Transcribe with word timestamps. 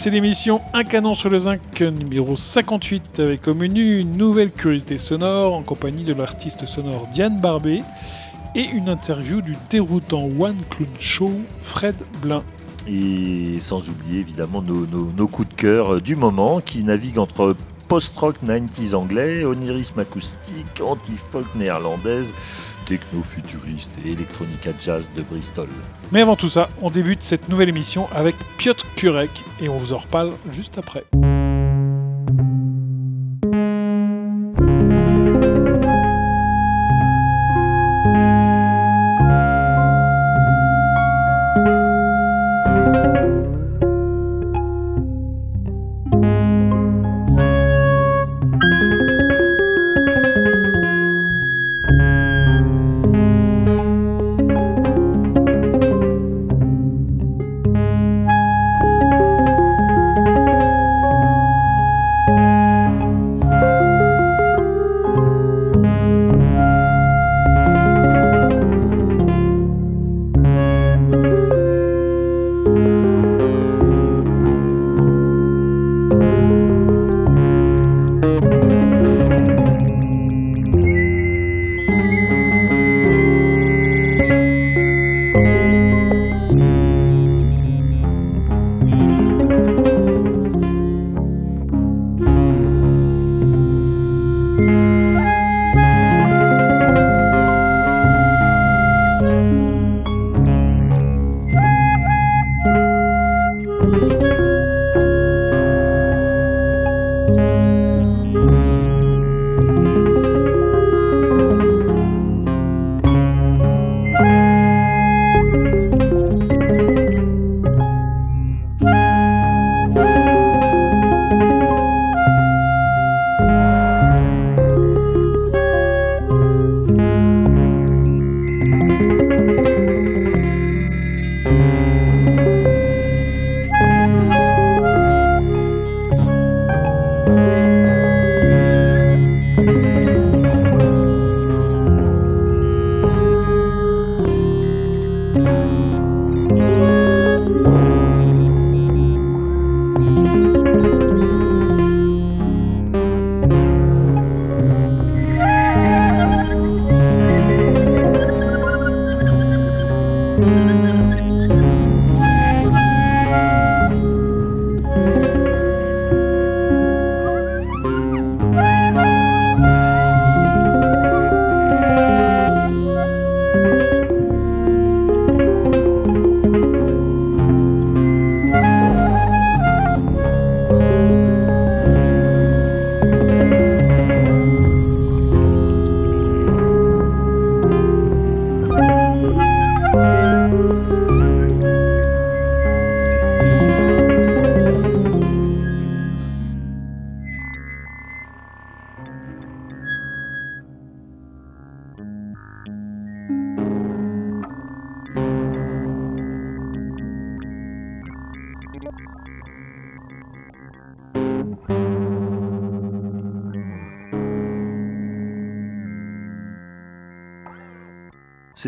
C'est 0.00 0.10
l'émission 0.10 0.60
Un 0.74 0.84
canon 0.84 1.16
sur 1.16 1.28
le 1.28 1.38
zinc 1.38 1.80
numéro 1.80 2.36
58 2.36 3.18
avec 3.18 3.48
au 3.48 3.54
menu 3.54 3.98
une 3.98 4.16
nouvelle 4.16 4.52
curiosité 4.52 4.96
sonore 4.96 5.54
en 5.54 5.64
compagnie 5.64 6.04
de 6.04 6.14
l'artiste 6.14 6.66
sonore 6.66 7.08
Diane 7.12 7.40
Barbet 7.40 7.82
et 8.54 8.62
une 8.62 8.88
interview 8.88 9.40
du 9.40 9.56
déroutant 9.70 10.28
One 10.38 10.54
Clown 10.70 10.88
Show 11.00 11.32
Fred 11.62 11.96
Blin. 12.22 12.44
Et 12.86 13.58
sans 13.58 13.88
oublier 13.88 14.20
évidemment 14.20 14.62
nos, 14.62 15.26
coups 15.26 15.48
de 15.48 15.54
cœur 15.54 16.00
du 16.00 16.14
moment 16.14 16.60
qui 16.60 16.84
naviguent 16.84 17.18
entre 17.18 17.56
post-rock 17.88 18.36
90s 18.46 18.94
anglais, 18.94 19.44
onirisme 19.44 19.98
acoustique, 19.98 20.80
anti-folk 20.80 21.52
néerlandaise, 21.56 22.32
techno-futuriste 22.88 23.92
et 24.04 24.12
electronica 24.12 24.70
jazz 24.80 25.10
de 25.14 25.22
Bristol. 25.22 25.68
Mais 26.10 26.22
avant 26.22 26.36
tout 26.36 26.48
ça, 26.48 26.68
on 26.82 26.90
débute 26.90 27.22
cette 27.22 27.48
nouvelle 27.48 27.68
émission 27.68 28.08
avec 28.14 28.34
Piotr 28.56 28.86
Kurek 28.96 29.30
et 29.60 29.68
on 29.68 29.76
vous 29.76 29.92
en 29.92 29.98
reparle 29.98 30.32
juste 30.52 30.78
après. 30.78 31.04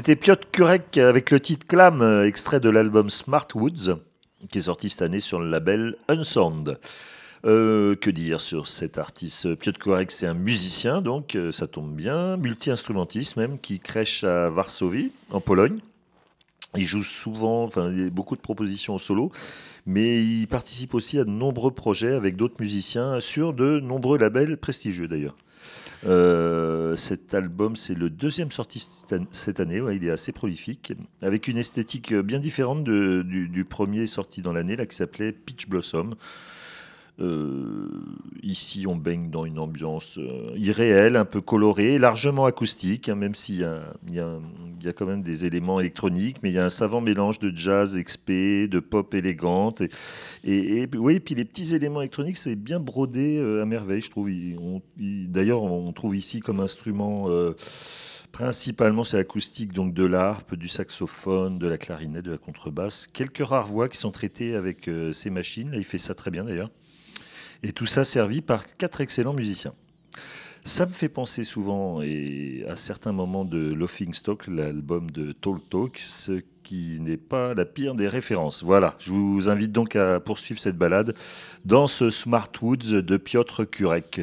C'était 0.00 0.16
Piotr 0.16 0.50
Kurek 0.50 0.96
avec 0.96 1.30
le 1.30 1.40
titre 1.40 1.66
Clam, 1.66 2.00
euh, 2.00 2.26
extrait 2.26 2.58
de 2.58 2.70
l'album 2.70 3.10
Smart 3.10 3.46
Woods, 3.54 3.98
qui 4.50 4.56
est 4.56 4.62
sorti 4.62 4.88
cette 4.88 5.02
année 5.02 5.20
sur 5.20 5.40
le 5.40 5.50
label 5.50 5.94
Unsound. 6.08 6.78
Euh, 7.44 7.94
que 7.96 8.08
dire 8.08 8.40
sur 8.40 8.66
cet 8.66 8.96
artiste? 8.96 9.54
Piotr 9.56 9.78
Kurek, 9.78 10.10
c'est 10.10 10.26
un 10.26 10.32
musicien, 10.32 11.02
donc 11.02 11.36
euh, 11.36 11.52
ça 11.52 11.66
tombe 11.66 11.94
bien, 11.94 12.38
multi-instrumentiste 12.38 13.36
même, 13.36 13.58
qui 13.58 13.78
crèche 13.78 14.24
à 14.24 14.48
Varsovie, 14.48 15.12
en 15.32 15.42
Pologne. 15.42 15.80
Il 16.78 16.86
joue 16.86 17.02
souvent, 17.02 17.64
enfin, 17.64 17.90
il 17.90 18.04
y 18.04 18.06
a 18.06 18.08
beaucoup 18.08 18.36
de 18.36 18.40
propositions 18.40 18.94
au 18.94 18.98
solo, 18.98 19.30
mais 19.86 20.22
il 20.22 20.46
participe 20.46 20.94
aussi 20.94 21.18
à 21.18 21.24
de 21.24 21.30
nombreux 21.30 21.70
projets 21.72 22.12
avec 22.14 22.36
d'autres 22.36 22.56
musiciens 22.60 23.20
sur 23.20 23.52
de 23.52 23.80
nombreux 23.80 24.18
labels 24.18 24.56
prestigieux 24.56 25.08
d'ailleurs. 25.08 25.36
Euh, 26.06 26.96
cet 26.96 27.34
album, 27.34 27.76
c'est 27.76 27.94
le 27.94 28.08
deuxième 28.08 28.50
sorti 28.50 28.78
cette 28.78 29.20
an- 29.20 29.26
cette 29.32 29.60
année. 29.60 29.82
il 29.92 30.04
est 30.04 30.10
assez 30.10 30.32
prolifique, 30.32 30.94
avec 31.20 31.46
une 31.46 31.58
esthétique 31.58 32.14
bien 32.14 32.38
différente 32.40 32.84
du, 32.84 33.48
du 33.48 33.64
premier 33.64 34.06
sorti 34.06 34.40
dans 34.40 34.52
l'année, 34.54 34.76
qui 34.88 34.96
s'appelait 34.96 35.32
Peach 35.32 35.68
Blossom. 35.68 36.14
Euh, 37.20 37.88
ici, 38.42 38.86
on 38.86 38.96
baigne 38.96 39.30
dans 39.30 39.44
une 39.44 39.58
ambiance 39.58 40.18
euh, 40.18 40.52
irréelle, 40.56 41.16
un 41.16 41.26
peu 41.26 41.42
colorée, 41.42 41.98
largement 41.98 42.46
acoustique, 42.46 43.08
hein, 43.08 43.14
même 43.14 43.34
s'il 43.34 43.58
y 43.58 43.64
a, 43.64 44.92
quand 44.92 45.06
même 45.06 45.22
des 45.22 45.44
éléments 45.44 45.80
électroniques, 45.80 46.38
mais 46.42 46.50
il 46.50 46.54
y 46.54 46.58
a 46.58 46.64
un 46.64 46.70
savant 46.70 47.02
mélange 47.02 47.38
de 47.38 47.54
jazz 47.54 47.96
expé, 47.98 48.68
de 48.68 48.80
pop 48.80 49.12
élégante. 49.14 49.82
Et, 50.44 50.88
oui, 50.96 51.20
puis 51.20 51.34
les 51.34 51.44
petits 51.44 51.74
éléments 51.74 52.00
électroniques, 52.00 52.38
c'est 52.38 52.56
bien 52.56 52.80
brodé 52.80 53.36
euh, 53.38 53.62
à 53.62 53.66
merveille, 53.66 54.00
je 54.00 54.10
trouve. 54.10 54.30
D'ailleurs, 54.96 55.62
on 55.62 55.92
trouve 55.92 56.16
ici 56.16 56.40
comme 56.40 56.60
instrument. 56.60 57.28
Principalement, 58.32 59.02
c'est 59.02 59.18
acoustique, 59.18 59.72
donc 59.72 59.92
de 59.92 60.04
l'harpe, 60.04 60.54
du 60.54 60.68
saxophone, 60.68 61.58
de 61.58 61.66
la 61.66 61.76
clarinette, 61.76 62.24
de 62.24 62.30
la 62.30 62.38
contrebasse. 62.38 63.08
Quelques 63.12 63.44
rares 63.44 63.66
voix 63.66 63.88
qui 63.88 63.98
sont 63.98 64.12
traitées 64.12 64.54
avec 64.54 64.88
ces 65.12 65.30
machines. 65.30 65.72
Là, 65.72 65.78
il 65.78 65.84
fait 65.84 65.98
ça 65.98 66.14
très 66.14 66.30
bien 66.30 66.44
d'ailleurs. 66.44 66.70
Et 67.62 67.72
tout 67.72 67.86
ça 67.86 68.04
servi 68.04 68.40
par 68.40 68.76
quatre 68.76 69.00
excellents 69.00 69.34
musiciens. 69.34 69.74
Ça 70.64 70.84
me 70.84 70.92
fait 70.92 71.08
penser 71.08 71.42
souvent 71.42 72.02
et 72.02 72.64
à 72.68 72.76
certains 72.76 73.12
moments 73.12 73.44
de 73.44 73.72
Laughing 73.72 74.12
Stock, 74.12 74.46
l'album 74.46 75.10
de 75.10 75.32
Talk 75.32 75.68
Talk, 75.70 75.98
ce 75.98 76.42
qui 76.62 76.98
n'est 77.00 77.16
pas 77.16 77.54
la 77.54 77.64
pire 77.64 77.94
des 77.94 78.08
références. 78.08 78.62
Voilà, 78.62 78.94
je 78.98 79.12
vous 79.12 79.48
invite 79.48 79.72
donc 79.72 79.96
à 79.96 80.20
poursuivre 80.20 80.60
cette 80.60 80.76
balade 80.76 81.14
dans 81.64 81.86
ce 81.86 82.10
Smart 82.10 82.50
Woods 82.60 83.00
de 83.00 83.16
Piotr 83.16 83.64
Kurek. 83.70 84.20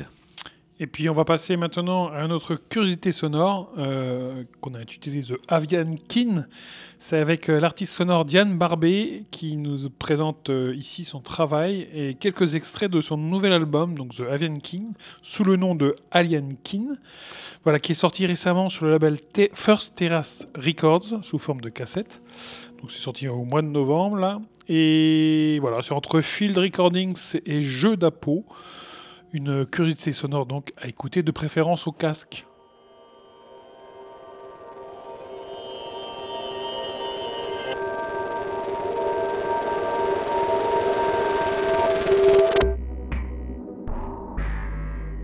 Et 0.80 0.86
puis 0.86 1.10
on 1.10 1.14
va 1.14 1.26
passer 1.26 1.58
maintenant 1.58 2.10
à 2.10 2.24
une 2.24 2.32
autre 2.32 2.56
curiosité 2.56 3.12
sonore 3.12 3.72
euh, 3.80 4.44
qu'on 4.62 4.76
a 4.76 4.80
intitulée 4.80 5.22
The 5.22 5.34
Avian 5.48 5.96
Kin. 6.08 6.46
C'est 7.00 7.18
avec 7.18 7.50
euh, 7.50 7.60
l'artiste 7.60 7.94
sonore 7.94 8.26
Diane 8.26 8.60
Barbé 8.60 9.24
qui 9.32 9.58
nous 9.58 9.90
présente 9.90 10.52
euh, 10.52 10.76
ici 10.76 11.04
son 11.04 11.20
travail 11.20 11.88
et 11.96 12.14
quelques 12.14 12.54
extraits 12.54 12.92
de 12.92 13.02
son 13.02 13.18
nouvel 13.18 13.54
album, 13.54 13.96
donc 13.96 14.14
The 14.14 14.26
Avian 14.30 14.54
King, 14.58 14.94
sous 15.24 15.44
le 15.44 15.56
nom 15.56 15.74
de 15.74 15.96
Alien 16.12 16.56
Kin, 16.64 16.96
voilà, 17.64 17.80
qui 17.80 17.94
est 17.94 17.96
sorti 17.96 18.28
récemment 18.28 18.70
sur 18.70 18.86
le 18.86 18.92
label 18.92 19.18
First 19.54 19.96
Terrace 19.96 20.48
Records 20.56 21.24
sous 21.24 21.40
forme 21.40 21.62
de 21.62 21.70
cassette. 21.70 22.22
Donc 22.82 22.92
c'est 22.92 23.00
sorti 23.00 23.28
au 23.28 23.46
mois 23.46 23.64
de 23.64 23.68
novembre 23.68 24.18
là. 24.18 24.40
Et 24.68 25.58
voilà, 25.60 25.82
c'est 25.82 25.94
entre 25.94 26.22
Field 26.22 26.56
Recordings 26.56 27.40
et 27.48 27.64
Jeux 27.64 27.98
d'Apo. 27.98 28.46
Une 29.34 29.66
curiosité 29.66 30.14
sonore 30.14 30.46
donc 30.46 30.72
à 30.82 30.88
écouter 30.88 31.22
de 31.22 31.32
préférence 31.32 31.86
au 31.86 31.92
casque. 31.92 32.46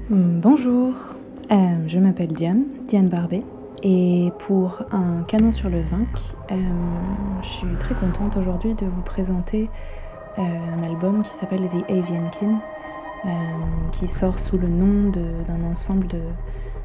Bonjour, 0.10 0.94
euh, 1.52 1.56
je 1.88 1.98
m'appelle 1.98 2.34
Diane, 2.34 2.66
Diane 2.86 3.08
Barbet, 3.08 3.44
et 3.82 4.32
pour 4.40 4.84
un 4.92 5.24
canon 5.24 5.52
sur 5.52 5.70
le 5.70 5.82
zinc, 5.82 6.08
euh, 6.52 6.56
je 7.42 7.48
suis 7.48 7.74
très 7.80 7.96
contente 7.96 8.38
aujourd'hui 8.38 8.74
de 8.74 8.86
vous 8.86 9.02
présenter 9.02 9.70
euh, 10.38 10.42
un 10.42 10.84
album 10.84 11.22
qui 11.22 11.32
s'appelle 11.32 11.68
The 11.70 11.90
Avian 11.90 12.30
Kin, 12.30 12.60
euh, 13.26 13.30
qui 13.94 14.10
sort 14.10 14.38
sous 14.38 14.58
le 14.58 14.68
nom 14.68 15.10
d'un 15.10 15.64
ensemble 15.64 16.08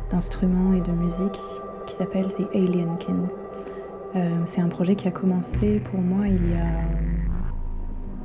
d'instruments 0.09 0.73
et 0.73 0.81
de 0.81 0.93
musique 0.93 1.41
qui 1.85 1.95
s'appelle 1.95 2.29
The 2.29 2.55
Alien 2.55 2.97
Kin. 2.99 3.27
Euh, 4.15 4.41
c'est 4.45 4.61
un 4.61 4.69
projet 4.69 4.95
qui 4.95 5.09
a 5.09 5.11
commencé 5.11 5.81
pour 5.81 6.01
moi 6.01 6.29
il 6.29 6.51
y 6.51 6.55
a 6.55 6.69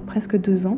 presque 0.06 0.38
deux 0.38 0.68
ans 0.68 0.78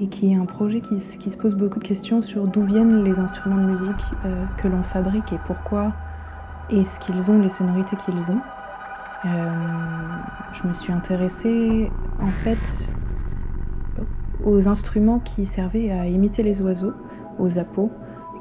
et 0.00 0.06
qui 0.06 0.32
est 0.32 0.36
un 0.36 0.44
projet 0.46 0.80
qui, 0.80 1.00
se 1.00 1.36
pose 1.36 1.56
beaucoup 1.56 1.80
de 1.80 1.84
questions 1.84 2.22
sur 2.22 2.46
d'où 2.46 2.62
viennent 2.62 3.02
les 3.02 3.18
instruments 3.18 3.56
de 3.56 3.66
musique 3.66 4.04
euh, 4.24 4.44
que 4.56 4.68
l'on 4.68 4.84
fabrique 4.84 5.32
et 5.32 5.38
pourquoi 5.46 5.92
et 6.70 6.84
ce 6.84 7.00
qu'ils 7.00 7.28
ont, 7.32 7.40
les 7.40 7.48
sonorités 7.48 7.96
qu'ils 7.96 8.30
ont. 8.30 8.40
je 9.24 10.68
me 10.68 10.72
suis 10.72 10.92
intéressée 10.92 11.90
en 12.20 12.30
fait 12.30 12.92
aux 14.50 14.68
instruments 14.68 15.20
qui 15.20 15.46
servaient 15.46 15.90
à 15.90 16.06
imiter 16.06 16.42
les 16.42 16.60
oiseaux, 16.60 16.92
aux 17.38 17.58
appos, 17.58 17.90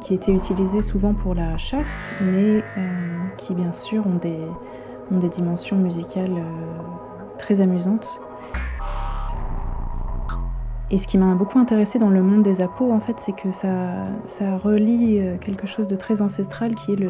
qui 0.01 0.13
étaient 0.13 0.31
utilisés 0.31 0.81
souvent 0.81 1.13
pour 1.13 1.35
la 1.35 1.57
chasse, 1.57 2.09
mais 2.21 2.63
euh, 2.77 3.17
qui 3.37 3.53
bien 3.53 3.71
sûr 3.71 4.07
ont 4.07 4.15
des, 4.15 4.39
ont 5.11 5.19
des 5.19 5.29
dimensions 5.29 5.77
musicales 5.77 6.31
euh, 6.31 7.37
très 7.37 7.61
amusantes. 7.61 8.19
Et 10.91 10.97
ce 10.97 11.07
qui 11.07 11.19
m'a 11.19 11.35
beaucoup 11.35 11.59
intéressé 11.59 11.99
dans 11.99 12.09
le 12.09 12.23
monde 12.23 12.41
des 12.41 12.61
appos, 12.61 12.91
en 12.91 12.99
fait, 12.99 13.19
c'est 13.19 13.33
que 13.35 13.51
ça, 13.51 14.07
ça 14.25 14.57
relie 14.57 15.19
euh, 15.19 15.37
quelque 15.37 15.67
chose 15.67 15.87
de 15.87 15.95
très 15.95 16.21
ancestral 16.21 16.73
qui 16.73 16.93
est 16.93 17.09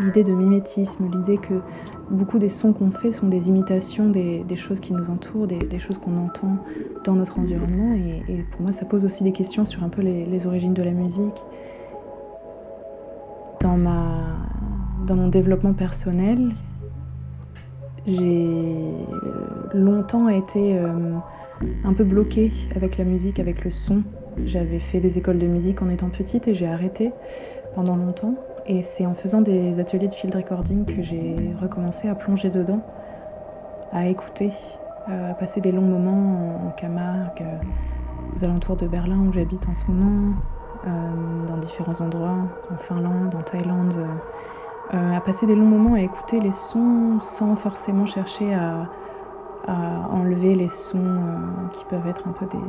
l'idée 0.00 0.24
de 0.24 0.32
mimétisme, 0.32 1.10
l'idée 1.10 1.38
que 1.38 1.60
Beaucoup 2.10 2.38
des 2.38 2.48
sons 2.48 2.72
qu'on 2.72 2.92
fait 2.92 3.10
sont 3.10 3.26
des 3.26 3.48
imitations 3.48 4.08
des, 4.08 4.44
choses 4.56 4.78
qui 4.78 4.92
nous 4.92 5.10
entourent, 5.10 5.48
des, 5.48 5.78
choses 5.80 5.98
qu'on 5.98 6.16
entend 6.16 6.56
dans 7.04 7.14
notre 7.14 7.40
environnement. 7.40 7.94
Et, 8.28 8.44
pour 8.52 8.62
moi, 8.62 8.70
ça 8.70 8.84
pose 8.84 9.04
aussi 9.04 9.24
des 9.24 9.32
questions 9.32 9.64
sur 9.64 9.82
un 9.82 9.88
peu 9.88 10.02
les, 10.02 10.46
origines 10.46 10.72
de 10.72 10.82
la 10.82 10.92
musique. 10.92 11.34
Dans, 13.60 13.76
ma, 13.76 14.36
dans 15.04 15.16
mon 15.16 15.26
développement 15.26 15.72
personnel, 15.72 16.54
j'ai 18.06 18.92
longtemps 19.74 20.28
été 20.28 20.78
euh, 20.78 21.16
un 21.82 21.92
peu 21.92 22.04
bloquée 22.04 22.52
avec 22.76 22.98
la 22.98 23.04
musique, 23.04 23.40
avec 23.40 23.64
le 23.64 23.72
son. 23.72 24.04
J'avais 24.44 24.78
fait 24.78 25.00
des 25.00 25.18
écoles 25.18 25.38
de 25.38 25.48
musique 25.48 25.82
en 25.82 25.88
étant 25.88 26.10
petite 26.10 26.46
et 26.46 26.54
j'ai 26.54 26.68
arrêté 26.68 27.10
pendant 27.74 27.96
longtemps. 27.96 28.36
Et 28.68 28.82
c'est 28.82 29.06
en 29.06 29.14
faisant 29.14 29.42
des 29.42 29.78
ateliers 29.78 30.08
de 30.08 30.14
field 30.14 30.34
recording 30.34 30.84
que 30.84 31.02
j'ai 31.02 31.54
recommencé 31.60 32.08
à 32.08 32.16
plonger 32.16 32.50
dedans, 32.50 32.80
à 33.92 34.06
écouter, 34.06 34.50
à 35.06 35.34
passer 35.34 35.60
des 35.60 35.70
longs 35.70 35.82
moments 35.82 36.66
en 36.66 36.70
Camargue, 36.72 37.44
aux 38.34 38.44
alentours 38.44 38.76
de 38.76 38.88
Berlin 38.88 39.18
où 39.20 39.32
j'habite 39.32 39.68
en 39.68 39.74
ce 39.74 39.86
moment, 39.86 40.34
euh, 40.86 41.46
dans 41.48 41.56
différents 41.56 42.00
endroits, 42.00 42.38
en 42.72 42.76
Finlande, 42.76 43.34
en 43.34 43.42
Thaïlande, 43.42 43.98
euh, 44.94 45.16
à 45.16 45.20
passer 45.20 45.46
des 45.46 45.56
longs 45.56 45.66
moments 45.66 45.94
à 45.94 46.00
écouter 46.00 46.38
les 46.40 46.52
sons 46.52 47.18
sans 47.20 47.56
forcément 47.56 48.06
chercher 48.06 48.54
à, 48.54 48.88
enlever 50.10 50.54
les 50.54 50.68
sons 50.68 50.98
euh, 50.98 51.68
qui 51.72 51.84
peuvent 51.86 52.06
être 52.06 52.28
un 52.28 52.30
peu 52.30 52.46
des, 52.46 52.62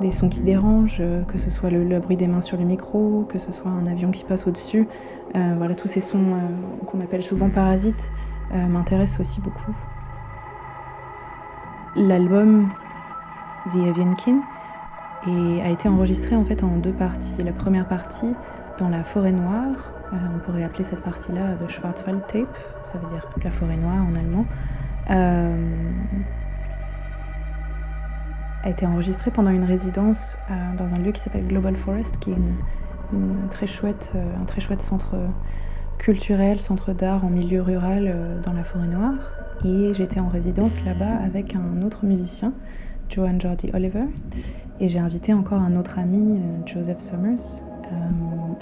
des 0.00 0.10
sons 0.10 0.28
qui 0.28 0.40
dérangent, 0.40 0.98
euh, 1.00 1.22
que 1.24 1.38
ce 1.38 1.50
soit 1.50 1.70
le, 1.70 1.98
bruit 2.00 2.16
des 2.16 2.26
mains 2.26 2.40
sur 2.40 2.56
le 2.56 2.64
micro, 2.64 3.26
que 3.28 3.38
ce 3.38 3.52
soit 3.52 3.70
un 3.70 3.86
avion 3.86 4.10
qui 4.10 4.24
passe 4.24 4.46
au-dessus. 4.46 4.88
Euh, 5.36 5.54
voilà, 5.56 5.74
tous 5.74 5.88
ces 5.88 6.00
sons 6.00 6.18
euh, 6.18 6.86
qu'on 6.86 7.00
appelle 7.00 7.22
souvent 7.22 7.50
parasites 7.50 8.10
m'intéressent 8.52 9.20
aussi 9.20 9.40
beaucoup. 9.40 9.76
L'album 11.94 12.68
The 13.66 13.76
Avian 13.88 14.14
King 14.14 14.40
a 15.62 15.70
été 15.70 15.88
enregistré 15.88 16.34
en 16.34 16.44
fait 16.44 16.64
en 16.64 16.78
deux 16.78 16.92
parties. 16.92 17.40
La 17.44 17.52
première 17.52 17.86
partie 17.86 18.34
dans 18.80 18.88
la 18.88 19.04
forêt 19.04 19.30
noire, 19.30 19.92
on 20.12 20.40
pourrait 20.40 20.64
appeler 20.64 20.82
cette 20.82 21.02
partie-là 21.02 21.54
de 21.54 21.68
Schwarzwald 21.68 22.26
Tape, 22.26 22.58
ça 22.82 22.98
veut 22.98 23.08
dire 23.10 23.28
la 23.44 23.52
forêt 23.52 23.76
noire 23.76 24.04
en 24.04 24.16
allemand 24.16 24.46
a 28.62 28.70
été 28.70 28.86
enregistré 28.86 29.30
pendant 29.30 29.50
une 29.50 29.64
résidence 29.64 30.36
euh, 30.50 30.76
dans 30.76 30.94
un 30.94 30.98
lieu 30.98 31.12
qui 31.12 31.20
s'appelle 31.20 31.46
Global 31.46 31.76
Forest, 31.76 32.18
qui 32.18 32.30
est 32.30 32.36
une, 33.12 33.48
très 33.50 33.66
chouette, 33.66 34.12
euh, 34.14 34.40
un 34.40 34.44
très 34.44 34.60
chouette 34.60 34.82
centre 34.82 35.16
culturel, 35.98 36.60
centre 36.60 36.92
d'art 36.92 37.24
en 37.24 37.30
milieu 37.30 37.62
rural 37.62 38.06
euh, 38.06 38.40
dans 38.42 38.52
la 38.52 38.64
forêt 38.64 38.86
noire. 38.86 39.14
Et 39.64 39.92
j'étais 39.92 40.20
en 40.20 40.28
résidence 40.28 40.84
là-bas 40.84 41.16
avec 41.24 41.54
un 41.54 41.82
autre 41.82 42.04
musicien, 42.04 42.52
Joan 43.08 43.40
Jordi 43.40 43.70
Oliver. 43.74 44.04
Et 44.78 44.88
j'ai 44.88 44.98
invité 44.98 45.34
encore 45.34 45.60
un 45.60 45.76
autre 45.76 45.98
ami, 45.98 46.40
Joseph 46.64 47.00
Summers, 47.00 47.62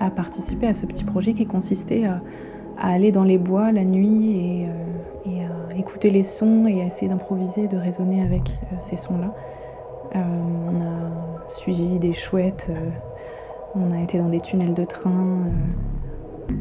à 0.01 0.11
participer 0.11 0.67
à 0.67 0.75
ce 0.75 0.87
petit 0.87 1.05
projet 1.05 1.35
qui 1.35 1.47
consistait 1.47 2.07
à, 2.07 2.21
aller 2.81 3.13
dans 3.13 3.23
les 3.23 3.39
bois 3.39 3.71
la 3.71 3.85
nuit 3.85 4.37
et, 4.37 4.69
à 5.45 5.77
écouter 5.77 6.11
les 6.11 6.25
sons 6.25 6.67
et 6.67 6.83
à 6.83 6.87
essayer 6.87 7.09
d'improviser, 7.09 7.69
de 7.69 7.77
raisonner 7.77 8.21
avec 8.25 8.59
ces 8.81 8.97
sons-là. 8.97 9.33
Euh, 10.15 10.19
on 10.19 10.81
a 10.81 11.49
suivi 11.49 11.99
des 11.99 12.13
chouettes, 12.13 12.69
euh, 12.71 12.91
on 13.75 13.91
a 13.91 14.03
été 14.03 14.19
dans 14.19 14.29
des 14.29 14.41
tunnels 14.41 14.75
de 14.75 14.85
train, 14.85 15.45
euh, 16.51 16.53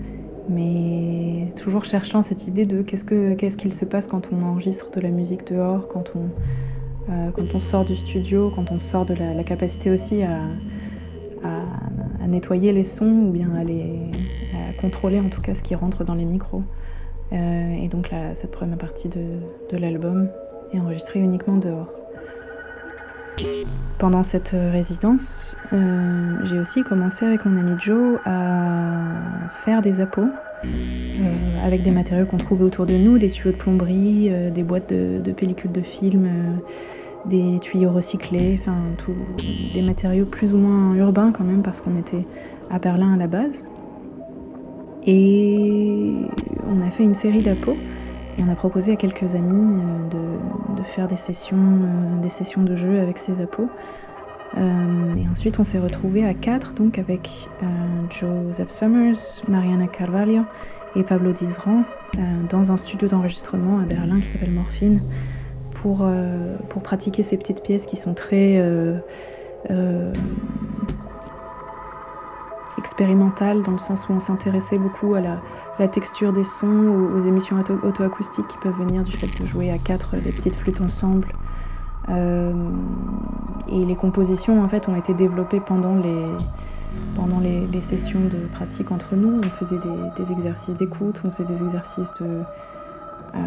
mais 0.49 1.53
toujours 1.55 1.85
cherchant 1.85 2.21
cette 2.21 2.47
idée 2.47 2.65
de 2.65 2.81
qu'est-ce 2.81 3.57
qu'il 3.57 3.73
se 3.73 3.85
passe 3.85 4.07
quand 4.07 4.29
on 4.31 4.43
enregistre 4.43 4.91
de 4.91 4.99
la 4.99 5.09
musique 5.09 5.47
dehors, 5.47 5.87
quand 5.87 6.13
on, 6.15 7.59
sort 7.59 7.85
du 7.85 7.95
studio, 7.95 8.51
quand 8.53 8.71
on 8.71 8.79
sort 8.79 9.05
de 9.05 9.13
la, 9.13 9.43
capacité 9.43 9.91
aussi 9.91 10.23
à, 10.23 10.39
nettoyer 12.27 12.73
les 12.73 12.83
sons 12.83 13.27
ou 13.27 13.31
bien 13.31 13.51
à, 13.55 13.63
contrôler 14.81 15.19
en 15.21 15.29
tout 15.29 15.41
cas 15.41 15.55
ce 15.55 15.63
qui 15.63 15.75
rentre 15.75 16.03
dans 16.03 16.15
les 16.15 16.25
micros. 16.25 16.63
et 17.31 17.87
donc 17.89 18.11
cette 18.33 18.51
première 18.51 18.77
partie 18.77 19.07
de 19.07 19.77
l'album 19.77 20.29
est 20.73 20.79
enregistrée 20.79 21.19
uniquement 21.19 21.55
dehors. 21.55 21.87
Pendant 23.97 24.21
cette 24.21 24.49
résidence, 24.49 25.55
euh, 25.73 26.35
j'ai 26.43 26.59
aussi 26.59 26.83
commencé 26.83 27.25
avec 27.25 27.45
mon 27.45 27.57
ami 27.57 27.73
Joe 27.79 28.19
à 28.25 29.49
faire 29.49 29.81
des 29.81 30.01
appos 30.01 30.21
euh, 30.21 31.65
avec 31.65 31.81
des 31.81 31.89
matériaux 31.89 32.27
qu'on 32.27 32.37
trouvait 32.37 32.63
autour 32.63 32.85
de 32.85 32.95
nous, 32.95 33.17
des 33.17 33.29
tuyaux 33.29 33.53
de 33.53 33.57
plomberie, 33.57 34.27
euh, 34.29 34.51
des 34.51 34.61
boîtes 34.61 34.93
de, 34.93 35.31
pellicules 35.31 35.71
de 35.71 35.81
film, 35.81 36.27
des 37.25 37.57
tuyaux 37.59 37.89
recyclés, 37.89 38.59
enfin 38.61 38.77
des 39.73 39.81
matériaux 39.81 40.25
plus 40.25 40.53
ou 40.53 40.57
moins 40.57 40.93
urbains 40.95 41.31
quand 41.31 41.43
même 41.43 41.63
parce 41.63 41.81
qu'on 41.81 41.97
était 41.97 42.25
à 42.69 42.77
Berlin 42.77 43.13
à 43.13 43.17
la 43.17 43.27
base. 43.27 43.65
Et 45.07 46.13
on 46.67 46.85
a 46.85 46.91
fait 46.91 47.03
une 47.03 47.15
série 47.15 47.41
d'appos 47.41 47.77
et 48.37 48.43
on 48.43 48.49
a 48.49 48.55
proposé 48.55 48.93
à 48.93 48.95
quelques 48.95 49.35
amis 49.35 49.81
de, 50.11 50.83
faire 50.83 51.07
des 51.07 51.17
sessions, 51.17 51.57
euh, 51.57 52.21
des 52.21 52.29
sessions 52.29 52.63
de 52.63 52.75
jeu 52.75 52.99
avec 52.99 53.17
ces 53.17 53.41
appos. 53.41 53.69
et 54.55 55.27
ensuite, 55.29 55.59
on 55.59 55.63
s'est 55.63 55.79
retrouvés 55.79 56.25
à 56.25 56.33
quatre, 56.33 56.73
donc 56.73 56.97
avec 56.97 57.49
Joseph 58.09 58.69
Summers, 58.69 59.43
Mariana 59.47 59.87
Carvalho 59.87 60.43
et 60.95 61.03
Pablo 61.03 61.33
Dizran, 61.33 61.83
dans 62.49 62.71
un 62.71 62.77
studio 62.77 63.07
d'enregistrement 63.09 63.79
à 63.79 63.83
Berlin 63.83 64.21
qui 64.21 64.27
s'appelle 64.27 64.51
Morphine, 64.51 65.01
pour, 65.71 66.09
pour 66.69 66.81
pratiquer 66.81 67.23
ces 67.23 67.37
petites 67.37 67.61
pièces 67.61 67.85
qui 67.85 67.97
sont 67.97 68.13
très 68.13 68.61
expérimentales, 72.77 73.63
dans 73.63 73.71
le 73.71 73.77
sens 73.77 74.07
où 74.09 74.13
on 74.13 74.19
s'intéressait 74.19 74.77
beaucoup 74.77 75.15
à 75.15 75.21
la, 75.21 75.87
texture 75.87 76.33
des 76.33 76.43
sons, 76.43 77.11
aux, 77.15 77.19
émissions 77.19 77.57
auto-acoustiques 77.83 78.47
qui 78.47 78.57
peuvent 78.57 78.77
venir 78.77 79.03
du 79.03 79.11
fait 79.11 79.29
de 79.39 79.45
jouer 79.45 79.71
à 79.71 79.77
quatre 79.77 80.15
des 80.17 80.31
petites 80.31 80.55
flûtes 80.55 80.81
ensemble. 80.81 81.27
Euh, 82.09 82.53
et 83.69 83.83
les 83.83 83.95
compositions 83.95 84.63
en 84.63 84.69
fait 84.69 84.87
ont 84.87 84.95
été 84.95 85.13
développées 85.13 85.59
pendant 85.59 85.95
les, 85.95 86.25
pendant 87.15 87.39
les, 87.39 87.81
sessions 87.81 88.21
de 88.21 88.47
pratique 88.51 88.91
entre 88.91 89.15
nous. 89.15 89.39
On 89.39 89.49
faisait 89.49 89.79
des, 90.15 90.31
exercices 90.31 90.77
d'écoute, 90.77 91.21
on 91.25 91.31
faisait 91.31 91.45
des 91.45 91.61
exercices 91.63 92.13
de 92.21 92.43
euh, 93.35 93.39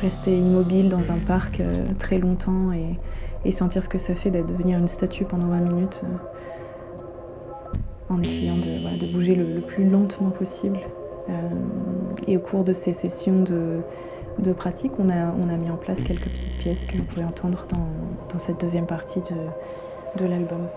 rester 0.00 0.36
immobile 0.36 0.88
dans 0.88 1.10
un 1.12 1.18
parc 1.18 1.60
euh, 1.60 1.72
très 1.98 2.18
longtemps 2.18 2.72
et, 2.72 2.98
sentir 3.50 3.82
ce 3.82 3.88
que 3.88 3.98
ça 3.98 4.14
fait 4.14 4.30
d'être 4.30 4.46
devenir 4.46 4.78
une 4.78 4.86
statue 4.86 5.24
pendant 5.24 5.46
20 5.46 5.60
minutes 5.60 6.02
en 8.12 8.20
essayant 8.20 8.56
de, 8.56 9.06
bouger 9.06 9.34
le, 9.34 9.60
plus 9.60 9.88
lentement 9.88 10.30
possible. 10.30 10.78
Euh, 11.28 11.48
et 12.26 12.36
au 12.36 12.40
cours 12.40 12.64
de 12.64 12.72
ces 12.72 12.92
sessions 12.92 13.42
de, 13.42 14.52
pratique, 14.52 14.92
on 14.98 15.08
a, 15.08 15.32
mis 15.56 15.70
en 15.70 15.76
place 15.76 16.02
quelques 16.02 16.28
petites 16.28 16.58
pièces 16.58 16.84
que 16.84 16.96
vous 16.96 17.04
pouvez 17.04 17.24
entendre 17.24 17.66
dans, 17.70 18.38
cette 18.38 18.60
deuxième 18.60 18.86
partie 18.86 19.20
de 19.20 20.24
l'album. 20.24 20.68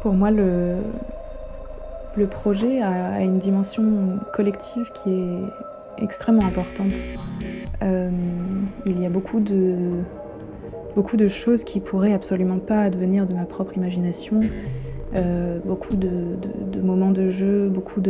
Pour 0.00 0.14
moi, 0.14 0.30
le, 0.30 0.78
le 2.16 2.26
projet 2.26 2.80
a, 2.82 3.22
une 3.22 3.38
dimension 3.38 4.18
collective 4.32 4.90
qui 4.92 5.10
est 5.10 6.02
extrêmement 6.02 6.44
importante. 6.44 6.92
Euh, 7.82 8.10
il 8.86 9.00
y 9.00 9.06
a 9.06 9.10
beaucoup 9.10 9.40
de, 9.40 10.02
beaucoup 10.94 11.16
de 11.16 11.28
choses 11.28 11.64
qui 11.64 11.80
pourraient 11.80 12.12
absolument 12.12 12.58
pas 12.58 12.82
advenir 12.82 13.26
de 13.26 13.34
ma 13.34 13.44
propre 13.44 13.76
imagination, 13.76 14.40
euh, 15.14 15.58
beaucoup 15.64 15.96
de, 15.96 16.80
moments 16.82 17.10
de 17.10 17.28
jeu, 17.28 17.68
beaucoup 17.68 18.00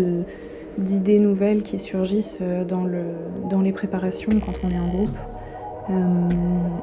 d'idées 0.78 1.20
nouvelles 1.20 1.62
qui 1.62 1.78
surgissent 1.78 2.42
dans, 2.68 2.84
le, 2.84 3.02
dans 3.50 3.60
les 3.60 3.72
préparations 3.72 4.32
quand 4.44 4.52
on 4.64 4.70
est 4.70 4.78
en 4.78 4.88
groupe. 4.88 5.18
Euh, 5.90 6.28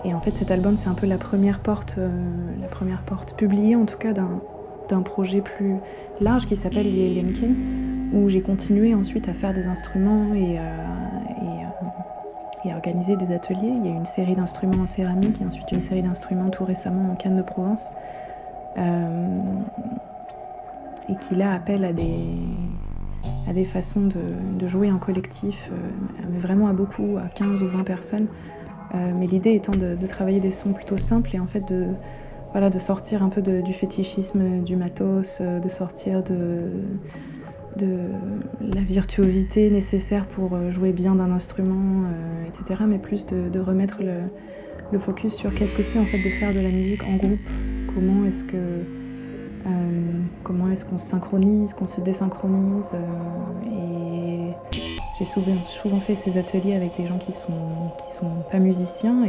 et 0.03 0.13
en 0.13 0.19
fait, 0.19 0.35
cet 0.35 0.51
album, 0.51 0.75
c'est 0.75 0.89
un 0.89 0.93
peu 0.93 1.07
la 1.07 1.17
première 1.17 1.59
porte, 1.59 1.97
la 2.61 2.67
première 2.67 3.03
porte 3.03 3.35
publiée 3.35 3.75
en 3.75 3.85
tout 3.85 3.97
cas 3.97 4.11
d'un 4.11 4.41
d'un 4.89 5.01
projet 5.01 5.41
plus 5.41 5.75
large 6.21 6.45
qui 6.45 6.55
s'appelle 6.55 6.93
les 6.93 7.13
Linkin, 7.13 7.53
où 8.13 8.29
j'ai 8.29 8.41
continué 8.41 8.93
ensuite 8.93 9.27
à 9.27 9.33
faire 9.33 9.53
des 9.53 9.67
instruments 9.67 10.33
et, 10.33 10.57
euh, 10.59 10.63
et, 12.65 12.73
organiser 12.73 13.15
des 13.15 13.31
ateliers. 13.31 13.71
Il 13.77 13.85
y 13.85 13.89
a 13.89 13.95
une 13.95 14.05
série 14.05 14.35
d'instruments 14.35 14.83
en 14.83 14.87
céramique 14.87 15.39
et 15.41 15.45
ensuite 15.45 15.71
une 15.71 15.79
série 15.79 16.01
d'instruments 16.01 16.49
tout 16.49 16.65
récemment 16.65 17.11
en 17.11 17.15
canne 17.15 17.37
de 17.37 17.41
Provence. 17.41 17.91
Euh, 18.77 19.27
et 21.09 21.15
qui 21.15 21.35
là 21.35 21.53
appelle 21.53 21.85
à 21.85 21.93
des, 21.93 22.19
à 23.47 23.53
des 23.53 23.63
façons 23.63 24.07
de, 24.07 24.19
de 24.59 24.67
jouer 24.67 24.91
en 24.91 24.97
collectif, 24.97 25.69
euh, 25.71 25.75
mais 26.29 26.39
vraiment 26.39 26.67
à 26.67 26.73
beaucoup, 26.73 27.17
à 27.17 27.29
15 27.29 27.63
ou 27.63 27.67
20 27.67 27.83
personnes. 27.83 28.27
mais 28.93 29.27
l'idée 29.27 29.53
étant 29.53 29.73
de, 29.73 29.95
travailler 30.07 30.41
des 30.41 30.51
sons 30.51 30.73
plutôt 30.73 30.97
simples 30.97 31.35
et 31.35 31.39
en 31.39 31.47
fait 31.47 31.65
de, 31.69 31.87
voilà, 32.51 32.69
de 32.69 32.79
sortir 32.79 33.23
un 33.23 33.29
peu 33.29 33.41
du 33.41 33.73
fétichisme 33.73 34.63
du 34.63 34.75
matos, 34.75 35.39
euh, 35.41 35.59
de 35.59 35.69
sortir 35.69 36.23
de, 36.23 36.71
la 37.79 38.81
virtuosité 38.81 39.69
nécessaire 39.69 40.25
pour 40.25 40.55
euh, 40.55 40.71
jouer 40.71 40.91
bien 40.91 41.13
d'un 41.13 41.31
instrument, 41.31 42.05
euh, 42.05 42.47
etc. 42.47 42.81
Mais 42.87 42.97
plus 42.97 43.25
de, 43.27 43.59
remettre 43.59 43.99
le, 44.01 44.97
focus 44.99 45.33
sur 45.33 45.53
qu'est-ce 45.53 45.75
que 45.75 45.83
c'est 45.83 45.99
en 45.99 46.05
fait 46.05 46.17
de 46.17 46.29
faire 46.29 46.53
de 46.53 46.59
la 46.59 46.71
musique 46.71 47.03
en 47.03 47.17
groupe, 47.17 47.39
comment 47.93 48.25
est-ce 48.25 48.43
que 48.43 48.57
comment 50.43 50.69
est-ce 50.71 50.85
qu'on 50.85 50.97
se 50.97 51.07
synchronise, 51.07 51.73
qu'on 51.73 51.87
se 51.87 51.99
désynchronise. 51.99 52.95
et 53.65 54.53
j'ai 55.19 55.25
souvent, 55.25 55.99
fait 55.99 56.15
ces 56.15 56.37
ateliers 56.37 56.73
avec 56.73 56.95
des 56.95 57.05
gens 57.05 57.17
qui 57.17 57.33
sont 57.33 57.91
qui 57.97 58.11
sont 58.11 58.31
pas 58.49 58.59
musiciens 58.59 59.25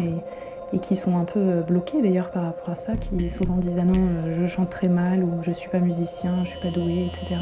et 0.73 0.79
qui 0.79 0.97
sont 0.97 1.17
un 1.17 1.25
peu 1.25 1.39
euh, 1.39 1.63
bloqués 1.63 2.03
d'ailleurs 2.03 2.31
par 2.31 2.45
rapport 2.45 2.71
à 2.71 2.75
ça, 2.75 2.95
qui 2.97 3.31
souvent 3.31 3.57
disent 3.57 3.79
ah 3.81 3.85
non, 3.85 3.95
euh, 3.97 4.39
je 4.39 4.47
chante 4.47 4.71
très 4.71 4.89
mal 4.89 5.25
ou 5.25 5.43
je 5.43 5.51
suis 5.51 5.69
pas 5.69 5.81
musicien, 5.81 6.45
je 6.45 6.51
suis 6.51 6.61
pas 6.61 6.71
doué, 6.71 7.07
etc. 7.07 7.41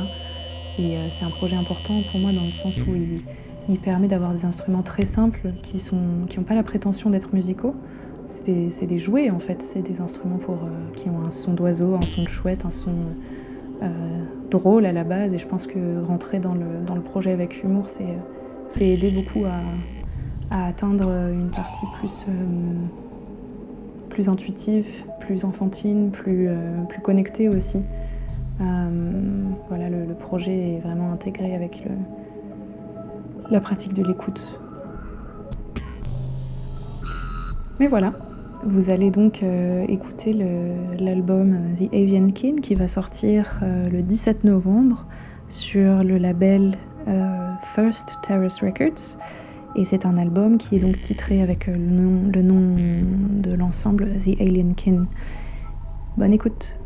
Et 0.78 0.96
euh, 0.96 1.08
c'est 1.10 1.24
un 1.24 1.30
projet 1.30 1.56
important 1.56 1.94
pour 2.10 2.20
moi 2.20 2.32
dans 2.32 2.44
le 2.44 2.52
sens 2.52 2.78
où 2.78 2.94
il, 2.94 3.78
permet 3.80 4.06
d'avoir 4.06 4.32
des 4.32 4.44
instruments 4.44 4.82
très 4.82 5.04
simples 5.04 5.52
qui 5.62 5.82
n'ont 5.92 6.26
qui 6.26 6.38
pas 6.38 6.54
la 6.54 6.62
prétention 6.62 7.10
d'être 7.10 7.34
musicaux, 7.34 7.74
c'est 8.26 8.44
des, 8.86 8.98
jouets 8.98 9.30
en 9.30 9.40
fait, 9.40 9.60
c'est 9.60 9.82
des 9.82 10.00
instruments 10.00 10.38
pour, 10.38 10.58
qui 10.94 11.08
ont 11.08 11.20
un 11.26 11.30
son 11.30 11.52
d'oiseau, 11.52 11.96
un 11.96 12.06
son 12.06 12.22
de 12.22 12.28
chouette, 12.28 12.64
un 12.64 12.70
son 12.70 12.94
drôle 14.50 14.86
à 14.86 14.92
la 14.92 15.02
base. 15.02 15.34
Et 15.34 15.38
je 15.38 15.46
pense 15.48 15.66
que 15.66 16.00
rentrer 16.04 16.38
dans 16.38 16.54
le, 16.54 16.84
dans 16.86 16.94
le 16.94 17.00
projet 17.00 17.32
avec 17.32 17.62
humour, 17.64 17.86
c'est 17.88 18.86
aider 18.86 19.10
beaucoup 19.10 19.44
à, 19.44 20.56
à, 20.56 20.66
atteindre 20.68 21.08
une 21.08 21.50
partie 21.50 21.86
plus, 21.98 22.26
plus 24.16 24.30
intuitive, 24.30 25.04
plus 25.20 25.44
enfantine, 25.44 26.10
plus, 26.10 26.48
plus 26.88 27.02
connectée 27.02 27.50
aussi. 27.50 27.82
voilà, 28.58 29.90
le, 29.90 30.14
projet 30.14 30.76
est 30.76 30.78
vraiment 30.78 31.12
intégré 31.12 31.54
avec 31.54 31.84
la 33.50 33.60
pratique 33.60 33.92
de 33.92 34.02
l'écoute. 34.02 34.58
Mais 37.78 37.88
voilà, 37.88 38.14
vous 38.64 38.90
allez 38.90 39.10
donc 39.10 39.42
euh, 39.42 39.84
écouter 39.88 40.32
l'album 40.98 41.54
euh, 41.54 41.74
The 41.76 41.92
Avian 41.92 42.30
King 42.30 42.60
qui 42.60 42.74
va 42.74 42.88
sortir 42.88 43.60
euh, 43.62 43.88
le 43.90 44.02
17 44.02 44.44
novembre 44.44 45.06
sur 45.48 46.02
le 46.02 46.18
label 46.18 46.76
First 47.62 48.18
Terrace 48.22 48.60
Records. 48.60 49.16
Et 49.78 49.84
c'est 49.84 50.06
un 50.06 50.16
album 50.16 50.56
qui 50.56 50.74
est 50.76 50.78
donc 50.78 50.98
titré 51.00 51.42
avec 51.42 51.66
le 51.66 51.76
nom, 51.76 52.30
le 52.32 52.40
nom 52.40 52.76
de 53.42 53.52
l'ensemble 53.52 54.08
The 54.16 54.40
Alien 54.40 54.74
Kin. 54.74 55.06
Bonne 56.16 56.32
écoute! 56.32 56.78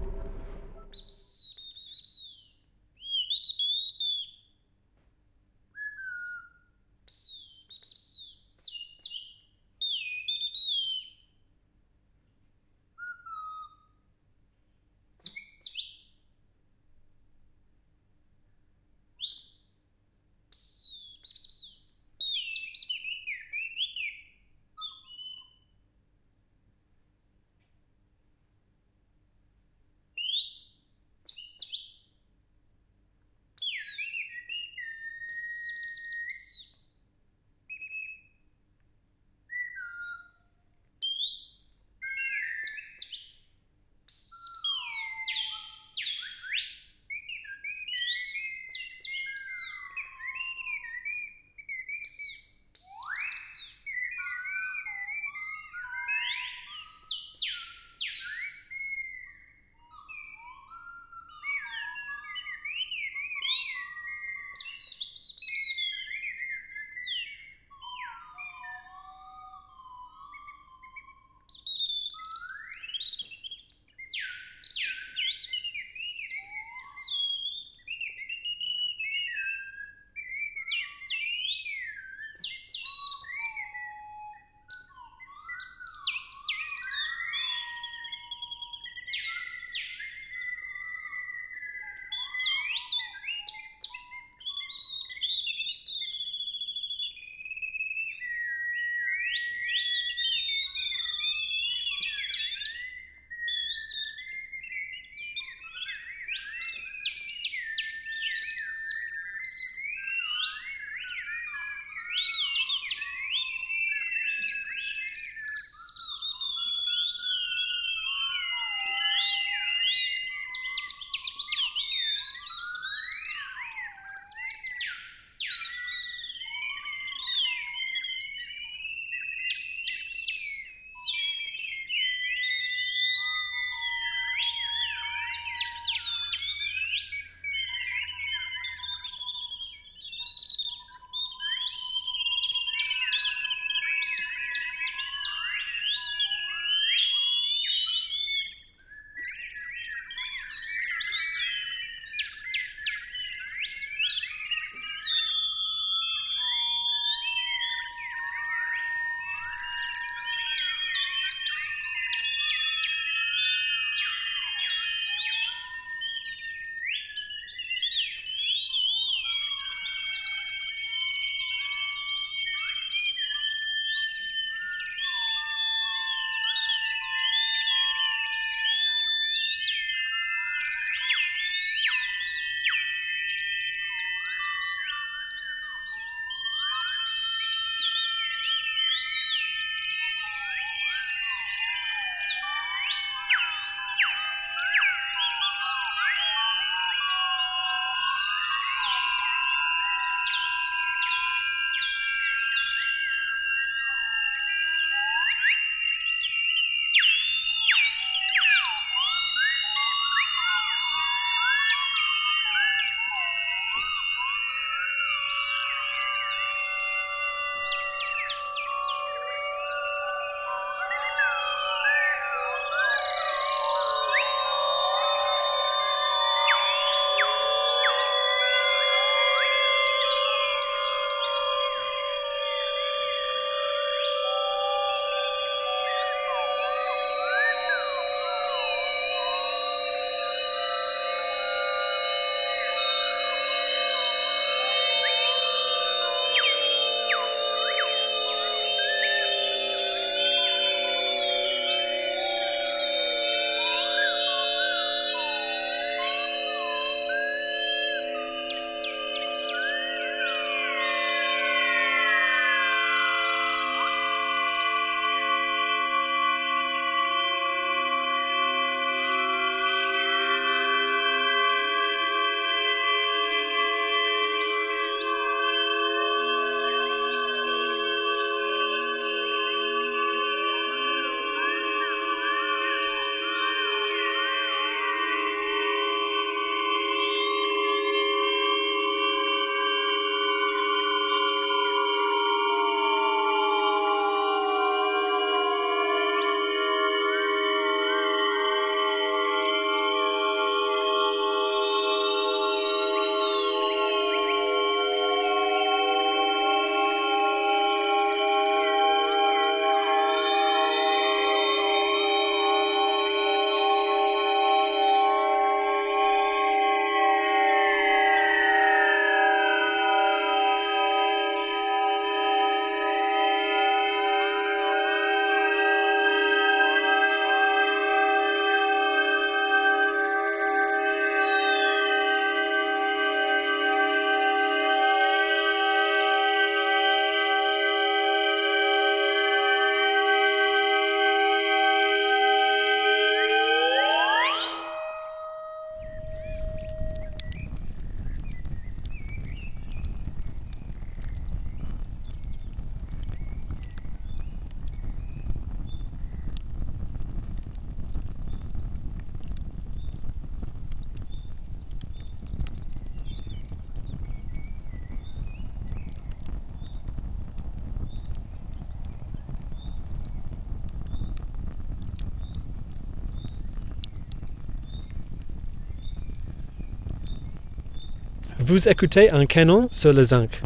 Vous 378.51 378.69
écoutez 378.69 379.13
un 379.13 379.27
canon 379.27 379.69
sur 379.71 379.93
le 379.93 380.03
zinc. 380.03 380.41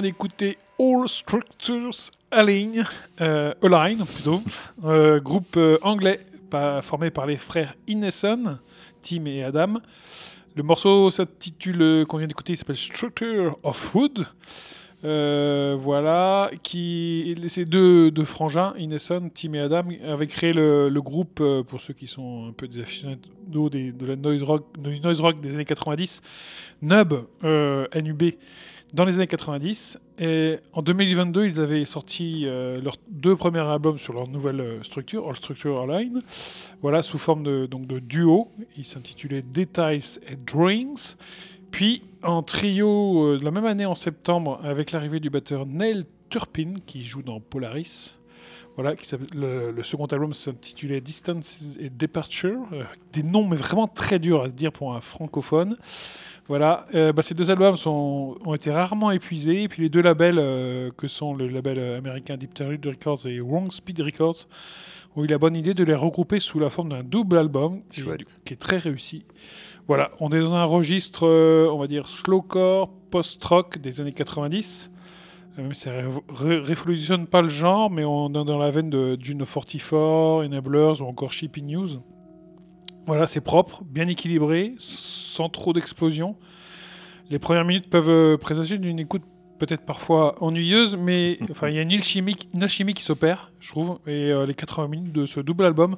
Vient 0.00 0.08
d'écouter 0.08 0.56
All 0.78 1.08
Structures 1.08 2.10
Align, 2.30 2.84
euh, 3.20 3.52
Align 3.62 4.04
plutôt, 4.04 4.42
euh, 4.84 5.20
groupe 5.20 5.56
euh, 5.56 5.78
anglais 5.82 6.20
formé 6.82 7.10
par 7.10 7.26
les 7.26 7.36
frères 7.36 7.74
Ineson, 7.86 8.58
Tim 9.02 9.26
et 9.26 9.44
Adam. 9.44 9.74
Le 10.56 10.62
morceau 10.62 11.10
s'intitule, 11.10 12.06
qu'on 12.08 12.18
vient 12.18 12.26
d'écouter, 12.26 12.54
il 12.54 12.56
s'appelle 12.56 12.76
Structure 12.76 13.56
of 13.62 13.94
Wood. 13.94 14.26
Voilà, 15.02 16.50
qui 16.62 17.36
ces 17.46 17.64
deux, 17.64 18.12
frangins, 18.24 18.74
Ineson, 18.78 19.30
Tim 19.32 19.54
et 19.54 19.60
Adam, 19.60 19.84
avaient 20.08 20.26
créé 20.26 20.52
le, 20.52 21.00
groupe, 21.00 21.42
pour 21.68 21.80
ceux 21.80 21.94
qui 21.94 22.06
sont 22.06 22.48
un 22.48 22.52
peu 22.52 22.66
des 22.66 22.80
aficionados 22.80 23.70
de 23.70 24.06
la 24.06 24.16
noise 24.16 24.42
rock, 24.42 24.66
noise 24.78 25.20
rock 25.20 25.40
des 25.40 25.54
années 25.54 25.64
90, 25.64 26.20
Nub, 26.82 27.14
NUB, 27.42 28.32
dans 28.92 29.04
les 29.04 29.16
années 29.16 29.26
90. 29.26 29.98
Et 30.18 30.58
en 30.72 30.82
2022, 30.82 31.46
ils 31.46 31.60
avaient 31.60 31.84
sorti 31.84 32.42
euh, 32.44 32.80
leurs 32.80 32.96
deux 33.08 33.36
premiers 33.36 33.60
albums 33.60 33.98
sur 33.98 34.12
leur 34.12 34.28
nouvelle 34.28 34.60
euh, 34.60 34.82
structure, 34.82 35.28
All 35.28 35.36
Structure 35.36 35.80
Align, 35.80 36.20
voilà, 36.82 37.02
sous 37.02 37.18
forme 37.18 37.42
de, 37.42 37.66
donc 37.66 37.86
de 37.86 37.98
duo. 37.98 38.48
Ils 38.76 38.84
s'intitulaient 38.84 39.42
Details 39.42 40.18
et 40.28 40.36
Drawings. 40.36 41.14
Puis 41.70 42.02
en 42.22 42.42
trio 42.42 43.24
euh, 43.24 43.40
la 43.42 43.50
même 43.50 43.66
année, 43.66 43.86
en 43.86 43.94
septembre, 43.94 44.60
avec 44.62 44.92
l'arrivée 44.92 45.20
du 45.20 45.30
batteur 45.30 45.66
Neil 45.66 46.04
Turpin, 46.28 46.72
qui 46.86 47.02
joue 47.02 47.22
dans 47.22 47.40
Polaris. 47.40 48.19
Voilà, 48.76 48.96
qui 48.96 49.14
le, 49.34 49.72
le 49.72 49.82
second 49.82 50.06
album 50.06 50.32
s'intitulait 50.32 51.00
Distance 51.00 51.76
et 51.78 51.90
Departure. 51.90 52.60
euh, 52.72 52.84
des 53.12 53.22
noms, 53.22 53.46
mais 53.46 53.56
vraiment 53.56 53.88
très 53.88 54.18
durs 54.18 54.44
à 54.44 54.48
dire 54.48 54.72
pour 54.72 54.94
un 54.94 55.00
francophone. 55.00 55.76
Voilà, 56.48 56.86
euh, 56.94 57.12
bah, 57.12 57.22
ces 57.22 57.34
deux 57.34 57.50
albums 57.50 57.76
sont, 57.76 58.38
ont 58.44 58.54
été 58.54 58.70
rarement 58.70 59.10
épuisés. 59.10 59.64
Et 59.64 59.68
puis 59.68 59.82
les 59.82 59.88
deux 59.88 60.00
labels, 60.00 60.38
euh, 60.38 60.90
que 60.96 61.08
sont 61.08 61.34
le 61.34 61.48
label 61.48 61.78
américain 61.78 62.36
Deep 62.36 62.54
Territory 62.54 62.96
Records 62.96 63.26
et 63.26 63.40
Wrong 63.40 63.70
Speed 63.70 64.00
Records, 64.00 64.46
ont 65.16 65.24
eu 65.24 65.26
la 65.26 65.38
bonne 65.38 65.56
idée 65.56 65.74
de 65.74 65.84
les 65.84 65.94
regrouper 65.94 66.38
sous 66.40 66.58
la 66.58 66.70
forme 66.70 66.90
d'un 66.90 67.02
double 67.02 67.38
album, 67.38 67.80
qui, 67.90 68.02
qui 68.44 68.54
est 68.54 68.56
très 68.56 68.76
réussi. 68.76 69.24
Voilà, 69.88 70.12
on 70.20 70.30
est 70.30 70.40
dans 70.40 70.54
un 70.54 70.64
registre, 70.64 71.26
on 71.26 71.78
va 71.78 71.88
dire, 71.88 72.08
slowcore, 72.08 72.90
post-rock 73.10 73.78
des 73.78 74.00
années 74.00 74.12
90. 74.12 74.89
Euh, 75.60 75.72
ça 75.72 75.90
ré- 75.90 76.04
ré- 76.28 76.58
révolutionne 76.60 77.26
pas 77.26 77.42
le 77.42 77.48
genre, 77.48 77.90
mais 77.90 78.04
on 78.04 78.28
est 78.30 78.44
dans 78.44 78.58
la 78.58 78.70
veine 78.70 78.90
de 78.90 79.16
Juno 79.20 79.44
44, 79.44 80.44
Enablers 80.46 81.00
ou 81.02 81.04
encore 81.04 81.32
Shipping 81.32 81.66
News. 81.66 81.88
Voilà, 83.06 83.26
c'est 83.26 83.40
propre, 83.40 83.82
bien 83.84 84.06
équilibré, 84.08 84.74
sans 84.78 85.48
trop 85.48 85.72
d'explosion. 85.72 86.36
Les 87.30 87.38
premières 87.38 87.64
minutes 87.64 87.88
peuvent 87.90 88.08
euh, 88.08 88.36
présager 88.36 88.78
d'une 88.78 88.98
écoute 88.98 89.22
peut-être 89.58 89.84
parfois 89.84 90.42
ennuyeuse, 90.42 90.96
mais 90.96 91.38
enfin, 91.50 91.68
il 91.68 91.74
y 91.76 91.78
a 91.78 91.82
une 91.82 91.92
alchimie, 91.92 92.36
une 92.54 92.62
alchimie 92.62 92.94
qui 92.94 93.02
s'opère, 93.02 93.52
je 93.60 93.68
trouve, 93.70 93.98
et 94.06 94.30
euh, 94.32 94.46
les 94.46 94.54
80 94.54 94.88
minutes 94.88 95.12
de 95.12 95.26
ce 95.26 95.40
double 95.40 95.64
album 95.64 95.96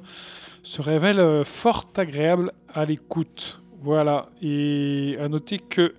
se 0.63 0.81
révèlent 0.81 1.19
euh, 1.19 1.43
fort 1.43 1.85
agréables 1.97 2.51
à 2.73 2.85
l'écoute. 2.85 3.61
Voilà, 3.81 4.29
et 4.41 5.17
à 5.19 5.27
noter 5.27 5.59
que 5.59 5.93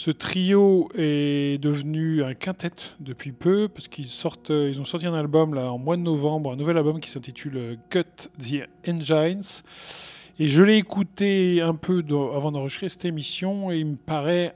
ce 0.00 0.12
trio 0.12 0.88
est 0.96 1.60
devenu 1.60 2.22
un 2.22 2.32
quintet 2.34 2.70
depuis 3.00 3.32
peu, 3.32 3.66
parce 3.66 3.88
qu'ils 3.88 4.06
sortent, 4.06 4.52
euh, 4.52 4.70
ils 4.70 4.80
ont 4.80 4.84
sorti 4.84 5.06
un 5.08 5.14
album 5.14 5.54
là 5.54 5.72
en 5.72 5.78
mois 5.78 5.96
de 5.96 6.02
novembre, 6.02 6.52
un 6.52 6.56
nouvel 6.56 6.76
album 6.76 7.00
qui 7.00 7.10
s'intitule 7.10 7.56
euh, 7.56 7.74
Cut 7.90 8.28
the 8.38 8.68
Engines. 8.88 9.62
Et 10.38 10.46
je 10.46 10.62
l'ai 10.62 10.76
écouté 10.76 11.60
un 11.62 11.74
peu 11.74 12.04
dans- 12.04 12.32
avant 12.36 12.52
d'enregistrer 12.52 12.88
cette 12.88 13.06
émission, 13.06 13.72
et 13.72 13.78
il 13.78 13.86
me 13.86 13.96
paraît, 13.96 14.54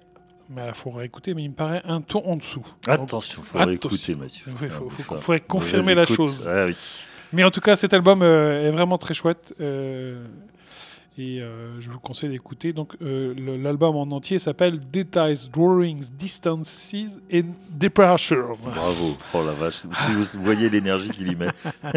mais 0.49 0.63
il 0.69 0.75
faudra 0.75 1.05
écouter, 1.05 1.35
mais 1.35 1.43
il 1.43 1.49
me 1.51 1.55
paraît 1.57 1.83
un 1.87 2.03
ton 2.03 2.25
en 2.25 2.37
dessous. 2.37 2.65
Attention, 2.87 3.43
il 3.43 3.45
faudrait 3.45 3.75
attention. 3.75 3.97
écouter, 3.97 4.15
Mathieu. 4.15 4.45
Oui, 4.63 4.69
faut- 4.69 4.87
Ah, 4.89 4.91
faut- 4.95 5.03
enfin, 5.15 5.17
faudrait 5.17 5.41
confirmer 5.41 5.95
la 5.97 6.05
écoute. 6.05 6.15
chose. 6.19 6.49
Ah 6.49 6.67
oui. 6.67 6.77
Mais 7.33 7.43
en 7.43 7.51
tout 7.51 7.61
cas, 7.61 7.75
cet 7.75 7.93
album 7.95 8.23
euh, 8.23 8.69
est 8.69 8.71
vraiment 8.71 8.97
très 8.97 9.13
chouette. 9.15 9.55
euh, 9.61 10.25
et 11.19 11.41
euh, 11.41 11.81
je 11.81 11.91
vous 11.91 12.01
conseille 12.01 12.31
d'écouter. 12.31 12.73
Donc, 12.73 12.97
euh, 13.03 13.35
l'album 13.63 13.97
en 13.97 14.11
entier 14.15 14.39
s'appelle 14.39 14.81
Details, 14.91 15.49
Drawings, 15.53 16.09
Distances 16.11 16.95
and 17.33 17.55
Departure. 17.71 18.57
Bravo. 18.63 19.17
Oh 19.35 19.45
la 19.45 19.53
vache. 19.53 19.83
Si 20.07 20.13
vous 20.13 20.43
voyez 20.43 20.71
l'énergie 20.71 21.11
qu'il 21.11 21.31
y 21.31 21.37
met. 21.37 21.49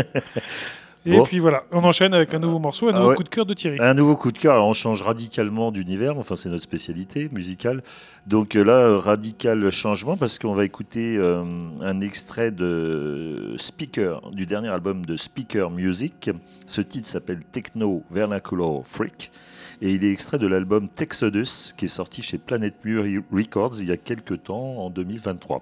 Et 1.08 1.12
Bon. 1.18 1.24
puis 1.24 1.38
voilà, 1.38 1.64
on 1.72 1.84
enchaîne 1.84 2.14
avec 2.16 2.34
un 2.34 2.40
nouveau 2.40 2.58
morceau, 2.58 2.88
un 2.88 2.92
Ah 2.94 2.98
nouveau 2.98 3.10
ouais. 3.10 3.16
coup 3.16 3.24
de 3.24 3.30
cœur 3.30 3.46
de 3.46 3.54
Thierry. 3.54 3.78
Un 3.80 3.94
nouveau 3.94 4.16
coup 4.16 4.32
de 4.32 4.38
cœur, 4.40 4.54
alors 4.54 4.68
on 4.68 4.74
change 4.74 5.04
radicalement 5.04 5.72
d'univers, 5.72 6.18
enfin 6.18 6.36
c'est 6.36 6.50
notre 6.50 6.64
spécialité 6.64 7.30
musicale. 7.32 7.84
Donc 8.26 8.56
euh, 8.56 8.64
là, 8.64 8.98
radical 9.00 9.70
changement 9.70 10.18
parce 10.18 10.40
qu'on 10.40 10.54
va 10.56 10.66
écouter 10.66 11.16
euh, 11.18 11.44
un 11.82 12.02
extrait 12.02 12.50
de 12.52 13.54
Speaker, 13.58 14.32
du 14.32 14.46
dernier 14.48 14.70
album 14.70 15.06
de 15.06 15.16
Speaker 15.16 15.70
Music. 15.70 16.32
Ce 16.66 16.82
titre 16.82 17.08
s'appelle 17.08 17.42
Techno 17.52 18.02
Vernacular 18.10 18.82
Freak 18.86 19.32
et 19.82 19.92
il 19.92 20.04
est 20.04 20.12
extrait 20.12 20.40
de 20.40 20.48
l'album 20.48 20.88
Texodus 20.90 21.74
qui 21.78 21.86
est 21.86 21.90
sorti 21.90 22.24
chez 22.24 22.38
Planet 22.40 22.74
Mur 22.84 23.04
Records 23.32 23.76
il 23.80 23.90
y 23.90 23.92
a 23.92 23.98
quelques 23.98 24.42
temps, 24.44 24.78
en 24.80 24.90
2023. 24.90 25.62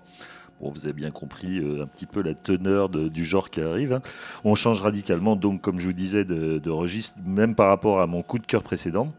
Bon, 0.61 0.69
vous 0.69 0.85
avez 0.85 0.93
bien 0.93 1.11
compris 1.11 1.59
euh, 1.59 1.83
un 1.83 1.87
petit 1.87 2.05
peu 2.05 2.21
la 2.21 2.33
teneur 2.33 2.89
du 2.89 3.25
genre 3.25 3.49
qui 3.49 3.61
arrive. 3.61 3.93
hein. 3.93 4.01
On 4.43 4.55
change 4.55 4.81
radicalement, 4.81 5.35
donc, 5.35 5.61
comme 5.61 5.79
je 5.79 5.87
vous 5.87 5.93
disais, 5.93 6.23
de, 6.23 6.69
registre, 6.69 7.17
même 7.25 7.55
par 7.55 7.67
rapport 7.67 8.01
à 8.01 8.07
mon 8.07 8.21
coup 8.21 8.39
de 8.39 8.45
cœur 8.45 8.63
précédent. 8.63 9.13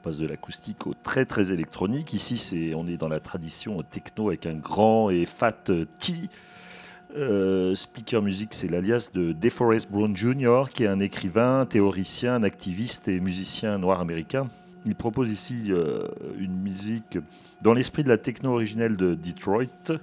On 0.00 0.02
passe 0.02 0.18
de 0.18 0.26
l'acoustique 0.26 0.86
au 0.86 0.94
très 0.94 1.24
très 1.24 1.52
électronique. 1.52 2.12
Ici, 2.12 2.38
c'est, 2.38 2.74
on 2.74 2.86
est 2.86 2.96
dans 2.96 3.08
la 3.08 3.20
tradition 3.20 3.80
techno 3.82 4.28
avec 4.28 4.46
un 4.46 4.54
grand 4.54 5.10
et 5.10 5.24
fat 5.24 5.54
euh, 5.68 5.84
T. 5.98 6.14
Euh, 7.14 7.74
Speaker 7.74 8.22
Music, 8.22 8.48
c'est 8.52 8.68
l'alias 8.68 9.10
de 9.12 9.32
DeForest 9.32 9.90
Brown 9.90 10.16
Jr., 10.16 10.64
qui 10.72 10.84
est 10.84 10.88
un 10.88 10.98
écrivain, 10.98 11.66
théoricien, 11.66 12.42
activiste 12.42 13.06
et 13.06 13.20
musicien 13.20 13.76
noir 13.78 14.00
américain. 14.00 14.48
Il 14.86 14.94
propose 14.96 15.30
ici 15.30 15.70
une 16.38 16.58
musique 16.60 17.18
dans 17.60 17.72
l'esprit 17.72 18.02
de 18.02 18.08
la 18.08 18.18
techno 18.18 18.50
originelle 18.52 18.96
de 18.96 19.14
Detroit. 19.14 20.00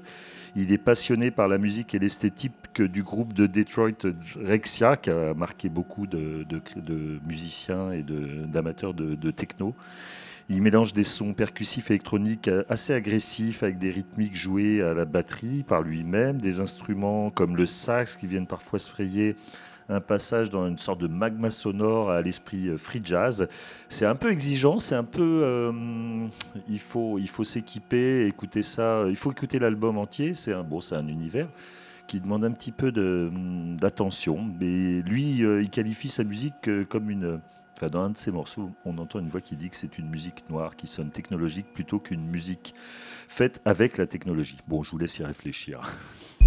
Il 0.56 0.72
est 0.72 0.78
passionné 0.78 1.32
par 1.32 1.48
la 1.48 1.58
musique 1.58 1.94
et 1.94 2.00
l'esthétique 2.00 2.82
du 2.82 3.04
groupe 3.04 3.34
de 3.34 3.46
Detroit 3.46 3.92
Rexia, 4.36 4.98
qui 4.98 5.10
a 5.10 5.34
marqué 5.34 5.70
beaucoup 5.70 6.08
de, 6.08 6.46
musiciens 7.28 7.92
et 7.92 8.04
d'amateurs 8.04 8.94
de, 8.94 9.16
de 9.16 9.32
techno. 9.32 9.76
Il 10.52 10.64
mélange 10.64 10.94
des 10.94 11.04
sons 11.04 11.34
percussifs 11.34 11.92
électroniques 11.92 12.50
assez 12.70 12.92
agressifs 12.92 13.62
avec 13.62 13.78
des 13.78 13.92
rythmiques 13.92 14.36
jouées 14.36 14.82
à 14.82 14.96
la 14.96 15.06
batterie 15.06 15.62
par 15.62 15.84
lui-même, 15.84 16.40
des 16.40 16.60
instruments 16.60 17.30
comme 17.30 17.56
le 17.56 17.68
sax 17.68 18.18
qui 18.18 18.26
viennent 18.26 18.48
parfois 18.48 18.80
se 18.80 18.90
frayer 18.90 19.36
un 19.90 20.02
passage 20.02 20.50
dans 20.50 20.68
une 20.68 20.78
sorte 20.78 21.02
de 21.02 21.08
magma 21.08 21.50
sonore 21.50 22.12
à 22.12 22.22
l'esprit 22.22 22.68
euh, 22.68 22.78
free 22.78 23.02
jazz. 23.04 23.48
C'est 23.90 24.06
un 24.06 24.16
peu 24.16 24.32
exigeant, 24.32 24.80
c'est 24.80 24.96
un 24.96 25.04
peu. 25.04 25.42
euh, 25.44 26.28
il 26.68 26.80
faut, 26.80 27.18
il 27.18 27.28
faut 27.28 27.44
s'équiper, 27.44 28.28
écouter 28.28 28.64
ça. 28.64 29.06
Il 29.10 29.16
faut 29.16 29.32
écouter 29.32 29.60
l'album 29.60 29.98
entier. 29.98 30.34
C'est 30.34 30.54
un, 30.54 30.64
bon, 30.64 30.80
c'est 30.80 30.96
un 30.96 31.08
univers 31.08 31.50
qui 32.08 32.20
demande 32.20 32.46
un 32.46 32.52
petit 32.52 32.72
peu 32.72 32.92
de, 32.92 33.32
d'attention. 33.78 34.48
Mais 34.60 35.02
lui, 35.02 35.44
euh, 35.44 35.62
il 35.62 35.70
qualifie 35.70 36.10
sa 36.10 36.24
musique 36.24 36.70
comme 36.90 37.10
une. 37.10 37.40
Enfin, 37.76 37.88
dans 37.88 38.02
un 38.02 38.10
de 38.10 38.18
ses 38.18 38.32
morceaux, 38.32 38.72
on 38.84 38.98
entend 38.98 39.20
une 39.20 39.30
voix 39.30 39.40
qui 39.40 39.56
dit 39.56 39.70
que 39.70 39.76
c'est 39.78 39.98
une 39.98 40.10
musique 40.10 40.44
noire 40.50 40.76
qui 40.76 40.86
sonne 40.86 41.12
technologique 41.12 41.72
plutôt 41.74 41.98
qu'une 41.98 42.26
musique 42.26 42.76
faite 43.30 43.62
avec 43.64 43.98
la 43.98 44.06
technologie. 44.06 44.58
Bon, 44.68 44.84
je 44.84 44.92
vous 44.92 44.98
laisse 44.98 45.18
y 45.18 45.24
réfléchir. 45.24 45.82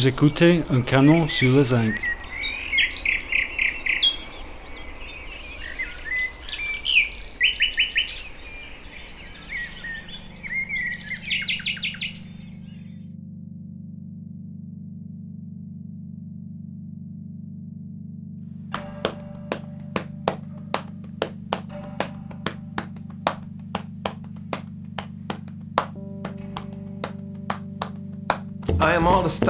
Vous 0.00 0.08
écoutez 0.08 0.62
un 0.70 0.80
canon 0.80 1.28
sur 1.28 1.52
le 1.52 1.62
zinc. 1.62 2.09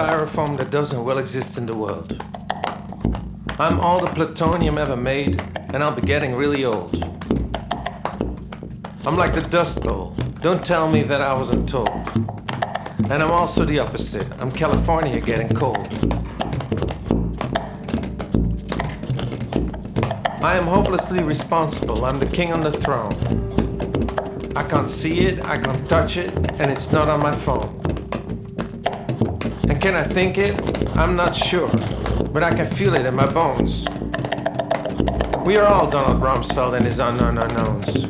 Styrofoam 0.00 0.56
that 0.56 0.70
doesn't 0.70 1.04
well 1.04 1.18
exist 1.18 1.58
in 1.58 1.66
the 1.66 1.74
world. 1.74 2.24
I'm 3.58 3.78
all 3.80 4.00
the 4.00 4.06
plutonium 4.06 4.78
ever 4.78 4.96
made, 4.96 5.42
and 5.74 5.82
I'll 5.82 5.94
be 5.94 6.00
getting 6.00 6.34
really 6.34 6.64
old. 6.64 6.94
I'm 9.04 9.16
like 9.16 9.34
the 9.34 9.46
Dust 9.50 9.82
Bowl. 9.82 10.16
Don't 10.40 10.64
tell 10.64 10.90
me 10.90 11.02
that 11.02 11.20
I 11.20 11.34
wasn't 11.34 11.68
told. 11.68 11.90
And 13.10 13.22
I'm 13.22 13.30
also 13.30 13.66
the 13.66 13.78
opposite. 13.78 14.26
I'm 14.40 14.50
California 14.50 15.20
getting 15.20 15.50
cold. 15.54 15.88
I 20.42 20.56
am 20.56 20.66
hopelessly 20.66 21.22
responsible. 21.22 22.06
I'm 22.06 22.18
the 22.18 22.30
king 22.38 22.54
on 22.54 22.62
the 22.62 22.72
throne. 22.72 23.12
I 24.56 24.62
can't 24.62 24.88
see 24.88 25.26
it, 25.26 25.44
I 25.44 25.58
can't 25.58 25.86
touch 25.90 26.16
it, 26.16 26.32
and 26.58 26.70
it's 26.70 26.90
not 26.90 27.10
on 27.10 27.20
my 27.20 27.32
phone. 27.32 27.79
Can 29.80 29.94
I 29.94 30.02
think 30.04 30.36
it? 30.36 30.60
I'm 30.94 31.16
not 31.16 31.34
sure, 31.34 31.70
but 32.34 32.42
I 32.42 32.54
can 32.54 32.66
feel 32.66 32.94
it 32.94 33.06
in 33.06 33.14
my 33.14 33.24
bones. 33.32 33.86
We 35.46 35.56
are 35.56 35.66
all 35.66 35.88
Donald 35.90 36.20
Rumsfeld 36.22 36.76
and 36.76 36.84
his 36.84 36.98
unknown 36.98 37.38
unknowns. 37.38 38.06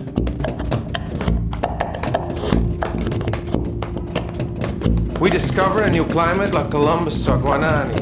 We 5.20 5.30
discover 5.30 5.84
a 5.84 5.90
new 5.90 6.04
climate 6.06 6.52
like 6.52 6.72
Columbus 6.72 7.28
or 7.28 7.38
Guanani. 7.38 7.94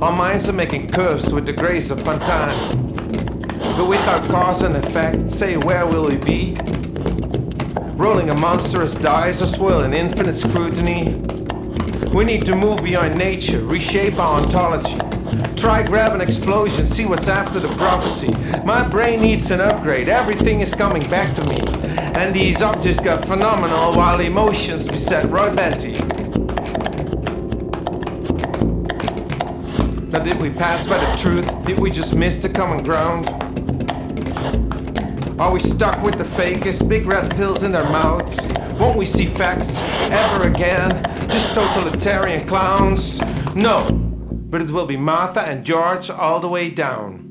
Our 0.00 0.16
minds 0.16 0.48
are 0.48 0.54
making 0.54 0.88
curves 0.92 1.34
with 1.34 1.44
the 1.44 1.52
grace 1.52 1.90
of 1.90 1.98
Pantani. 1.98 3.76
But 3.76 3.88
without 3.88 4.26
cause 4.30 4.62
and 4.62 4.74
effect, 4.74 5.30
say 5.30 5.58
where 5.58 5.84
will 5.84 6.08
we 6.08 6.16
be? 6.16 6.56
Rolling 7.94 8.30
a 8.30 8.34
monstrous 8.34 8.94
dice 8.94 9.42
or 9.42 9.46
swirling 9.46 9.92
infinite 9.92 10.36
scrutiny? 10.36 11.35
We 12.12 12.24
need 12.24 12.46
to 12.46 12.56
move 12.56 12.82
beyond 12.82 13.16
nature, 13.16 13.60
reshape 13.60 14.18
our 14.18 14.40
ontology. 14.40 14.98
Try 15.56 15.82
grab 15.82 16.14
an 16.14 16.20
explosion, 16.20 16.86
see 16.86 17.04
what's 17.04 17.28
after 17.28 17.60
the 17.60 17.68
prophecy. 17.76 18.32
My 18.64 18.86
brain 18.86 19.20
needs 19.20 19.50
an 19.50 19.60
upgrade, 19.60 20.08
everything 20.08 20.60
is 20.60 20.74
coming 20.74 21.02
back 21.10 21.34
to 21.36 21.44
me. 21.44 21.58
And 22.16 22.34
these 22.34 22.62
objects 22.62 23.00
got 23.00 23.26
phenomenal 23.26 23.94
while 23.94 24.20
emotions 24.20 24.88
beset 24.88 25.28
Roy 25.30 25.50
Benty. 25.50 25.96
Now, 30.10 30.20
did 30.20 30.40
we 30.40 30.50
pass 30.50 30.86
by 30.86 30.98
the 30.98 31.16
truth? 31.18 31.64
Did 31.66 31.78
we 31.78 31.90
just 31.90 32.14
miss 32.14 32.38
the 32.38 32.48
common 32.48 32.82
ground? 32.82 33.28
Are 35.38 35.52
we 35.52 35.60
stuck 35.60 36.02
with 36.02 36.16
the 36.16 36.24
fakest, 36.24 36.88
big 36.88 37.04
red 37.04 37.36
pills 37.36 37.62
in 37.62 37.72
their 37.72 37.84
mouths? 37.90 38.40
Won't 38.80 38.96
we 38.96 39.04
see 39.04 39.26
facts 39.26 39.76
ever 40.10 40.48
again? 40.48 41.15
Just 41.28 41.54
totalitarian 41.54 42.46
clowns? 42.46 43.20
No, 43.54 43.90
but 43.90 44.62
it 44.62 44.70
will 44.70 44.86
be 44.86 44.96
Martha 44.96 45.40
and 45.40 45.64
George 45.64 46.10
all 46.10 46.40
the 46.40 46.48
way 46.48 46.70
down. 46.70 47.22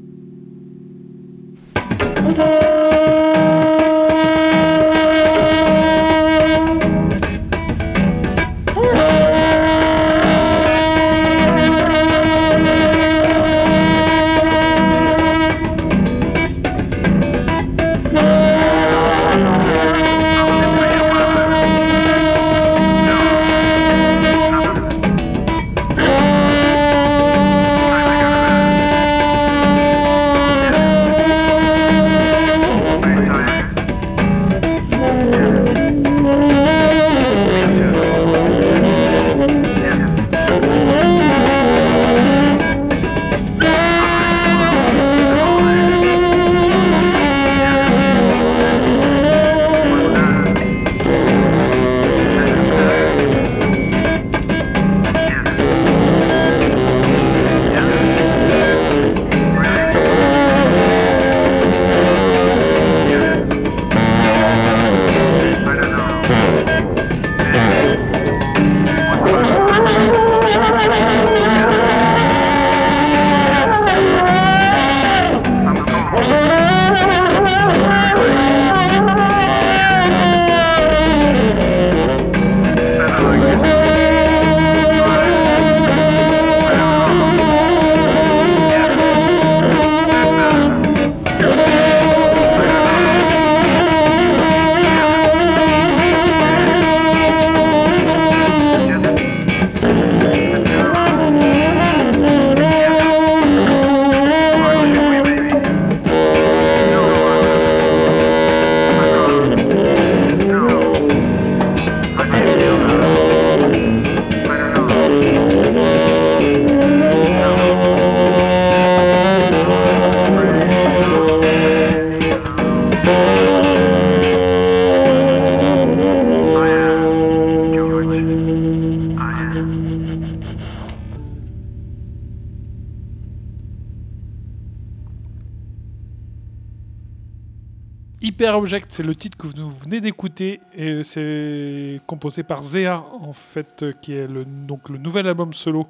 C'est 138.89 139.03
le 139.03 139.15
titre 139.15 139.37
que 139.37 139.47
vous 139.47 139.69
venez 139.69 140.01
d'écouter 140.01 140.59
et 140.73 141.03
c'est 141.03 142.01
composé 142.05 142.43
par 142.43 142.63
Zea 142.63 143.03
en 143.21 143.33
fait, 143.33 143.83
euh, 143.83 143.93
qui 144.01 144.13
est 144.13 144.27
le, 144.27 144.45
donc 144.45 144.89
le 144.89 144.97
nouvel 144.97 145.27
album 145.27 145.53
solo 145.53 145.87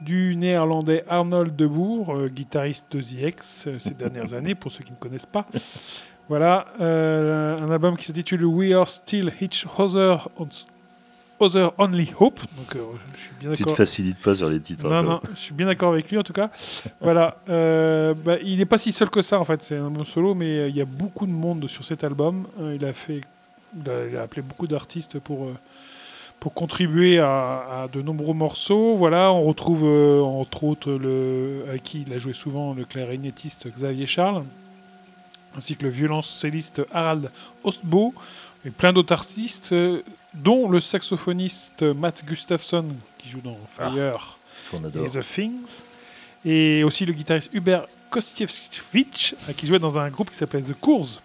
du 0.00 0.36
néerlandais 0.36 1.04
Arnold 1.08 1.56
Debourg, 1.56 2.14
euh, 2.14 2.28
guitariste 2.28 2.86
de 2.92 3.00
The 3.00 3.28
X 3.28 3.64
euh, 3.66 3.78
ces 3.78 3.94
dernières 3.94 4.34
années, 4.34 4.54
pour 4.54 4.70
ceux 4.70 4.84
qui 4.84 4.92
ne 4.92 4.96
connaissent 4.96 5.26
pas. 5.26 5.46
Voilà, 6.28 6.66
euh, 6.80 7.58
un 7.58 7.70
album 7.70 7.96
qui 7.96 8.04
s'intitule 8.04 8.44
We 8.44 8.72
Are 8.72 8.88
Still 8.88 9.32
Each 9.40 9.66
Other, 9.78 10.28
Other 11.44 11.72
Only 11.78 12.12
Hope. 12.18 12.40
Donc, 12.56 12.76
euh, 12.76 12.80
je 13.14 13.20
suis 13.20 13.30
bien 13.40 13.50
Tu 13.52 13.56
te 13.58 13.62
d'accord. 13.62 13.76
facilites 13.76 14.18
pas 14.20 14.34
sur 14.34 14.48
les 14.48 14.60
titres. 14.60 14.88
Non, 14.88 14.96
hein, 14.96 15.02
non, 15.02 15.20
je 15.34 15.38
suis 15.40 15.54
bien 15.54 15.66
d'accord 15.66 15.92
avec 15.92 16.10
lui 16.10 16.18
en 16.18 16.22
tout 16.22 16.32
cas. 16.32 16.50
voilà, 17.00 17.36
euh, 17.48 18.14
bah, 18.14 18.36
il 18.42 18.58
n'est 18.58 18.64
pas 18.64 18.78
si 18.78 18.92
seul 18.92 19.10
que 19.10 19.22
ça 19.22 19.38
en 19.38 19.44
fait. 19.44 19.62
C'est 19.62 19.76
un 19.76 19.86
album 19.86 20.04
solo, 20.04 20.34
mais 20.34 20.58
euh, 20.58 20.68
il 20.68 20.76
y 20.76 20.80
a 20.80 20.84
beaucoup 20.86 21.26
de 21.26 21.32
monde 21.32 21.66
sur 21.68 21.84
cet 21.84 22.04
album. 22.04 22.46
Il 22.74 22.84
a 22.84 22.92
fait, 22.92 23.20
il 23.76 23.90
a, 23.90 24.06
il 24.10 24.16
a 24.16 24.22
appelé 24.22 24.42
beaucoup 24.42 24.66
d'artistes 24.66 25.18
pour 25.18 25.48
pour 26.40 26.52
contribuer 26.52 27.20
à, 27.20 27.84
à 27.84 27.88
de 27.90 28.02
nombreux 28.02 28.34
morceaux. 28.34 28.96
Voilà, 28.96 29.32
on 29.32 29.44
retrouve 29.44 29.84
euh, 29.84 30.20
entre 30.20 30.64
autres 30.64 30.92
le, 30.92 31.64
avec 31.68 31.82
qui 31.84 32.04
il 32.06 32.12
a 32.12 32.18
joué 32.18 32.34
souvent 32.34 32.74
le 32.74 32.84
clarinettiste 32.84 33.66
Xavier 33.74 34.06
Charles, 34.06 34.44
ainsi 35.56 35.74
que 35.76 35.84
le 35.84 35.88
violoncelliste 35.88 36.82
Harald 36.92 37.30
Ostbo, 37.62 38.12
et 38.66 38.70
plein 38.70 38.92
d'autres 38.92 39.12
artistes, 39.12 39.70
euh, 39.72 40.02
dont 40.34 40.68
le 40.68 40.80
saxophoniste 40.80 41.82
Mats 41.82 42.22
Gustafsson, 42.26 42.86
qui 43.18 43.28
joue 43.28 43.40
dans 43.40 43.58
Fire 43.70 44.38
Qu'on 44.70 44.84
et. 44.84 45.08
The 45.08 45.20
Things, 45.20 45.82
et 46.44 46.84
aussi 46.84 47.06
le 47.06 47.12
guitariste 47.12 47.50
Hubert 47.52 47.86
Kostievich, 48.10 49.34
euh, 49.48 49.52
qui 49.56 49.66
jouait 49.66 49.78
dans 49.78 49.98
un 49.98 50.08
groupe 50.10 50.30
qui 50.30 50.36
s'appelait 50.36 50.62
The 50.62 50.78
Cours. 50.80 51.20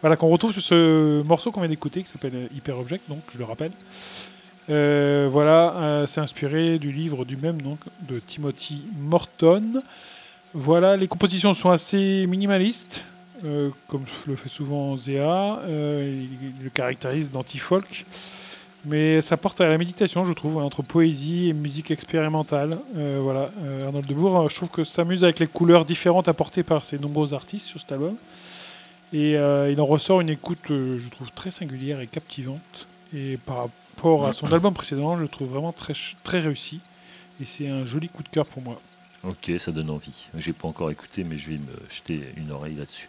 Voilà, 0.00 0.16
qu'on 0.16 0.28
retrouve 0.28 0.52
sur 0.52 0.62
ce 0.62 1.22
morceau 1.22 1.52
qu'on 1.52 1.60
vient 1.60 1.68
d'écouter, 1.68 2.02
qui 2.02 2.08
s'appelle 2.08 2.48
Hyper 2.54 2.78
Object, 2.78 3.08
donc 3.08 3.20
je 3.32 3.38
le 3.38 3.44
rappelle. 3.44 3.70
Euh, 4.70 5.28
voilà, 5.30 5.74
euh, 5.76 6.06
c'est 6.06 6.20
inspiré 6.20 6.78
du 6.78 6.92
livre 6.92 7.24
du 7.24 7.36
même 7.36 7.60
nom 7.60 7.76
de 8.08 8.18
Timothy 8.18 8.82
Morton. 8.98 9.82
Voilà, 10.54 10.96
les 10.96 11.08
compositions 11.08 11.52
sont 11.54 11.70
assez 11.70 12.26
minimalistes, 12.28 13.04
euh, 13.44 13.70
comme 13.88 14.04
le 14.26 14.36
fait 14.36 14.48
souvent 14.48 14.96
Zéa. 14.96 15.60
Il 15.68 16.52
le 16.62 16.70
caractérise 16.70 17.30
d'anti-folk. 17.30 18.04
Mais 18.84 19.20
ça 19.20 19.36
porte 19.36 19.60
à 19.60 19.68
la 19.68 19.78
méditation, 19.78 20.24
je 20.24 20.32
trouve, 20.32 20.58
entre 20.58 20.82
poésie 20.82 21.48
et 21.48 21.52
musique 21.52 21.92
expérimentale. 21.92 22.78
Euh, 22.96 23.20
voilà, 23.22 23.50
euh, 23.62 23.86
Arnold 23.86 24.06
Debourg, 24.06 24.50
je 24.50 24.56
trouve 24.56 24.70
que 24.70 24.82
s'amuse 24.82 25.22
avec 25.22 25.38
les 25.38 25.46
couleurs 25.46 25.84
différentes 25.84 26.26
apportées 26.26 26.64
par 26.64 26.82
ces 26.82 26.98
nombreux 26.98 27.32
artistes 27.32 27.66
sur 27.66 27.80
cet 27.80 27.92
album. 27.92 28.16
Et 29.12 29.36
euh, 29.36 29.70
il 29.70 29.80
en 29.80 29.86
ressort 29.86 30.20
une 30.20 30.30
écoute, 30.30 30.58
je 30.68 31.08
trouve, 31.10 31.30
très 31.30 31.52
singulière 31.52 32.00
et 32.00 32.08
captivante. 32.08 32.86
Et 33.14 33.36
par 33.46 33.68
rapport 33.96 34.26
à 34.26 34.32
son 34.32 34.52
album 34.52 34.74
précédent, 34.74 35.16
je 35.16 35.22
le 35.22 35.28
trouve 35.28 35.50
vraiment 35.50 35.72
très, 35.72 35.94
très 36.24 36.40
réussi. 36.40 36.80
Et 37.40 37.44
c'est 37.44 37.68
un 37.68 37.84
joli 37.84 38.08
coup 38.08 38.24
de 38.24 38.28
cœur 38.28 38.46
pour 38.46 38.62
moi. 38.62 38.80
Ok, 39.22 39.52
ça 39.58 39.70
donne 39.70 39.90
envie. 39.90 40.26
J'ai 40.36 40.52
pas 40.52 40.66
encore 40.66 40.90
écouté, 40.90 41.22
mais 41.22 41.38
je 41.38 41.50
vais 41.50 41.58
me 41.58 41.88
jeter 41.88 42.20
une 42.36 42.50
oreille 42.50 42.74
là-dessus. 42.74 43.08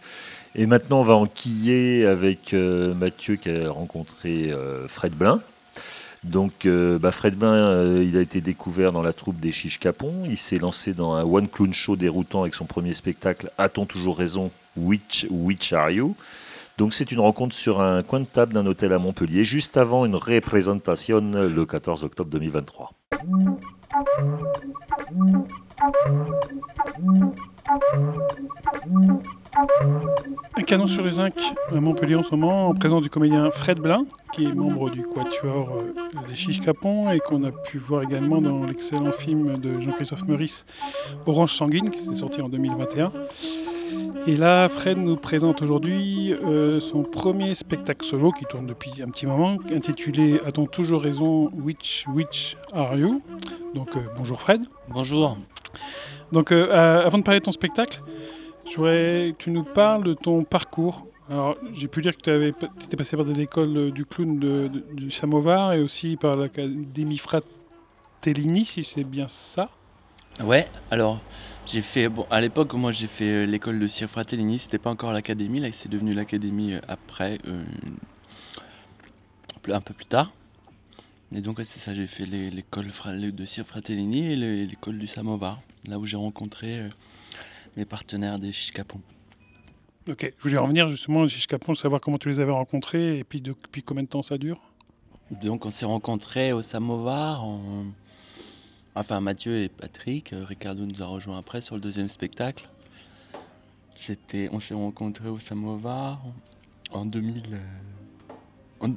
Et 0.54 0.66
maintenant, 0.66 1.00
on 1.00 1.04
va 1.04 1.14
enquiller 1.14 2.06
avec 2.06 2.52
Mathieu 2.52 3.34
qui 3.34 3.50
a 3.50 3.70
rencontré 3.70 4.52
Fred 4.86 5.14
Blin. 5.14 5.40
Donc, 6.24 6.64
euh, 6.64 6.98
bah, 6.98 7.12
Fred 7.12 7.34
Blin, 7.34 7.52
euh, 7.52 8.04
il 8.06 8.16
a 8.16 8.20
été 8.20 8.40
découvert 8.40 8.92
dans 8.92 9.02
la 9.02 9.12
troupe 9.12 9.38
des 9.38 9.52
Chiches 9.52 9.78
Capon. 9.78 10.24
Il 10.24 10.38
s'est 10.38 10.58
lancé 10.58 10.94
dans 10.94 11.14
un 11.14 11.22
one 11.22 11.48
clown 11.48 11.72
show 11.74 11.96
déroutant 11.96 12.42
avec 12.42 12.54
son 12.54 12.64
premier 12.64 12.94
spectacle 12.94 13.50
A-t-on 13.58 13.84
toujours 13.84 14.16
raison 14.16 14.50
Which, 14.76 15.26
which 15.30 15.72
are 15.72 15.90
you? 15.90 16.16
Donc, 16.78 16.94
c'est 16.94 17.12
une 17.12 17.20
rencontre 17.20 17.54
sur 17.54 17.80
un 17.80 18.02
coin 18.02 18.20
de 18.20 18.24
table 18.24 18.54
d'un 18.54 18.66
hôtel 18.66 18.92
à 18.92 18.98
Montpellier, 18.98 19.44
juste 19.44 19.76
avant 19.76 20.06
une 20.06 20.16
représentation 20.16 21.20
le 21.20 21.64
14 21.66 22.02
octobre 22.02 22.30
2023. 22.30 22.90
Un 29.56 30.62
canon 30.62 30.86
sur 30.86 31.04
les 31.04 31.12
zinc 31.12 31.34
à 31.70 31.74
Montpellier 31.74 32.16
en 32.16 32.22
ce 32.24 32.30
moment, 32.32 32.68
en 32.68 32.74
présence 32.74 33.02
du 33.02 33.10
comédien 33.10 33.50
Fred 33.52 33.78
Blin, 33.78 34.04
qui 34.32 34.44
est 34.44 34.52
membre 34.52 34.90
du 34.90 35.02
quatuor 35.02 35.76
euh, 35.76 35.94
Les 36.28 36.34
Chiches 36.34 36.60
Capons 36.60 37.10
et 37.10 37.20
qu'on 37.20 37.44
a 37.44 37.52
pu 37.52 37.78
voir 37.78 38.02
également 38.02 38.40
dans 38.40 38.64
l'excellent 38.64 39.12
film 39.12 39.58
de 39.58 39.80
Jean-Christophe 39.80 40.24
Meurice, 40.26 40.66
Orange 41.26 41.52
Sanguine, 41.52 41.90
qui 41.90 42.00
s'est 42.00 42.16
sorti 42.16 42.40
en 42.40 42.48
2021. 42.48 43.12
Et 44.26 44.34
là, 44.34 44.68
Fred 44.68 44.98
nous 44.98 45.16
présente 45.16 45.62
aujourd'hui 45.62 46.32
euh, 46.32 46.80
son 46.80 47.04
premier 47.04 47.54
spectacle 47.54 48.04
solo 48.04 48.32
qui 48.32 48.46
tourne 48.46 48.66
depuis 48.66 49.02
un 49.02 49.10
petit 49.10 49.26
moment, 49.26 49.56
intitulé 49.72 50.40
A-t-on 50.44 50.66
toujours 50.66 51.02
raison? 51.02 51.50
Which, 51.52 52.06
which 52.08 52.56
are 52.72 52.96
you? 52.96 53.22
Donc 53.74 53.96
euh, 53.96 54.00
bonjour 54.16 54.40
Fred. 54.40 54.62
Bonjour. 54.88 55.36
Donc, 56.32 56.50
euh, 56.50 56.66
euh, 56.70 57.06
avant 57.06 57.18
de 57.18 57.22
parler 57.22 57.40
de 57.40 57.44
ton 57.44 57.52
spectacle, 57.52 58.00
tu 58.64 59.50
nous 59.50 59.64
parles 59.64 60.04
de 60.04 60.14
ton 60.14 60.44
parcours. 60.44 61.06
Alors, 61.30 61.56
j'ai 61.72 61.88
pu 61.88 62.00
lire 62.00 62.16
que 62.16 62.22
tu 62.22 62.64
étais 62.84 62.96
passé 62.96 63.16
par 63.16 63.24
l'école 63.24 63.76
euh, 63.76 63.90
du 63.90 64.04
clown 64.04 64.38
de- 64.38 64.70
du 64.92 65.10
Samovar 65.10 65.72
et 65.72 65.80
aussi 65.80 66.16
par 66.16 66.36
l'Académie 66.36 67.16
Fratellini, 67.18 68.64
si 68.66 68.84
c'est 68.84 69.04
bien 69.04 69.26
ça. 69.28 69.70
Ouais, 70.42 70.66
alors 70.90 71.20
j'ai 71.64 71.80
fait 71.80 72.08
bon 72.08 72.26
à 72.28 72.40
l'époque 72.42 72.74
moi 72.74 72.90
j'ai 72.92 73.06
fait 73.06 73.24
euh, 73.44 73.46
l'école 73.46 73.78
de 73.78 73.86
Cire 73.86 74.10
Fratellini, 74.10 74.58
c'était 74.58 74.78
pas 74.78 74.90
encore 74.90 75.12
l'académie, 75.12 75.60
là 75.60 75.68
c'est 75.72 75.88
devenu 75.88 76.12
l'académie 76.12 76.74
euh, 76.74 76.80
après 76.88 77.38
un 79.68 79.80
peu 79.80 79.94
plus 79.94 80.04
tard. 80.06 80.30
Et 81.34 81.40
donc 81.40 81.58
c'est 81.64 81.78
ça, 81.78 81.94
j'ai 81.94 82.06
fait 82.06 82.26
l'école 82.26 82.86
de 82.86 83.44
Cire 83.46 83.64
Fratellini 83.64 84.32
et 84.32 84.36
le- 84.36 84.64
l'école 84.64 84.98
du 84.98 85.06
Samovar, 85.06 85.60
là 85.88 85.98
où 85.98 86.04
j'ai 86.04 86.16
rencontré 86.18 86.80
mes 87.76 87.84
partenaires 87.84 88.38
des 88.38 88.52
Chichcapons. 88.52 89.00
Ok, 90.08 90.32
je 90.38 90.42
voulais 90.42 90.58
revenir 90.58 90.88
justement 90.88 91.26
jusqu'à 91.26 91.58
Pont, 91.58 91.74
savoir 91.74 92.00
comment 92.00 92.18
tu 92.18 92.28
les 92.28 92.40
avais 92.40 92.52
rencontrés 92.52 93.18
et 93.18 93.24
puis 93.24 93.40
depuis 93.40 93.82
combien 93.82 94.02
de 94.02 94.08
temps 94.08 94.22
ça 94.22 94.36
dure? 94.36 94.60
Donc 95.30 95.64
on 95.64 95.70
s'est 95.70 95.86
rencontrés 95.86 96.52
au 96.52 96.60
Samovar, 96.60 97.42
en- 97.44 97.86
enfin 98.94 99.20
Mathieu 99.20 99.58
et 99.62 99.68
Patrick, 99.70 100.32
euh, 100.34 100.44
Ricardo 100.44 100.84
nous 100.84 101.02
a 101.02 101.06
rejoint 101.06 101.38
après 101.38 101.62
sur 101.62 101.74
le 101.74 101.80
deuxième 101.80 102.10
spectacle. 102.10 102.68
C'était, 103.96 104.50
on 104.52 104.60
s'est 104.60 104.74
rencontrés 104.74 105.28
au 105.28 105.38
Samovar 105.38 106.20
en, 106.92 106.98
en 107.00 107.06
2000, 107.06 107.42
euh, 107.54 108.34
en, 108.80 108.90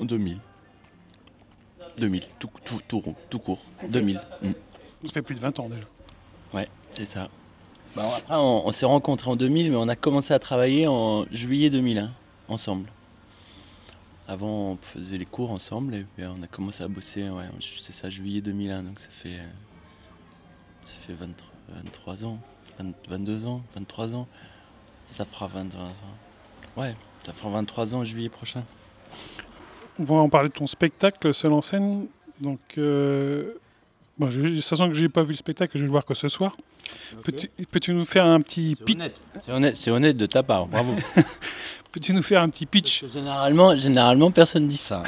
en 0.00 0.04
2000. 0.04 0.38
2000, 1.98 2.22
tout, 2.38 2.50
tout, 2.64 2.80
tout 2.86 3.00
rond, 3.00 3.14
tout 3.30 3.38
court, 3.38 3.62
2000. 3.88 4.20
mm. 4.42 4.50
Ça 5.06 5.12
fait 5.14 5.22
plus 5.22 5.34
de 5.34 5.40
20 5.40 5.58
ans 5.60 5.68
déjà. 5.68 5.84
Ouais, 6.54 6.68
c'est 6.92 7.04
ça. 7.06 7.28
Bah, 7.96 8.16
après, 8.18 8.34
on, 8.34 8.70
s'est 8.72 8.84
rencontrés 8.84 9.30
en 9.30 9.36
2000, 9.36 9.70
mais 9.70 9.76
on 9.76 9.88
a 9.88 9.96
commencé 9.96 10.34
à 10.34 10.38
travailler 10.38 10.86
en 10.86 11.24
juillet 11.32 11.70
2001, 11.70 12.10
ensemble. 12.46 12.90
Avant, 14.28 14.72
on 14.72 14.76
faisait 14.82 15.16
les 15.16 15.24
cours 15.24 15.50
ensemble, 15.50 15.94
et 15.94 16.04
puis 16.14 16.26
on 16.26 16.42
a 16.42 16.46
commencé 16.46 16.84
à 16.84 16.88
bosser, 16.88 17.30
ouais, 17.30 17.46
c'est 17.60 17.92
ça, 17.92 18.10
juillet 18.10 18.42
2001, 18.42 18.82
donc 18.82 19.00
ça 19.00 19.08
fait, 19.08 19.38
euh, 19.38 19.44
ça 20.84 20.92
fait 21.06 21.14
23, 21.14 21.48
23 21.84 22.24
ans, 22.26 22.38
20 22.78 22.92
22 23.08 23.46
ans, 23.46 23.62
23 23.74 24.14
ans. 24.14 24.26
Ça 25.10 25.24
fera 25.24 25.46
23 25.46 25.82
ans. 25.84 25.92
Ouais, 26.76 26.94
ça 27.24 27.32
fera 27.32 27.48
23 27.48 27.94
ans 27.94 28.04
juillet 28.04 28.28
prochain. 28.28 28.64
On 29.98 30.04
va 30.04 30.16
en 30.16 30.28
parler 30.28 30.50
de 30.50 30.54
ton 30.54 30.66
spectacle, 30.66 31.32
seul 31.32 31.54
en 31.54 31.62
scène. 31.62 32.08
Donc, 32.42 32.60
euh, 32.76 33.54
bon, 34.18 34.30
je, 34.30 34.60
sachant 34.60 34.88
que 34.88 34.94
j'ai 34.94 35.08
pas 35.08 35.22
vu 35.22 35.30
le 35.30 35.36
spectacle, 35.36 35.72
je 35.74 35.80
vais 35.80 35.86
le 35.86 35.90
voir 35.90 36.04
que 36.04 36.14
ce 36.14 36.28
soir. 36.28 36.56
Peux-tu 37.24 37.92
nous 37.92 38.04
faire 38.04 38.24
un 38.24 38.40
petit 38.40 38.76
pitch? 38.76 38.98
C'est 39.40 39.52
honnête, 39.52 39.76
c'est 39.76 39.90
honnête 39.90 40.16
de 40.16 40.26
ta 40.26 40.42
part, 40.42 40.66
bravo. 40.66 40.94
Peux-tu 41.92 42.12
nous 42.12 42.22
faire 42.22 42.42
un 42.42 42.50
petit 42.50 42.66
pitch? 42.66 43.00
Parce 43.00 43.12
que 43.12 43.18
Généralement, 43.18 43.74
généralement, 43.74 44.30
personne 44.30 44.66
dit 44.66 44.76
ça. 44.76 45.02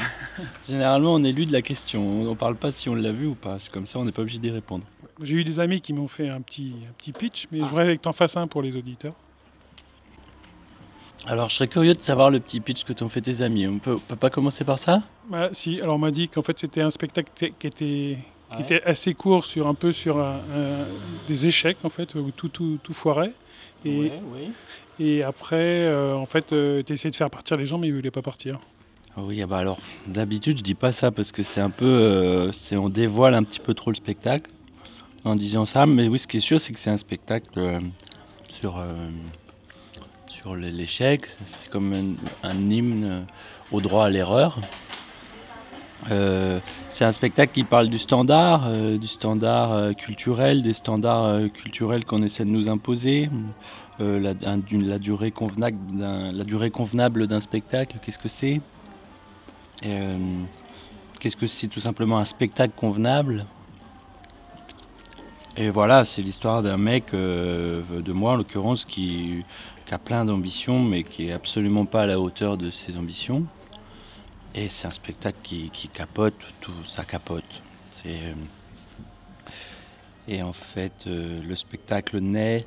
généralement, 0.66 1.14
on 1.14 1.22
est 1.22 1.32
lu 1.32 1.44
de 1.44 1.52
la 1.52 1.60
question. 1.60 2.00
On 2.00 2.30
ne 2.30 2.34
parle 2.34 2.56
pas 2.56 2.72
si 2.72 2.88
on 2.88 2.94
l'a 2.94 3.12
vu 3.12 3.26
ou 3.26 3.34
pas. 3.34 3.58
C'est 3.58 3.70
comme 3.70 3.86
ça, 3.86 3.98
on 3.98 4.04
n'est 4.06 4.12
pas 4.12 4.22
obligé 4.22 4.38
d'y 4.38 4.50
répondre. 4.50 4.84
J'ai 5.22 5.36
eu 5.36 5.44
des 5.44 5.60
amis 5.60 5.80
qui 5.80 5.92
m'ont 5.92 6.08
fait 6.08 6.30
un 6.30 6.40
petit, 6.40 6.72
un 6.88 6.92
petit 6.92 7.12
pitch, 7.12 7.46
mais 7.52 7.58
je 7.58 7.64
voudrais 7.64 7.96
que 7.96 8.02
tu 8.02 8.08
en 8.08 8.12
fasses 8.12 8.36
un 8.36 8.46
pour 8.46 8.62
les 8.62 8.74
auditeurs. 8.74 9.14
Alors, 11.26 11.50
je 11.50 11.56
serais 11.56 11.68
curieux 11.68 11.92
de 11.92 12.00
savoir 12.00 12.30
le 12.30 12.40
petit 12.40 12.60
pitch 12.60 12.84
que 12.84 12.94
t'ont 12.94 13.08
fait 13.10 13.20
tes 13.20 13.42
amis. 13.42 13.66
On 13.66 13.78
peut, 13.78 13.94
on 13.94 13.98
peut 13.98 14.16
pas 14.16 14.30
commencer 14.30 14.64
par 14.64 14.78
ça? 14.78 15.02
Bah, 15.28 15.50
si, 15.52 15.80
alors 15.82 15.96
on 15.96 15.98
m'a 15.98 16.10
dit 16.10 16.28
qu'en 16.28 16.42
fait 16.42 16.58
c'était 16.58 16.80
un 16.80 16.90
spectacle 16.90 17.30
qui 17.58 17.66
était, 17.66 18.16
qui 18.50 18.56
Ouais. 18.56 18.62
était 18.62 18.82
assez 18.84 19.14
court 19.14 19.44
sur 19.44 19.66
un 19.66 19.74
peu 19.74 19.92
sur 19.92 20.18
un- 20.18 20.40
un- 20.54 20.86
des 21.26 21.46
échecs 21.46 21.78
en 21.84 21.90
fait 21.90 22.14
où 22.14 22.30
tout 22.30 22.48
tout, 22.48 22.78
tout 22.82 22.92
foirait 22.94 23.32
et, 23.84 24.10
oui. 24.32 24.50
et 24.98 25.22
après 25.22 25.56
euh, 25.86 26.14
en 26.16 26.26
fait 26.26 26.46
tu 26.48 26.92
essayais 26.92 27.10
de 27.10 27.16
faire 27.16 27.30
partir 27.30 27.56
les 27.56 27.66
gens 27.66 27.78
mais 27.78 27.88
ils 27.88 27.94
voulaient 27.94 28.10
pas 28.10 28.22
partir. 28.22 28.58
Ah 29.16 29.20
oui, 29.24 29.42
ah 29.42 29.46
bah 29.48 29.58
alors, 29.58 29.78
d'habitude, 30.06 30.58
je 30.58 30.62
dis 30.62 30.74
pas 30.74 30.92
ça 30.92 31.10
parce 31.10 31.32
que 31.32 31.42
c'est 31.42 31.60
un 31.60 31.70
peu. 31.70 31.84
euh, 31.86 32.52
c'est 32.52 32.76
on 32.76 32.88
dévoile 32.88 33.34
un 33.34 33.42
petit 33.42 33.58
peu 33.58 33.74
trop 33.74 33.90
le 33.90 33.96
spectacle 33.96 34.48
en 35.24 35.34
disant 35.34 35.66
ça. 35.66 35.86
Mais 35.86 36.06
oui, 36.06 36.20
ce 36.20 36.28
qui 36.28 36.36
est 36.36 36.40
sûr, 36.40 36.60
c'est 36.60 36.72
que 36.72 36.78
c'est 36.78 36.90
un 36.90 36.96
spectacle 36.98 37.48
euh, 37.56 37.80
sur, 38.48 38.78
euh, 38.78 38.86
sur 40.28 40.54
l'échec. 40.54 41.26
C'est 41.44 41.68
comme 41.68 41.92
un, 41.92 42.48
un 42.48 42.70
hymne 42.70 43.26
au 43.72 43.80
droit 43.80 44.04
à 44.04 44.08
l'erreur. 44.10 44.56
Euh, 46.10 46.60
c'est 46.88 47.04
un 47.04 47.12
spectacle 47.12 47.52
qui 47.52 47.64
parle 47.64 47.88
du 47.88 47.98
standard, 47.98 48.64
euh, 48.66 48.98
du 48.98 49.08
standard 49.08 49.72
euh, 49.72 49.92
culturel, 49.92 50.62
des 50.62 50.72
standards 50.72 51.50
culturels 51.52 52.04
qu'on 52.04 52.22
essaie 52.22 52.44
de 52.44 52.50
nous 52.50 52.68
imposer, 52.68 53.28
la, 53.98 54.34
durée 54.98 55.32
convenable 55.32 57.26
d'un, 57.26 57.40
spectacle, 57.40 57.96
qu'est-ce 58.00 58.18
que 58.18 58.28
c'est? 58.28 58.60
Qu'est-ce 61.20 61.36
que 61.36 61.48
c'est 61.48 61.66
tout 61.66 61.80
simplement 61.80 62.18
un 62.18 62.24
spectacle 62.24 62.74
convenable? 62.76 63.44
Et 65.56 65.70
voilà, 65.70 66.04
c'est 66.04 66.22
l'histoire 66.22 66.62
d'un 66.62 66.76
mec, 66.76 67.10
de 67.12 68.12
moi 68.12 68.32
en 68.32 68.36
l'occurrence, 68.36 68.84
qui, 68.84 69.42
qui 69.84 69.94
a 69.94 69.98
plein 69.98 70.24
d'ambitions, 70.24 70.78
mais 70.78 71.02
qui 71.02 71.28
est 71.28 71.32
absolument 71.32 71.84
pas 71.84 72.02
à 72.02 72.06
la 72.06 72.20
hauteur 72.20 72.56
de 72.56 72.70
ses 72.70 72.96
ambitions. 72.96 73.46
Et 74.54 74.68
c'est 74.68 74.88
un 74.88 74.92
spectacle 74.92 75.38
qui, 75.42 75.70
qui 75.70 75.88
capote, 75.88 76.34
tout 76.60 76.84
ça 76.84 77.04
capote. 77.04 77.44
C'est, 77.90 78.24
euh, 78.24 78.34
et 80.26 80.42
en 80.42 80.52
fait, 80.52 81.06
euh, 81.06 81.40
le 81.42 81.54
spectacle 81.54 82.18
naît. 82.18 82.66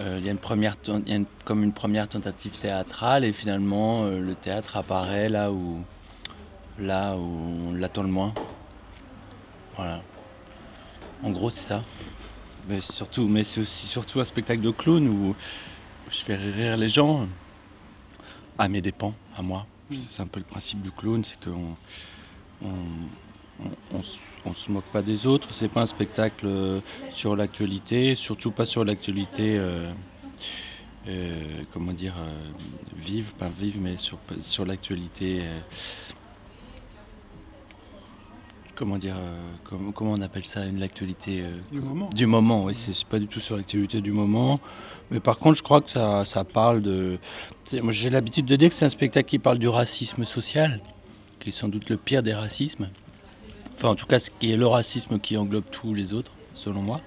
euh, 0.00 0.18
Il 0.20 0.26
y 0.26 0.28
a, 0.28 0.32
une 0.32 0.38
première, 0.38 0.76
y 1.06 1.14
a 1.14 1.18
comme 1.44 1.62
une 1.64 1.72
première 1.72 2.08
tentative 2.08 2.58
théâtrale 2.58 3.24
et 3.24 3.32
finalement 3.32 4.04
le 4.08 4.34
théâtre 4.34 4.76
apparaît 4.76 5.28
là 5.28 5.50
où, 5.50 5.82
là 6.78 7.16
où 7.16 7.68
on 7.68 7.72
l'attend 7.74 8.02
le 8.02 8.08
moins. 8.08 8.34
Voilà. 9.76 10.02
En 11.22 11.30
gros, 11.30 11.50
c'est 11.50 11.62
ça. 11.62 11.82
Mais 12.68 12.80
surtout, 12.80 13.26
mais 13.28 13.44
c'est 13.44 13.60
aussi 13.60 13.86
surtout 13.86 14.20
un 14.20 14.24
spectacle 14.24 14.60
de 14.60 14.70
clown 14.70 15.08
où 15.08 15.34
je 16.10 16.18
fais 16.18 16.34
rire 16.36 16.76
les 16.76 16.88
gens 16.88 17.26
à 18.58 18.68
mes 18.68 18.80
dépens, 18.80 19.14
à 19.36 19.42
moi. 19.42 19.66
C'est 20.10 20.22
un 20.22 20.26
peu 20.26 20.40
le 20.40 20.46
principe 20.46 20.82
du 20.82 20.90
clown, 20.90 21.22
c'est 21.22 21.38
qu'on 21.44 21.76
on, 22.62 22.68
on, 23.64 24.00
on 24.44 24.52
se- 24.54 24.70
moque 24.70 24.84
pas 24.92 25.02
des 25.02 25.26
autres. 25.26 25.48
C'est 25.52 25.68
pas 25.68 25.82
un 25.82 25.86
spectacle 25.86 26.46
euh, 26.46 26.80
sur 27.10 27.36
l'actualité, 27.36 28.14
surtout 28.14 28.50
pas 28.50 28.66
sur 28.66 28.84
l'actualité. 28.84 29.56
euh, 29.58 29.90
euh, 31.08 31.62
comment 31.72 31.92
dire 31.92 32.14
vive, 32.96 33.32
pas 33.38 33.48
vive, 33.48 33.80
mais 33.80 33.96
sur, 33.96 34.18
sur 34.40 34.64
l'actualité. 34.66 35.42
Comment 38.76 38.98
dire 38.98 39.16
euh, 39.16 39.36
comment, 39.64 39.90
comment 39.90 40.12
on 40.12 40.20
appelle 40.20 40.44
ça 40.44 40.64
une 40.64 40.78
l'actualité 40.78 41.40
euh, 41.40 41.56
Du 41.72 41.80
moment. 41.80 42.10
du 42.14 42.26
moment, 42.26 42.64
oui, 42.64 42.74
c'est 42.74 43.04
pas 43.06 43.18
du 43.18 43.26
tout 43.26 43.40
sur 43.40 43.56
l'actualité 43.56 44.00
du 44.00 44.12
moment. 44.12 44.60
Mais 45.10 45.18
par 45.18 45.38
contre, 45.38 45.56
je 45.56 45.62
crois 45.62 45.80
que 45.80 45.90
ça, 45.90 46.24
ça 46.24 46.44
parle 46.44 46.82
de. 46.82 47.18
j'ai 47.90 48.10
l'habitude 48.10 48.46
de 48.46 48.54
dire 48.54 48.68
que 48.68 48.74
c'est 48.74 48.84
un 48.84 48.90
spectacle 48.90 49.28
qui 49.28 49.38
parle 49.38 49.58
du 49.58 49.68
racisme 49.68 50.24
social, 50.24 50.80
qui 51.40 51.48
est 51.48 51.52
sans 51.52 51.68
doute 51.68 51.90
le 51.90 51.96
pire 51.96 52.22
des 52.22 52.34
racismes. 52.34 52.90
Enfin, 53.74 53.88
en 53.88 53.94
tout 53.94 54.06
cas, 54.06 54.20
ce 54.20 54.30
qui 54.30 54.52
est 54.52 54.56
le 54.56 54.66
racisme 54.66 55.18
qui 55.18 55.36
englobe 55.36 55.64
tous 55.70 55.94
les 55.94 56.12
autres, 56.12 56.32
selon 56.54 56.82
moi. 56.82 57.00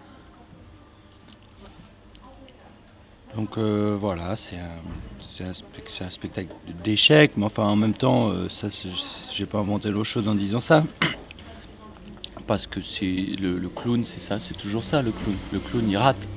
Donc 3.35 3.57
euh, 3.57 3.95
voilà, 3.99 4.35
c'est 4.35 4.55
un, 5.43 5.53
spectacle 6.09 6.49
d'échec, 6.83 7.33
mais 7.37 7.45
enfin 7.45 7.63
en 7.63 7.75
même 7.75 7.93
temps, 7.93 8.29
euh, 8.29 8.49
ça, 8.49 8.67
j'ai 9.31 9.45
pas 9.45 9.59
inventé 9.59 9.91
l'eau 9.91 10.03
chaude 10.03 10.27
en 10.27 10.35
disant 10.35 10.59
ça. 10.59 10.83
Parce 12.49 12.65
que 12.65 12.81
c'est 12.81 13.05
le, 13.39 13.59
le 13.59 13.69
clown, 13.69 14.03
c'est 14.05 14.19
ça, 14.19 14.39
c'est 14.39 14.57
toujours 14.57 14.83
ça 14.83 15.03
le 15.03 15.11
clown. 15.11 15.35
Le 15.53 15.59
clown, 15.59 15.87
il 15.87 15.95
rate. 15.97 16.27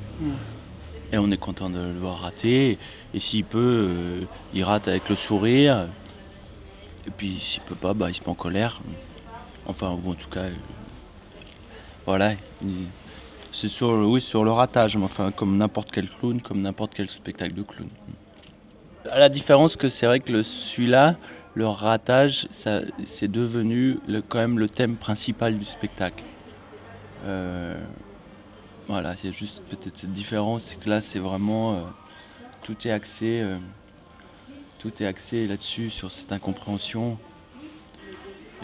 Et 1.11 1.17
on 1.17 1.31
est 1.31 1.39
content 1.39 1.71
de 1.71 1.79
le 1.81 1.99
voir 1.99 2.19
rater. 2.21 2.77
Et 3.15 3.19
s'il 3.19 3.45
peut, 3.47 3.59
euh, 3.59 4.21
il 4.53 4.63
rate 4.63 4.89
avec 4.89 5.09
le 5.09 5.17
sourire. 5.17 5.89
Et 7.07 7.11
puis 7.11 7.39
s'il 7.41 7.63
peut 7.63 7.75
pas, 7.75 7.95
bah, 7.95 8.11
il 8.11 8.15
se 8.15 8.21
met 8.21 8.29
en 8.29 8.35
colère. 8.35 8.83
Enfin, 9.65 9.99
ou 10.05 10.11
en 10.11 10.15
tout 10.15 10.29
cas, 10.29 10.41
euh, 10.41 10.53
voilà. 12.05 12.35
il- 12.63 12.89
C'est 13.51 13.69
sur, 13.69 13.97
le- 13.97 14.05
oui, 14.07 14.21
sur 14.21 14.45
le 14.45 14.53
ratage, 14.53 14.99
mais 14.99 15.05
enfin, 15.05 15.31
comme 15.31 15.57
n'importe 15.57 15.91
quel 15.93 16.11
clown, 16.11 16.43
comme 16.43 16.61
n'importe 16.61 16.93
quel 16.95 17.09
spectacle 17.09 17.55
de 17.55 17.63
clown. 17.63 17.89
À 19.11 19.19
la 19.19 19.31
différence 19.31 19.77
que 19.77 19.89
c'est 19.89 20.05
vrai 20.07 20.21
que 20.21 20.43
celui-là, 20.43 21.17
le 21.55 21.67
ratage, 21.67 22.47
ça, 22.51 22.81
c'est 23.05 23.31
devenu 23.31 23.99
le- 24.09 24.23
quand 24.23 24.39
même 24.39 24.59
le 24.59 24.69
thème 24.69 24.97
principal 24.97 25.59
du 25.59 25.65
spectacle. 25.65 26.25
Euh, 27.25 27.75
voilà, 28.89 29.17
c'est 29.17 29.33
juste 29.33 29.63
peut-être 29.71 29.97
cette 29.97 30.13
différence, 30.13 30.65
c'est 30.65 30.77
que 30.77 30.89
là, 30.89 31.01
c'est 31.01 31.19
vraiment 31.19 31.75
euh, 31.75 31.81
tout 32.63 32.77
est 32.87 32.91
axé, 32.91 33.41
euh, 33.43 33.59
tout 34.79 34.91
est 35.03 35.07
axé 35.07 35.47
là-dessus 35.47 35.91
sur 35.91 36.11
cette 36.11 36.33
incompréhension 36.33 37.19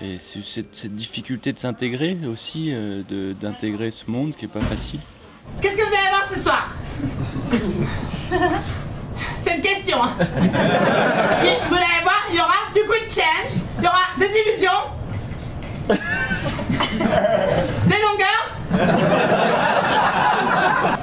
et 0.02 0.18
c'est 0.18 0.44
cette, 0.44 0.74
cette 0.74 0.94
difficulté 0.96 1.52
de 1.52 1.58
s'intégrer 1.58 2.16
aussi, 2.26 2.70
euh, 2.72 3.02
de- 3.08 3.34
d'intégrer 3.38 3.90
ce 3.90 4.10
monde 4.10 4.34
qui 4.34 4.46
est 4.46 4.48
pas 4.48 4.60
facile. 4.60 5.00
Qu'est-ce 5.60 5.76
que 5.76 5.82
vous 5.82 5.94
allez 5.94 6.08
voir 6.10 6.28
ce 6.28 6.40
soir? 6.40 6.68
C'est 9.38 9.56
une 9.56 9.62
question. 9.62 10.02
hein. 10.02 10.14
Il- 10.18 10.26
Vous 11.68 11.74
allez 11.74 12.02
voir, 12.02 12.22
il 12.30 12.36
y 12.36 12.40
aura 12.40 12.67
change, 13.08 13.52
il 13.78 13.84
y 13.84 13.86
aura 13.86 14.06
des 14.18 14.26
illusions, 14.26 14.82
des 15.88 15.96
longueurs. 18.02 18.46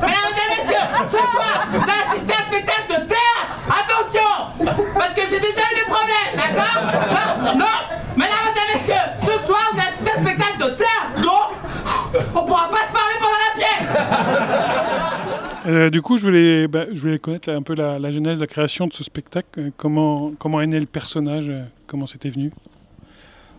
Mesdames 0.02 0.38
et 0.38 0.50
messieurs, 0.50 0.86
ce 1.12 1.18
soir, 1.18 1.56
vous 1.72 1.82
allez 1.82 2.04
assister 2.12 2.34
à 2.34 2.36
un 2.38 2.46
spectacle 2.46 2.88
de 2.90 2.96
théâtre. 3.08 3.54
Attention, 3.68 4.32
parce 4.96 5.14
que 5.14 5.22
j'ai 5.22 5.40
déjà 5.40 5.62
eu 5.62 5.76
des 5.76 5.88
problèmes, 5.92 6.34
d'accord? 6.36 6.80
Non, 7.44 7.56
non. 7.56 7.85
Euh, 15.76 15.90
du 15.90 16.02
coup, 16.02 16.18
je 16.18 16.24
voulais, 16.24 16.68
bah, 16.70 16.86
je 16.94 17.02
voulais 17.02 17.20
connaître 17.20 17.50
un 17.50 17.62
peu 17.62 17.76
la, 17.76 18.12
genèse, 18.12 18.40
la 18.40 18.48
création 18.48 18.88
de 18.88 18.94
ce 18.94 19.04
spectacle. 19.04 19.60
Euh, 19.60 19.70
Comment, 19.76 20.62
est 20.62 20.68
né 20.68 20.80
le 20.80 20.86
personnage 20.86 21.50
euh, 21.50 21.64
Comment 21.86 22.08
c'était 22.08 22.30
venu? 22.30 22.52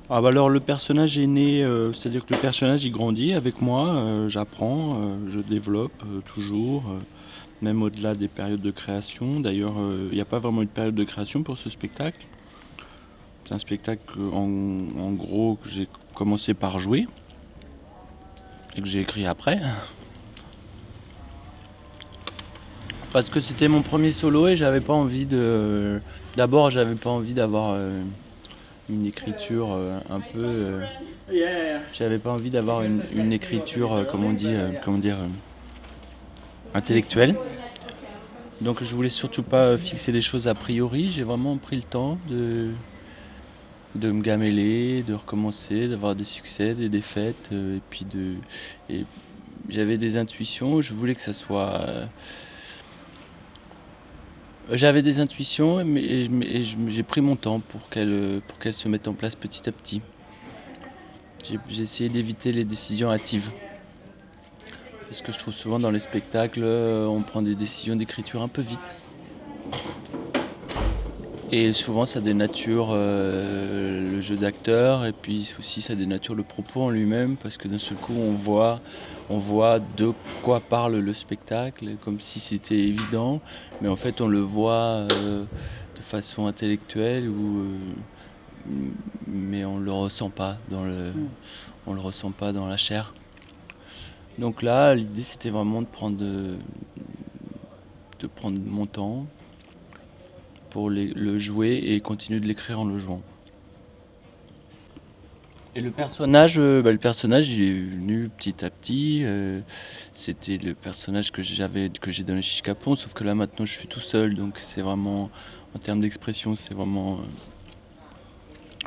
Ah 0.09 0.21
bah 0.21 0.29
alors 0.29 0.49
le 0.49 0.61
personnage 0.61 1.19
est 1.19 1.27
né, 1.27 1.67
c'est-à-dire 1.93 2.25
que 2.25 2.33
le 2.33 2.39
personnage 2.39 2.85
il 2.85 2.93
grandit 2.93 3.33
avec 3.33 3.61
moi, 3.61 4.29
j'apprends, 4.29 5.01
je 5.27 5.41
développe 5.41 6.05
toujours, 6.25 6.85
même 7.61 7.83
au-delà 7.83 8.15
des 8.15 8.29
périodes 8.29 8.61
de 8.61 8.71
création. 8.71 9.41
D'ailleurs, 9.41 9.75
il 10.09 10.15
n'y 10.15 10.21
a 10.21 10.25
pas 10.25 10.39
vraiment 10.39 10.63
une 10.63 10.69
période 10.69 10.95
de 10.95 11.03
création 11.03 11.43
pour 11.43 11.59
ce 11.59 11.71
spectacle. 11.71 12.25
C'est 13.45 13.55
un 13.55 13.59
spectacle 13.59 14.17
en 14.33 15.11
gros 15.11 15.59
que 15.61 15.69
j'ai 15.69 15.89
commencé 16.15 16.55
par 16.55 16.79
jouer 16.79 17.09
et 18.77 18.81
que 18.81 18.87
j'ai 18.87 19.01
écrit 19.01 19.27
après. 19.27 19.59
Parce 23.17 23.31
que 23.31 23.41
c'était 23.41 23.69
mon 23.69 23.81
premier 23.81 24.13
solo 24.13 24.47
et 24.47 24.57
j'avais 24.57 24.83
pas 24.83 24.93
envie 24.93 25.25
de. 25.25 26.03
D'abord, 26.37 26.69
j'avais 26.69 26.97
pas 26.97 27.09
envie 27.09 27.33
d'avoir 27.33 27.71
euh, 27.75 28.03
une 28.91 29.07
écriture 29.07 29.73
euh, 29.73 29.99
un 30.11 30.21
peu. 30.21 30.45
euh, 30.45 31.79
J'avais 31.95 32.19
pas 32.19 32.31
envie 32.33 32.51
d'avoir 32.51 32.83
une, 32.83 33.33
écriture, 33.33 34.05
comment 34.11 34.27
on 34.27 34.33
dit, 34.35 34.55
comment 34.85 34.99
dire, 34.99 35.17
intellectuelle. 36.75 37.37
Donc 38.61 38.85
je 38.85 38.95
voulais 38.95 39.09
surtout 39.09 39.43
pas 39.43 39.79
fixer 39.79 40.13
les 40.13 40.21
choses 40.21 40.47
a 40.47 40.55
priori. 40.55 41.11
J'ai 41.11 41.23
vraiment 41.23 41.57
pris 41.57 41.77
le 41.77 41.85
temps 41.85 42.19
de 42.29 42.69
de 43.95 44.11
me 44.11 44.21
gameler, 44.21 45.03
de 45.03 45.15
recommencer, 45.15 45.89
d'avoir 45.89 46.15
des 46.17 46.25
succès, 46.25 46.75
des 46.75 46.91
défaites, 46.91 47.49
et 47.51 47.81
puis 47.89 48.05
de. 48.05 48.35
J'avais 49.71 49.97
des 49.97 50.19
intuitions. 50.19 50.83
Je 50.83 50.93
voulais 50.93 51.15
que 51.15 51.23
ça 51.23 51.33
soit. 51.33 51.81
J'avais 54.73 55.03
des 55.03 55.21
intuitions, 55.21 55.85
mais 55.85 56.27
j'ai 56.89 57.03
pris 57.03 57.21
mon 57.21 57.37
temps 57.37 57.61
pour 57.61 57.89
qu'elles 57.89 58.41
pour 58.47 58.59
se 58.75 58.89
mettent 58.89 59.09
en 59.09 59.15
place 59.15 59.35
petit 59.35 59.69
à 59.69 59.73
petit. 59.73 60.01
J'ai 61.45 61.59
j'ai 61.69 61.83
essayé 61.83 62.09
d'éviter 62.09 62.53
les 62.53 62.65
décisions 62.65 63.11
hâtives. 63.11 63.51
Parce 65.09 65.23
que 65.23 65.31
je 65.31 65.39
trouve 65.39 65.55
souvent 65.55 65.79
dans 65.79 65.93
les 65.93 66.01
spectacles, 66.01 66.63
euh, 66.65 67.07
on 67.07 67.23
prend 67.23 67.41
des 67.41 67.55
décisions 67.55 67.95
d'écriture 67.95 68.43
un 68.43 68.49
peu 68.49 68.63
vite. 68.63 68.81
Et 71.53 71.73
souvent, 71.73 72.07
ça 72.07 72.21
dénature 72.21 72.89
euh, 72.91 74.15
le 74.15 74.21
jeu 74.21 74.35
d'acteur, 74.35 75.07
et 75.07 75.13
puis 75.13 75.55
aussi, 75.61 75.81
ça 75.81 75.95
dénature 75.95 76.35
le 76.35 76.43
propos 76.43 76.83
en 76.83 76.91
lui-même, 76.91 77.37
parce 77.37 77.57
que 77.57 77.69
d'un 77.69 77.79
seul 77.79 77.97
coup, 77.99 78.15
on 78.15 78.33
voit, 78.33 78.81
on 79.29 79.39
voit 79.39 79.79
de 79.79 80.13
quoi 80.43 80.61
parle 80.61 80.97
le 80.97 81.15
spectacle, 81.15 81.97
comme 82.05 82.21
si 82.21 82.41
c'était 82.41 82.79
évident, 82.79 83.41
mais 83.81 83.89
en 83.89 83.97
fait, 83.97 84.21
on 84.21 84.29
le 84.29 84.41
voit 84.41 85.07
euh, 85.13 85.45
de 85.95 86.01
façon 86.01 86.47
intellectuelle, 86.47 87.29
ou, 87.29 87.61
euh, 87.61 87.79
mais 89.27 89.65
on 89.65 89.79
le 89.79 89.93
ressent 89.93 90.31
pas 90.31 90.59
dans 90.71 90.85
le, 90.85 91.13
on 91.87 91.95
le 91.95 92.01
ressent 92.01 92.31
pas 92.31 92.53
dans 92.53 92.67
la 92.67 92.77
chair. 92.77 93.15
Donc 94.39 94.63
là, 94.63 94.95
l'idée, 94.95 95.23
c'était 95.23 95.51
vraiment 95.51 95.83
de 95.83 95.87
prendre, 95.87 96.19
mon 98.67 98.87
temps 98.87 99.27
pour 100.71 100.91
le 100.91 101.39
jouer 101.39 101.83
et 101.87 102.01
continuer 102.01 102.39
de 102.39 102.47
l'écrire 102.47 102.81
en 102.81 102.85
le 102.85 102.99
jouant. 102.99 103.23
Et 105.77 105.81
le 105.81 105.91
personnage, 105.91 106.59
euh, 106.59 106.81
bah, 106.81 106.91
le 106.91 106.97
personnage, 106.97 107.51
il 107.51 107.63
est 107.63 107.81
venu 107.83 108.31
petit 108.31 108.65
à 108.65 108.71
petit. 108.71 109.21
euh, 109.25 109.61
C'était 110.15 110.57
le 110.57 110.73
personnage 110.73 111.31
que 111.33 111.43
j'avais, 111.43 111.91
que 111.91 112.11
j'ai 112.11 112.25
donné 112.25 112.41
chez 112.41 112.63
Capon, 112.63 112.97
sauf 112.97 113.13
que 113.13 113.25
là 113.25 113.35
maintenant, 113.35 113.67
je 113.67 113.73
suis 113.75 113.87
tout 113.87 114.01
seul, 114.01 114.37
donc 114.37 114.57
c'est 114.59 114.81
vraiment, 114.81 115.29
en 115.75 115.79
termes 115.79 116.01
d'expression, 116.01 116.57
c'est 116.57 116.73
vraiment 116.73 117.21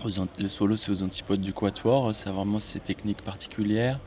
euh, 0.08 0.26
le 0.40 0.48
solo, 0.48 0.78
c'est 0.78 0.92
aux 0.92 1.04
antipodes 1.04 1.42
du 1.42 1.54
quatuor. 1.54 2.16
Ça 2.16 2.32
vraiment 2.32 2.58
ses 2.58 2.80
techniques 2.80 3.22
particulières. 3.22 4.00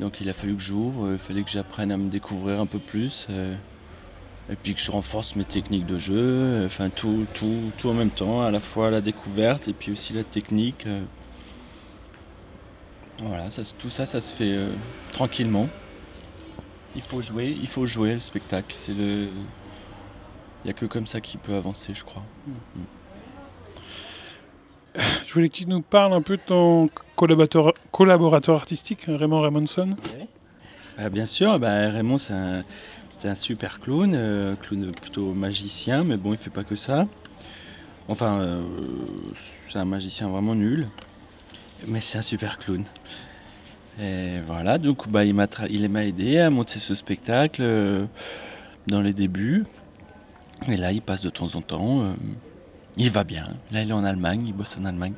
Donc 0.00 0.22
il 0.22 0.30
a 0.30 0.32
fallu 0.32 0.54
que 0.54 0.62
j'ouvre, 0.62 1.12
il 1.12 1.18
fallait 1.18 1.42
que 1.42 1.50
j'apprenne 1.50 1.92
à 1.92 1.98
me 1.98 2.08
découvrir 2.08 2.60
un 2.60 2.66
peu 2.66 2.78
plus. 2.78 3.26
Et 4.48 4.54
puis 4.54 4.72
que 4.74 4.80
je 4.80 4.90
renforce 4.90 5.36
mes 5.36 5.44
techniques 5.44 5.86
de 5.86 5.98
jeu, 5.98 6.62
enfin 6.64 6.88
tout, 6.88 7.26
tout, 7.34 7.72
tout 7.76 7.88
en 7.90 7.94
même 7.94 8.10
temps, 8.10 8.42
à 8.42 8.50
la 8.50 8.60
fois 8.60 8.90
la 8.90 9.00
découverte 9.02 9.68
et 9.68 9.72
puis 9.74 9.90
aussi 9.92 10.14
la 10.14 10.24
technique. 10.24 10.86
Euh. 13.20 13.24
Voilà, 13.28 13.50
ça, 13.50 13.62
tout 13.78 13.90
ça, 13.90 14.06
ça 14.06 14.20
se 14.20 14.34
fait 14.34 14.52
euh, 14.52 14.72
tranquillement. 15.12 15.68
Il 16.94 17.02
faut 17.02 17.20
jouer, 17.20 17.56
il 17.60 17.68
faut 17.68 17.86
jouer 17.86 18.14
le 18.14 18.20
spectacle. 18.20 18.74
C'est 18.74 18.94
le, 18.94 19.28
il 20.64 20.68
y 20.68 20.70
a 20.70 20.72
que 20.72 20.86
comme 20.86 21.06
ça 21.06 21.20
qu'il 21.20 21.40
peut 21.40 21.54
avancer, 21.54 21.94
je 21.94 22.04
crois. 22.04 22.22
Je 25.26 25.32
voulais 25.32 25.48
que 25.48 25.54
tu 25.54 25.66
nous 25.66 25.82
parles 25.82 26.14
un 26.14 26.22
peu 26.22 26.36
de 26.38 26.42
ton 26.42 26.88
collaborateur, 27.16 27.74
collaborateur 27.92 28.56
artistique, 28.56 29.04
Raymond 29.06 29.42
Ramonson. 29.42 29.90
Ah, 30.96 31.10
bien 31.10 31.26
sûr, 31.26 31.58
bah, 31.58 31.90
Raymond 31.90 32.16
c'est 32.16 32.32
un, 32.32 32.64
c'est 33.16 33.28
un 33.28 33.34
super 33.34 33.80
clown, 33.80 34.14
euh, 34.14 34.56
clown 34.56 34.92
plutôt 34.92 35.34
magicien, 35.34 36.04
mais 36.04 36.16
bon 36.16 36.32
il 36.32 36.38
fait 36.38 36.50
pas 36.50 36.64
que 36.64 36.76
ça. 36.76 37.06
Enfin, 38.08 38.40
euh, 38.40 38.62
c'est 39.68 39.78
un 39.78 39.84
magicien 39.84 40.28
vraiment 40.28 40.54
nul, 40.54 40.88
mais 41.86 42.00
c'est 42.00 42.18
un 42.18 42.22
super 42.22 42.58
clown. 42.58 42.84
Et 44.00 44.40
voilà, 44.46 44.78
donc 44.78 45.08
bah, 45.08 45.24
il 45.24 45.34
m'a 45.34 46.04
aidé 46.04 46.38
à 46.38 46.50
monter 46.50 46.78
ce 46.78 46.94
spectacle 46.94 47.62
euh, 47.62 48.06
dans 48.86 49.00
les 49.00 49.12
débuts. 49.12 49.64
Et 50.68 50.76
là 50.76 50.92
il 50.92 51.02
passe 51.02 51.22
de 51.22 51.30
temps 51.30 51.54
en 51.54 51.62
temps. 51.62 52.02
euh, 52.02 52.14
il 52.96 53.10
va 53.10 53.24
bien. 53.24 53.54
Là 53.70 53.82
il 53.82 53.90
est 53.90 53.94
en 53.94 54.04
Allemagne, 54.04 54.44
il 54.46 54.54
bosse 54.54 54.76
en 54.78 54.84
Allemagne. 54.84 55.14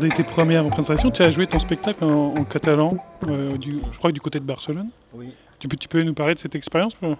De 0.00 0.08
tes 0.08 0.24
premières 0.24 0.64
représentations, 0.64 1.10
tu 1.10 1.22
as 1.22 1.30
joué 1.30 1.46
ton 1.46 1.58
spectacle 1.58 2.02
en, 2.04 2.34
en 2.36 2.44
catalan, 2.44 2.96
euh, 3.28 3.56
du- 3.56 3.80
je 3.92 3.98
crois 3.98 4.10
que 4.10 4.14
du 4.14 4.20
côté 4.20 4.40
de 4.40 4.44
Barcelone. 4.44 4.88
Oui. 5.14 5.32
Tu 5.58 5.68
peux, 5.68 5.76
tu 5.76 5.88
peux 5.88 6.02
nous 6.02 6.14
parler 6.14 6.34
de 6.34 6.38
cette 6.38 6.54
expérience 6.54 6.94
peu 6.94 7.14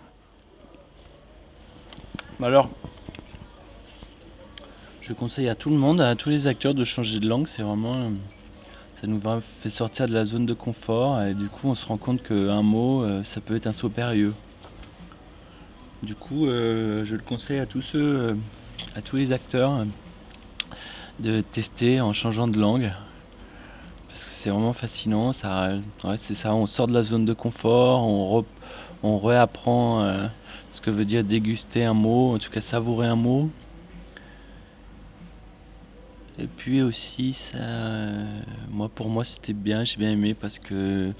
Alors, 2.43 2.69
je 5.03 5.13
conseille 5.13 5.49
à 5.49 5.55
tout 5.55 5.71
le 5.71 5.77
monde, 5.77 6.01
à 6.01 6.15
tous 6.17 6.31
les 6.31 6.47
acteurs 6.47 6.75
de 6.75 6.85
changer 6.85 7.19
de 7.21 7.29
langue. 7.29 7.47
C'est 7.47 7.63
vraiment. 7.63 7.95
euh, 7.95 8.11
Ça 8.95 9.07
nous 9.07 9.21
fait 9.61 9.71
sortir 9.71 10.07
de 10.07 10.13
la 10.15 10.25
zone 10.25 10.47
de 10.47 10.55
confort 10.55 11.23
et 11.23 11.35
du 11.35 11.49
coup, 11.49 11.69
on 11.69 11.75
se 11.75 11.87
rend 11.87 11.97
compte 11.97 12.23
qu'un 12.23 12.63
mot, 12.63 13.03
euh, 13.03 13.23
ça 13.25 13.41
peut 13.41 13.57
être 13.57 13.67
un 13.67 13.73
saut 13.73 13.89
périlleux. 13.89 14.35
Du 16.03 16.15
coup, 16.15 16.47
euh, 16.47 17.05
je 17.05 17.15
le 17.17 17.23
conseille 17.23 17.59
à 17.61 17.67
tous 17.67 17.83
ceux, 17.83 18.37
à 18.97 19.03
tous 19.03 19.17
les 19.17 19.33
acteurs, 19.33 19.85
de 21.21 21.41
tester 21.41 22.01
en 22.01 22.13
changeant 22.13 22.49
de 22.49 22.59
langue. 22.59 22.93
Parce 24.09 24.25
que 24.25 24.31
c'est 24.31 24.51
vraiment 24.51 24.73
fascinant. 24.73 25.33
Ça, 25.33 25.71
ouais, 26.05 26.17
c'est 26.17 26.35
ça, 26.35 26.55
on 26.55 26.67
sort 26.67 26.87
de 26.87 26.95
la 26.95 27.03
zone 27.03 27.25
de 27.25 27.33
confort, 27.33 28.03
on, 28.07 28.41
re- 28.41 28.45
on 29.03 29.19
réapprend 29.19 30.03
euh, 30.03 30.27
ce 30.71 30.81
que 30.81 30.91
veut 30.91 31.05
dire 31.05 31.23
déguster 31.25 31.85
un 31.85 31.95
mot, 31.95 32.35
en 32.35 32.39
tout 32.39 32.51
cas 32.51 32.61
savourer 32.61 33.07
un 33.07 33.17
mot. 33.17 33.51
Et 36.39 36.47
puis 36.47 36.81
aussi, 36.81 37.35
ça, 37.35 37.59
euh, 37.59 38.41
moi 38.71 38.89
pour 38.89 39.11
moi 39.11 39.25
c'était 39.25 39.53
bien, 39.53 39.85
j'ai 39.85 39.99
bien 39.99 40.11
aimé 40.11 40.33
parce 40.33 40.59
que 40.59 41.13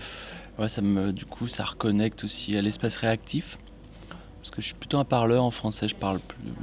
ouais, 0.59 0.69
ça 0.69 0.81
me, 0.81 1.13
du 1.13 1.27
coup 1.27 1.47
ça 1.47 1.65
reconnecte 1.65 2.25
aussi 2.25 2.57
à 2.57 2.63
l'espace 2.63 2.97
réactif. 2.97 3.59
Parce 4.41 4.51
que 4.51 4.63
je 4.63 4.69
suis 4.69 4.75
plutôt 4.75 4.99
un 4.99 5.05
parleur 5.05 5.45
en 5.45 5.51
français, 5.51 5.87
je 5.87 5.95
parle 5.95 6.19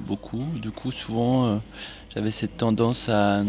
beaucoup. 0.08 0.44
Du 0.60 0.72
coup, 0.72 0.92
souvent, 0.92 1.46
euh, 1.46 1.58
j'avais 2.18 2.32
cette 2.32 2.58
tendance 2.58 3.10
à 3.10 3.44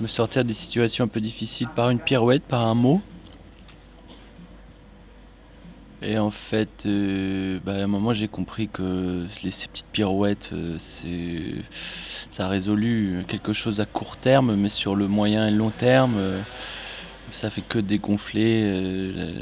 me 0.00 0.08
sortir 0.08 0.44
des 0.44 0.54
situations 0.54 1.04
un 1.04 1.08
peu 1.08 1.20
difficiles 1.20 1.68
par 1.68 1.90
une 1.90 2.00
pirouette, 2.00 2.42
par 2.42 2.66
un 2.66 2.74
mot. 2.74 3.00
Et 6.02 6.18
en 6.18 6.32
fait, 6.32 6.84
euh, 6.86 7.60
bah, 7.64 7.74
à 7.74 7.84
un 7.84 7.86
moment, 7.86 8.12
j'ai 8.12 8.26
compris 8.26 8.66
que 8.66 9.24
les, 9.44 9.52
ces 9.52 9.68
petites 9.68 9.86
pirouettes, 9.86 10.50
euh, 10.52 10.78
c'est, 10.80 11.62
ça 12.28 12.46
a 12.46 12.48
résolu 12.48 13.22
quelque 13.28 13.52
chose 13.52 13.78
à 13.78 13.86
court 13.86 14.16
terme, 14.16 14.56
mais 14.56 14.68
sur 14.68 14.96
le 14.96 15.06
moyen 15.06 15.46
et 15.46 15.52
long 15.52 15.70
terme, 15.70 16.14
euh, 16.16 16.42
ça 17.30 17.50
fait 17.50 17.62
que 17.62 17.78
dégonfler 17.78 18.62
euh, 18.64 19.34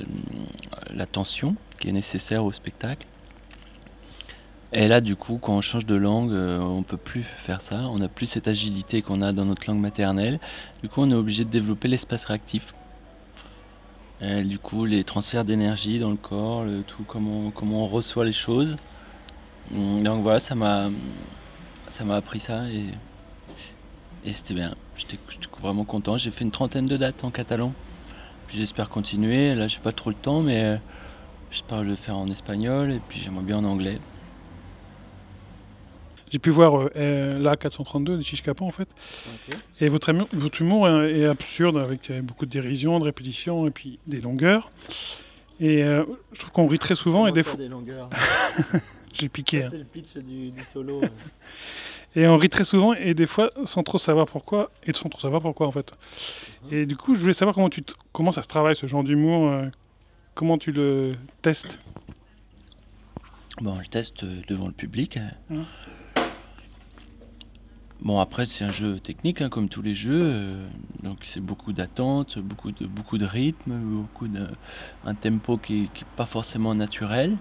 la, 0.91 0.95
la 0.95 1.07
tension 1.07 1.57
qui 1.81 1.89
est 1.89 1.93
nécessaire 1.93 2.45
au 2.45 2.53
spectacle. 2.53 3.07
Et 4.73 4.87
là, 4.87 5.01
du 5.01 5.17
coup, 5.17 5.39
quand 5.41 5.55
on 5.55 5.61
change 5.63 5.87
de 5.87 5.95
langue, 5.95 6.33
euh, 6.33 6.61
on 6.61 6.83
peut 6.83 6.99
plus 6.99 7.23
faire 7.23 7.63
ça. 7.63 7.81
On 7.89 7.99
n'a 7.99 8.09
plus 8.09 8.27
cette 8.27 8.49
agilité 8.49 9.01
qu'on 9.01 9.23
a 9.23 9.33
dans 9.33 9.47
notre 9.47 9.69
langue 9.69 9.81
maternelle. 9.81 10.41
Du 10.83 10.89
coup, 10.89 11.01
on 11.03 11.11
est 11.11 11.15
obligé 11.15 11.45
de 11.45 11.51
développer 11.51 11.89
l'espace 11.89 12.25
réactif. 12.27 12.75
Du 14.21 14.59
coup, 14.59 14.85
les 14.85 15.05
transferts 15.05 15.45
d'énergie 15.45 16.01
dans 16.01 16.11
le 16.11 16.17
corps, 16.17 16.65
tout, 16.89 17.05
comment, 17.07 17.53
comment 17.53 17.85
on 17.85 17.87
reçoit 17.87 18.25
les 18.25 18.33
choses. 18.33 18.75
Hum, 19.75 20.03
Donc 20.03 20.23
voilà, 20.23 20.41
ça 20.41 20.55
m'a, 20.55 20.91
ça 21.89 22.05
m'a 22.05 22.17
appris 22.17 22.41
ça 22.41 22.65
et, 22.69 22.85
et 24.25 24.33
c'était 24.33 24.55
bien. 24.55 24.75
J'étais 24.97 25.19
vraiment 25.61 25.85
content. 25.85 26.17
J'ai 26.17 26.31
fait 26.31 26.45
une 26.45 26.51
trentaine 26.51 26.87
de 26.87 26.97
dates 26.97 27.25
en 27.25 27.31
catalan. 27.31 27.73
J'espère 28.49 28.89
continuer. 28.89 29.55
Là, 29.55 29.69
j'ai 29.69 29.79
pas 29.81 29.93
trop 29.93 30.11
le 30.11 30.17
temps, 30.17 30.41
mais 30.41 30.65
euh, 30.65 30.77
j'espère 31.51 31.85
le 31.85 31.97
faire 31.97 32.17
en 32.17 32.29
espagnol 32.29 32.91
et 32.91 33.01
puis 33.09 33.21
j'aimerais 33.21 33.45
bien 33.45 33.59
en 33.59 33.65
anglais. 33.65 34.01
J'ai 36.31 36.39
pu 36.39 36.51
voir 36.51 36.79
euh, 36.79 36.91
euh, 36.97 37.39
la 37.39 37.57
432 37.57 38.17
de 38.19 38.23
Chiche 38.23 38.43
Capon 38.43 38.67
en 38.67 38.71
fait. 38.71 38.89
Et 39.81 39.89
votre, 39.89 40.11
ami- 40.11 40.27
votre 40.33 40.61
humour 40.61 40.89
est, 40.89 41.21
est 41.21 41.25
absurde 41.27 41.77
avec 41.79 42.11
euh, 42.11 42.21
beaucoup 42.23 42.45
de 42.47 42.51
dérision, 42.51 42.99
de 42.99 43.05
répétition 43.05 43.67
et 43.67 43.71
puis 43.71 43.99
des 44.07 44.21
longueurs. 44.21 44.71
Et 45.61 45.83
euh, 45.83 46.05
je 46.33 46.39
trouve 46.41 46.53
qu'on 46.53 46.67
rit 46.67 46.79
très 46.79 46.95
souvent 46.95 47.27
et 47.27 47.33
des 47.33 47.43
fois. 47.43 47.59
J'ai 49.15 49.29
piqué. 49.29 49.65
hein. 49.65 49.71
le 49.73 49.85
pitch 49.85 50.17
du, 50.19 50.53
solo. 50.73 51.01
Et 52.17 52.27
on 52.27 52.37
rit 52.39 52.49
très 52.49 52.65
souvent 52.65 52.95
et 52.95 53.13
des 53.13 53.27
fois 53.27 53.51
sans 53.65 53.83
trop 53.83 53.99
savoir 53.99 54.27
pourquoi 54.27 54.71
et 54.87 54.95
sans 54.95 55.09
trop 55.11 55.21
savoir 55.21 55.43
pourquoi 55.43 55.67
en 55.67 55.71
fait. 55.73 55.93
Et 56.71 56.87
du 56.87 56.97
coup, 56.97 57.15
je 57.15 57.21
voulais 57.21 57.35
savoir 57.35 57.55
comment, 57.55 57.69
tu 57.69 57.83
t- 57.83 57.93
comment 58.13 58.33
ça 58.33 58.43
se 58.43 58.49
travaille 58.49 58.75
ce 58.75 58.87
genre 58.87 59.05
d'humour, 59.05 59.47
euh, 59.51 59.67
comment 60.35 60.57
tu 60.57 60.73
le 60.73 61.17
testes? 61.43 61.79
Bon, 63.61 63.79
je 63.83 63.89
teste 63.91 64.25
devant 64.25 64.67
le 64.69 64.73
public. 64.73 65.19
hein. 65.19 65.31
Mhm. 65.51 65.65
Bon, 68.01 68.21
après, 68.21 68.47
c'est 68.47 68.65
un 68.65 68.71
jeu 68.71 69.01
technique, 69.01 69.41
hein, 69.43 69.49
comme 69.49 69.69
tous 69.69 69.83
les 69.83 69.95
jeux. 69.95 70.23
euh, 70.23 70.69
donc, 71.03 71.19
c'est 71.25 71.41
beaucoup 71.41 71.73
d'attente, 71.73 72.39
beaucoup 72.39 72.71
de, 72.71 72.87
beaucoup 72.87 73.19
de 73.19 73.25
rythme, 73.27 73.77
beaucoup 73.77 74.29
de, 74.29 74.47
un 75.05 75.15
tempo 75.15 75.59
qui 75.59 75.83
n'est 75.83 75.91
pas 76.17 76.27
forcément 76.27 76.75
naturel 76.75 77.37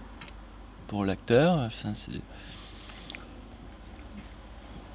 pour 0.87 1.05
l'acteur. 1.05 1.69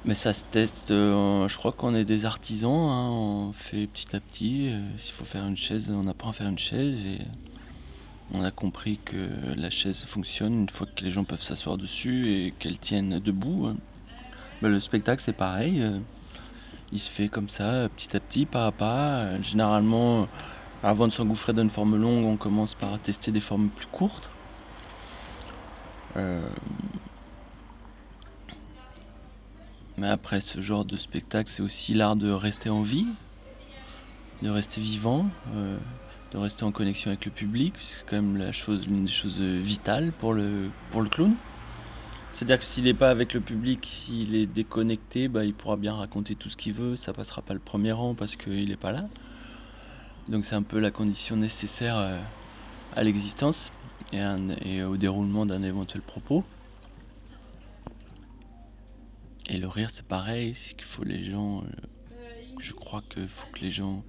Mais 0.04 0.14
ça 0.14 0.32
se 0.32 0.44
teste. 0.44 0.90
euh, 0.90 1.46
je 1.48 1.56
crois 1.56 1.72
qu'on 1.72 1.94
est 1.94 2.04
des 2.04 2.24
artisans. 2.26 2.70
hein, 2.90 3.08
on 3.10 3.52
fait 3.52 3.86
petit 3.86 4.14
à 4.16 4.20
petit. 4.20 4.68
euh, 4.70 4.80
S'il 4.98 5.14
faut 5.14 5.24
faire 5.24 5.46
une 5.46 5.56
chaise, 5.56 5.90
on 5.94 6.06
apprend 6.08 6.30
à 6.30 6.32
faire 6.32 6.48
une 6.48 6.58
chaise. 6.58 6.98
Et 7.06 7.20
on 8.32 8.42
a 8.42 8.50
compris 8.50 8.98
que 9.04 9.28
la 9.56 9.70
chaise 9.70 10.02
fonctionne 10.04 10.54
une 10.62 10.68
fois 10.68 10.86
que 10.94 11.04
les 11.04 11.10
gens 11.10 11.24
peuvent 11.24 11.42
s'asseoir 11.42 11.76
dessus 11.78 12.30
et 12.32 12.52
qu'elle 12.58 12.78
tienne 12.78 13.20
debout. 13.20 13.66
hein. 13.66 13.76
Ben, 14.62 14.70
le 14.70 14.80
spectacle, 14.80 15.20
c'est 15.20 15.32
pareil. 15.32 15.82
euh, 15.82 15.98
Il 16.92 16.98
se 17.00 17.10
fait 17.10 17.28
comme 17.28 17.48
ça, 17.48 17.88
petit 17.96 18.16
à 18.16 18.20
petit, 18.20 18.46
pas 18.46 18.66
à 18.66 18.72
pas. 18.72 19.08
Euh, 19.16 19.42
Généralement, 19.42 20.28
avant 20.82 21.08
de 21.08 21.12
s'engouffrer 21.12 21.52
dans 21.52 21.62
une 21.62 21.70
forme 21.70 21.96
longue, 21.96 22.24
on 22.24 22.36
commence 22.36 22.74
par 22.74 22.98
tester 23.00 23.32
des 23.32 23.40
formes 23.40 23.68
plus 23.68 23.86
courtes. 23.86 24.30
Euh, 26.16 26.48
Mais 29.98 30.08
après, 30.08 30.40
ce 30.40 30.60
genre 30.60 30.84
de 30.84 30.96
spectacle, 30.96 31.50
c'est 31.50 31.62
aussi 31.62 31.92
l'art 31.94 32.16
de 32.16 32.30
rester 32.30 32.70
en 32.70 32.82
vie, 32.82 33.06
de 34.42 34.48
rester 34.50 34.80
vivant. 34.80 35.26
euh, 35.54 35.76
de 36.32 36.38
rester 36.38 36.64
en 36.64 36.72
connexion 36.72 37.10
avec 37.10 37.26
le 37.26 37.30
public, 37.30 37.74
c'est 37.82 38.06
quand 38.08 38.16
même 38.16 38.38
la 38.38 38.52
chose, 38.52 38.88
des 38.88 39.06
choses 39.06 39.36
euh, 39.38 39.60
vitales 39.60 40.12
pour 40.12 40.32
le, 40.32 40.70
pour 40.90 41.02
le 41.02 41.10
clown. 41.10 41.34
C'est-à-dire 42.32 42.58
que 42.58 42.64
s'il 42.64 42.84
n'est 42.84 42.94
pas 42.94 43.10
avec 43.10 43.34
le 43.34 43.40
public, 43.40 43.84
s'il 43.84 44.34
est 44.34 44.46
déconnecté, 44.46 45.28
bah, 45.28 45.44
il 45.44 45.52
pourra 45.52 45.76
bien 45.76 45.94
raconter 45.94 46.34
tout 46.34 46.48
ce 46.48 46.56
qu'il 46.56 46.72
veut, 46.72 46.96
ça 46.96 47.12
passera 47.12 47.42
pas 47.42 47.52
le 47.52 47.60
premier 47.60 47.92
rang 47.92 48.14
parce 48.14 48.36
qu'il 48.36 48.70
n'est 48.70 48.76
pas 48.76 48.90
là. 48.90 49.06
Donc 50.28 50.46
c'est 50.46 50.54
un 50.54 50.62
peu 50.62 50.78
la 50.78 50.90
condition 50.90 51.36
nécessaire 51.36 51.98
euh, 51.98 52.18
à 52.96 53.04
l'existence 53.04 53.70
et, 54.12 54.82
au 54.82 54.96
déroulement 54.96 55.44
d'un 55.44 55.62
éventuel 55.62 56.00
propos. 56.00 56.42
Et 59.50 59.58
le 59.58 59.68
rire, 59.68 59.90
c'est 59.90 60.06
pareil, 60.06 60.54
c'est 60.54 60.74
qu'il 60.74 60.84
faut 60.84 61.04
les 61.04 61.24
gens. 61.24 61.58
euh, 61.58 62.16
je 62.58 62.72
crois 62.72 63.02
qu'il 63.10 63.28
faut 63.28 63.50
que 63.52 63.60
les 63.60 63.70
gens 63.70 64.04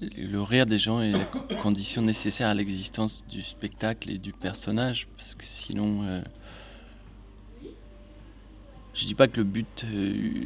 le 0.00 0.40
rire 0.42 0.66
des 0.66 0.78
gens 0.78 1.00
est 1.00 1.12
la 1.12 1.24
co- 1.24 1.40
condition 1.62 2.02
nécessaire 2.02 2.48
à 2.48 2.54
l'existence 2.54 3.24
du 3.28 3.42
spectacle 3.42 4.10
et 4.10 4.18
du 4.18 4.32
personnage, 4.32 5.06
parce 5.16 5.34
que 5.34 5.44
sinon, 5.44 6.02
euh, 6.04 6.20
je 8.94 9.04
dis 9.06 9.14
pas 9.14 9.28
que 9.28 9.36
le 9.38 9.44
but 9.44 9.84
euh, 9.84 10.44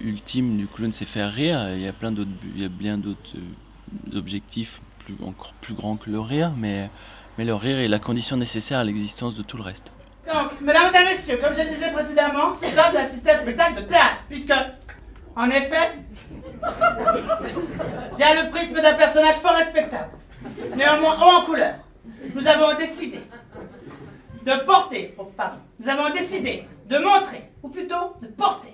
ultime 0.00 0.56
du 0.56 0.66
clown 0.66 0.92
c'est 0.92 1.04
faire 1.04 1.32
rire. 1.32 1.70
Il 1.74 1.80
y 1.80 1.88
a 1.88 1.92
plein 1.92 2.12
d'autres, 2.12 2.30
il 2.54 2.62
y 2.62 2.64
a 2.64 2.68
bien 2.68 2.98
d'autres 2.98 3.32
euh, 3.36 4.16
objectifs 4.18 4.80
plus, 5.00 5.14
encore 5.24 5.54
plus 5.60 5.74
grands 5.74 5.96
que 5.96 6.10
le 6.10 6.20
rire, 6.20 6.52
mais 6.56 6.90
mais 7.38 7.44
le 7.44 7.54
rire 7.54 7.78
est 7.78 7.88
la 7.88 7.98
condition 7.98 8.36
nécessaire 8.36 8.78
à 8.78 8.84
l'existence 8.84 9.34
de 9.36 9.42
tout 9.42 9.56
le 9.56 9.62
reste. 9.62 9.92
Donc, 10.26 10.60
mesdames 10.60 10.90
et 10.94 11.04
messieurs, 11.04 11.38
comme 11.42 11.54
je 11.54 11.60
le 11.62 11.68
disais 11.68 11.92
précédemment, 11.92 12.56
ce 12.60 12.66
soir 12.68 12.90
vous 12.90 12.96
assistez 12.96 13.30
à 13.30 13.38
spectacle 13.38 13.82
de 13.82 13.86
théâtre, 13.88 14.22
puisque, 14.28 14.52
en 15.36 15.50
effet, 15.50 15.92
via 18.16 18.42
le 18.42 18.50
prisme 18.50 18.80
d'un 18.80 18.94
personnage 18.94 19.34
fort 19.34 19.54
respectable, 19.54 20.10
néanmoins 20.74 21.14
haut 21.20 21.42
en 21.42 21.44
couleur, 21.44 21.74
nous 22.34 22.46
avons 22.46 22.74
décidé 22.78 23.20
de 24.42 24.52
porter, 24.64 25.14
oh, 25.18 25.30
pardon, 25.36 25.58
nous 25.78 25.88
avons 25.88 26.08
décidé 26.14 26.66
de 26.86 26.98
montrer, 26.98 27.50
ou 27.62 27.68
plutôt 27.68 28.16
de 28.22 28.28
porter, 28.28 28.72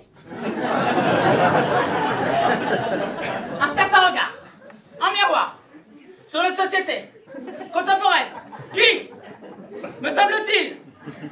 un 3.59 3.75
certain 3.75 4.07
regard, 4.09 4.31
en 5.01 5.11
miroir, 5.11 5.57
sur 6.27 6.41
notre 6.41 6.63
société 6.63 7.11
contemporaine, 7.73 8.29
qui, 8.71 9.09
me 10.01 10.09
semble-t-il, 10.09 10.77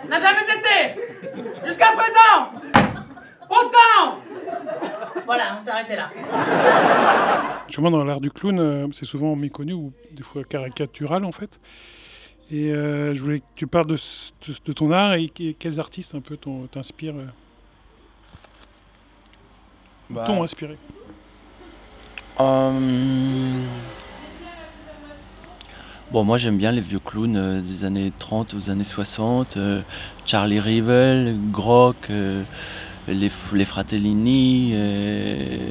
n'a 0.10 0.20
jamais 0.20 0.44
été, 0.44 1.02
jusqu'à 1.66 1.94
présent, 1.94 2.52
autant 3.50 4.20
Voilà, 5.26 5.44
on 5.60 5.64
s'est 5.64 5.70
arrêté 5.72 5.96
là. 5.96 6.10
Justement, 7.68 7.92
dans 7.92 8.04
l'art 8.04 8.20
du 8.22 8.32
clown, 8.32 8.60
euh, 8.60 8.88
c'est 8.92 9.06
souvent 9.06 9.36
méconnu 9.36 9.74
ou 9.74 9.94
des 10.12 10.24
fois 10.24 10.44
caricatural 10.44 11.24
en 11.26 11.32
fait. 11.32 11.60
Et 12.52 12.70
euh, 12.72 13.14
je 13.14 13.22
voulais 13.22 13.40
que 13.40 13.46
tu 13.56 13.66
parles 13.68 13.86
de, 13.88 13.96
ce- 13.96 14.32
de- 14.48 14.56
de 14.66 14.74
ton 14.74 14.92
art 14.92 15.14
et 15.14 15.30
que- 15.30 15.52
quels 15.54 15.80
artistes 15.80 16.16
un 16.16 16.20
peu 16.22 16.36
t'ont- 16.36 16.68
t'inspirent, 16.68 17.16
euh, 17.18 17.26
Bah, 20.10 20.24
t'ont 20.26 20.44
inspiré? 20.44 20.78
Euh, 22.42 23.66
Bon, 26.12 26.26
moi 26.26 26.38
j'aime 26.38 26.58
bien 26.58 26.74
les 26.74 26.82
vieux 26.82 27.00
clowns 27.00 27.38
euh, 27.38 27.62
des 27.62 27.86
années 27.86 28.12
30 28.20 28.54
aux 28.54 28.70
années 28.70 28.84
60. 28.84 29.56
euh, 29.56 29.82
Charlie 30.26 30.60
Rivel, 30.60 31.38
Grock, 31.52 31.96
euh, 32.10 32.44
les, 33.08 33.30
f- 33.30 33.56
les 33.56 33.66
Fratellini, 33.66 34.72
euh, 34.74 35.70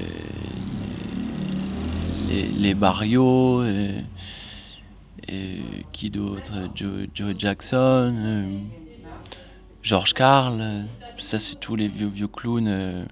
les, 2.29 2.43
les 2.45 2.75
Barrio, 2.75 3.65
et, 3.65 3.95
et 5.29 5.59
qui 5.93 6.11
d'autre 6.11 6.53
Joe, 6.75 7.07
Jackson, 7.37 8.15
euh, 8.19 8.59
George 9.83 10.13
Carl. 10.15 10.59
euh, 10.61 10.83
Ça, 11.17 11.39
c'est 11.39 11.59
tous 11.59 11.77
les 11.77 11.89
vieux, 11.89 12.09
vieux 12.09 12.29
clowns. 12.29 12.67
euh, 12.69 13.05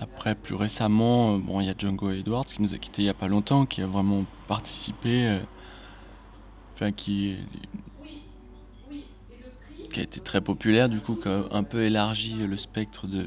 après, 0.00 0.34
plus 0.34 0.54
récemment, 0.54 1.34
euh, 1.36 1.38
bon, 1.38 1.60
il 1.60 1.66
y 1.66 1.70
a 1.70 1.74
Django 1.76 2.10
Edwards 2.10 2.44
qui 2.44 2.60
nous 2.60 2.74
a 2.74 2.78
quittés 2.78 3.02
il 3.02 3.06
n'y 3.06 3.10
a 3.10 3.14
pas 3.14 3.28
longtemps, 3.28 3.64
qui 3.64 3.80
a 3.80 3.86
vraiment 3.86 4.24
participé, 4.46 5.26
euh, 5.26 5.38
enfin 6.74 6.92
qui, 6.92 7.36
qui 9.88 10.00
a 10.00 10.02
été 10.02 10.20
très 10.20 10.40
populaire, 10.40 10.88
du 10.88 11.00
coup, 11.00 11.14
qui 11.16 11.28
a 11.28 11.44
un 11.50 11.62
peu 11.62 11.82
élargi 11.82 12.34
le 12.38 12.56
spectre 12.56 13.06
de. 13.06 13.24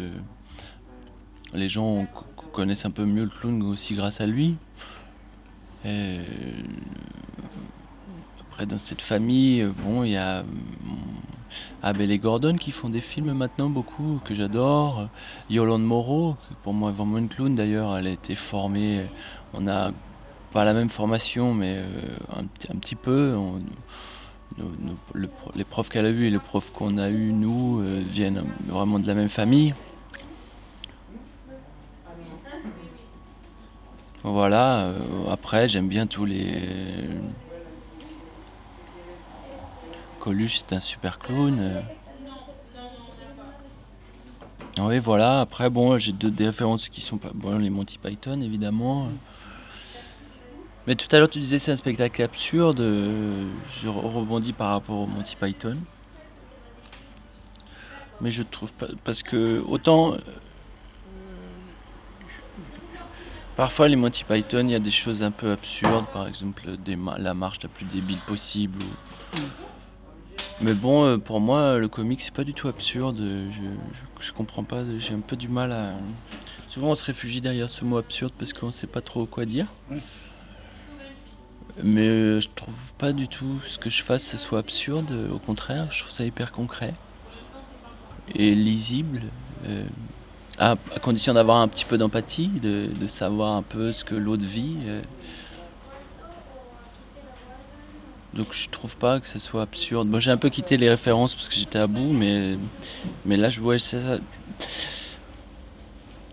Les 1.54 1.70
gens 1.70 2.06
co- 2.14 2.26
connaissent 2.54 2.86
un 2.86 2.92
peu 2.92 3.06
mieux 3.06 3.24
le 3.24 3.30
clown 3.30 3.62
aussi 3.64 3.96
grâce 3.96 4.22
à 4.22 4.28
lui. 4.28 4.56
Après, 8.42 8.66
dans 8.66 8.78
cette 8.78 9.02
famille, 9.02 9.66
bon, 9.84 10.04
il 10.04 10.12
y 10.12 10.18
a. 10.18 10.42
hum, 10.42 10.48
Abel 11.82 12.12
et 12.12 12.20
Gordon 12.20 12.56
qui 12.58 12.72
font 12.72 12.90
des 12.90 13.00
films 13.02 13.32
maintenant 13.34 13.70
beaucoup 13.70 14.20
que 14.26 14.36
j'adore. 14.36 15.08
Yolande 15.50 15.84
Moreau, 15.84 16.36
qui 16.48 16.54
pour 16.62 16.74
moi 16.74 16.90
est 16.92 16.94
vraiment 16.94 17.18
une 17.18 17.30
clown 17.30 17.56
d'ailleurs, 17.56 17.98
elle 17.98 18.08
a 18.08 18.12
été 18.12 18.36
formée, 18.36 19.06
on 19.54 19.66
a 19.68 19.92
pas 20.52 20.66
la 20.66 20.74
même 20.74 20.90
formation 20.90 21.54
mais 21.54 21.76
euh, 21.78 21.86
un, 22.36 22.44
petit- 22.44 22.68
un 22.72 22.76
petit 22.78 22.96
peu. 22.96 23.36
Les 25.56 25.64
profs 25.64 25.90
qu'elle 25.90 26.06
a 26.06 26.10
eu 26.10 26.26
et 26.26 26.30
les 26.30 26.40
profs 26.40 26.72
qu'on 26.72 26.98
a 26.98 27.10
eu 27.10 27.32
nous 27.32 27.82
euh, 27.82 28.04
viennent 28.08 28.44
vraiment 28.68 29.00
de 29.00 29.08
la 29.08 29.14
même 29.14 29.30
famille. 29.30 29.74
Voilà, 34.24 34.82
euh, 34.82 35.00
après 35.32 35.68
j'aime 35.68 35.88
bien 35.88 36.08
tous 36.08 36.26
les... 36.26 37.08
Coluche 40.20 40.60
c'est 40.60 40.76
un 40.76 40.80
super 40.80 41.20
clown. 41.20 41.84
Oui, 44.82 45.00
voilà. 45.00 45.42
Après, 45.42 45.70
bon, 45.70 45.98
j'ai 45.98 46.14
deux 46.14 46.32
des 46.32 46.46
références 46.46 46.88
qui 46.88 47.02
sont 47.02 47.18
pas. 47.18 47.32
Bon, 47.34 47.58
les 47.58 47.70
Monty 47.70 47.98
Python, 47.98 48.40
évidemment. 48.42 49.10
Mais 50.90 50.96
tout 50.96 51.08
à 51.16 51.20
l'heure, 51.20 51.30
tu 51.30 51.38
disais 51.40 51.60
c'est 51.60 51.72
un 51.72 51.76
spectacle 51.76 52.20
absurde. 52.24 52.80
Je 52.80 53.88
re- 53.88 54.12
rebondis 54.12 54.54
par 54.54 54.72
rapport 54.72 54.96
au 55.02 55.06
Monty 55.06 55.36
Python. 55.36 55.78
Mais 58.22 58.32
je 58.32 58.42
trouve 58.42 58.74
pas. 58.74 58.88
Parce 59.04 59.22
que 59.22 59.64
autant. 59.68 60.14
euh, 60.16 60.18
Parfois, 63.56 63.88
les 63.88 63.96
Monty 63.96 64.24
Python, 64.24 64.62
il 64.64 64.72
y 64.72 64.76
a 64.76 64.80
des 64.80 64.90
choses 64.90 65.22
un 65.22 65.30
peu 65.30 65.52
absurdes. 65.52 66.08
Par 66.12 66.26
exemple, 66.28 66.64
la 67.20 67.34
marche 67.36 67.60
la 67.62 67.70
plus 67.70 67.86
débile 67.86 68.18
possible. 68.26 68.80
Mais 70.62 70.74
bon, 70.74 71.06
euh, 71.06 71.18
pour 71.20 71.40
moi, 71.40 71.78
le 71.78 71.88
comique, 71.88 72.22
c'est 72.22 72.34
pas 72.34 72.44
du 72.44 72.56
tout 72.56 72.68
absurde. 72.68 73.18
Je, 73.20 73.52
je, 73.52 74.26
je 74.26 74.32
comprends 74.32 74.64
pas. 74.64 74.80
J'ai 74.98 75.14
un 75.14 75.20
peu 75.20 75.36
du 75.36 75.50
mal 75.50 75.72
à. 75.72 75.92
Souvent, 76.68 76.88
on 76.88 76.96
se 76.96 77.06
réfugie 77.06 77.42
derrière 77.42 77.70
ce 77.70 77.86
mot 77.86 77.98
absurde 78.00 78.34
parce 78.40 78.54
qu'on 78.54 78.72
sait 78.72 78.88
pas 78.88 79.02
trop 79.02 79.28
quoi 79.28 79.46
dire. 79.46 79.68
Mais 81.84 82.08
euh, 82.08 82.42
je 82.42 82.48
trouve 82.56 82.76
pas 82.98 83.14
du 83.14 83.28
tout 83.28 83.60
ce 83.66 83.78
que 83.78 83.90
je 83.90 84.04
fasse 84.04 84.24
ce 84.24 84.38
soit 84.38 84.60
absurde. 84.60 85.12
euh, 85.12 85.32
Au 85.32 85.40
contraire, 85.40 85.88
je 85.92 86.00
trouve 86.00 86.12
ça 86.12 86.26
hyper 86.26 86.52
concret 86.52 86.94
et 88.36 88.54
lisible. 88.56 89.22
euh, 89.68 89.84
à, 90.58 90.72
à 90.94 91.00
condition 91.00 91.34
d'avoir 91.34 91.58
un 91.58 91.68
petit 91.70 91.86
peu 91.86 91.98
d'empathie, 91.98 92.50
de, 92.50 92.88
de 92.88 93.08
savoir 93.08 93.56
un 93.56 93.62
peu 93.64 93.92
ce 93.94 94.04
que 94.04 94.16
l'autre 94.16 94.46
vit. 94.46 94.76
euh. 94.88 95.02
Donc 98.34 98.54
je 98.54 98.70
trouve 98.70 98.96
pas 98.98 99.20
que 99.20 99.28
ce 99.28 99.40
soit 99.40 99.62
absurde. 99.64 100.08
Moi 100.08 100.20
j'ai 100.20 100.32
un 100.32 100.38
peu 100.38 100.50
quitté 100.50 100.78
les 100.78 100.90
références 100.90 101.34
parce 101.34 101.48
que 101.50 101.56
j'étais 101.56 101.80
à 101.80 101.88
bout, 101.88 102.12
mais, 102.14 102.58
mais 103.26 103.38
là 103.38 103.50
je 103.50 103.60
vois 103.62 103.80
c'est 103.80 104.02
ça. 104.02 104.18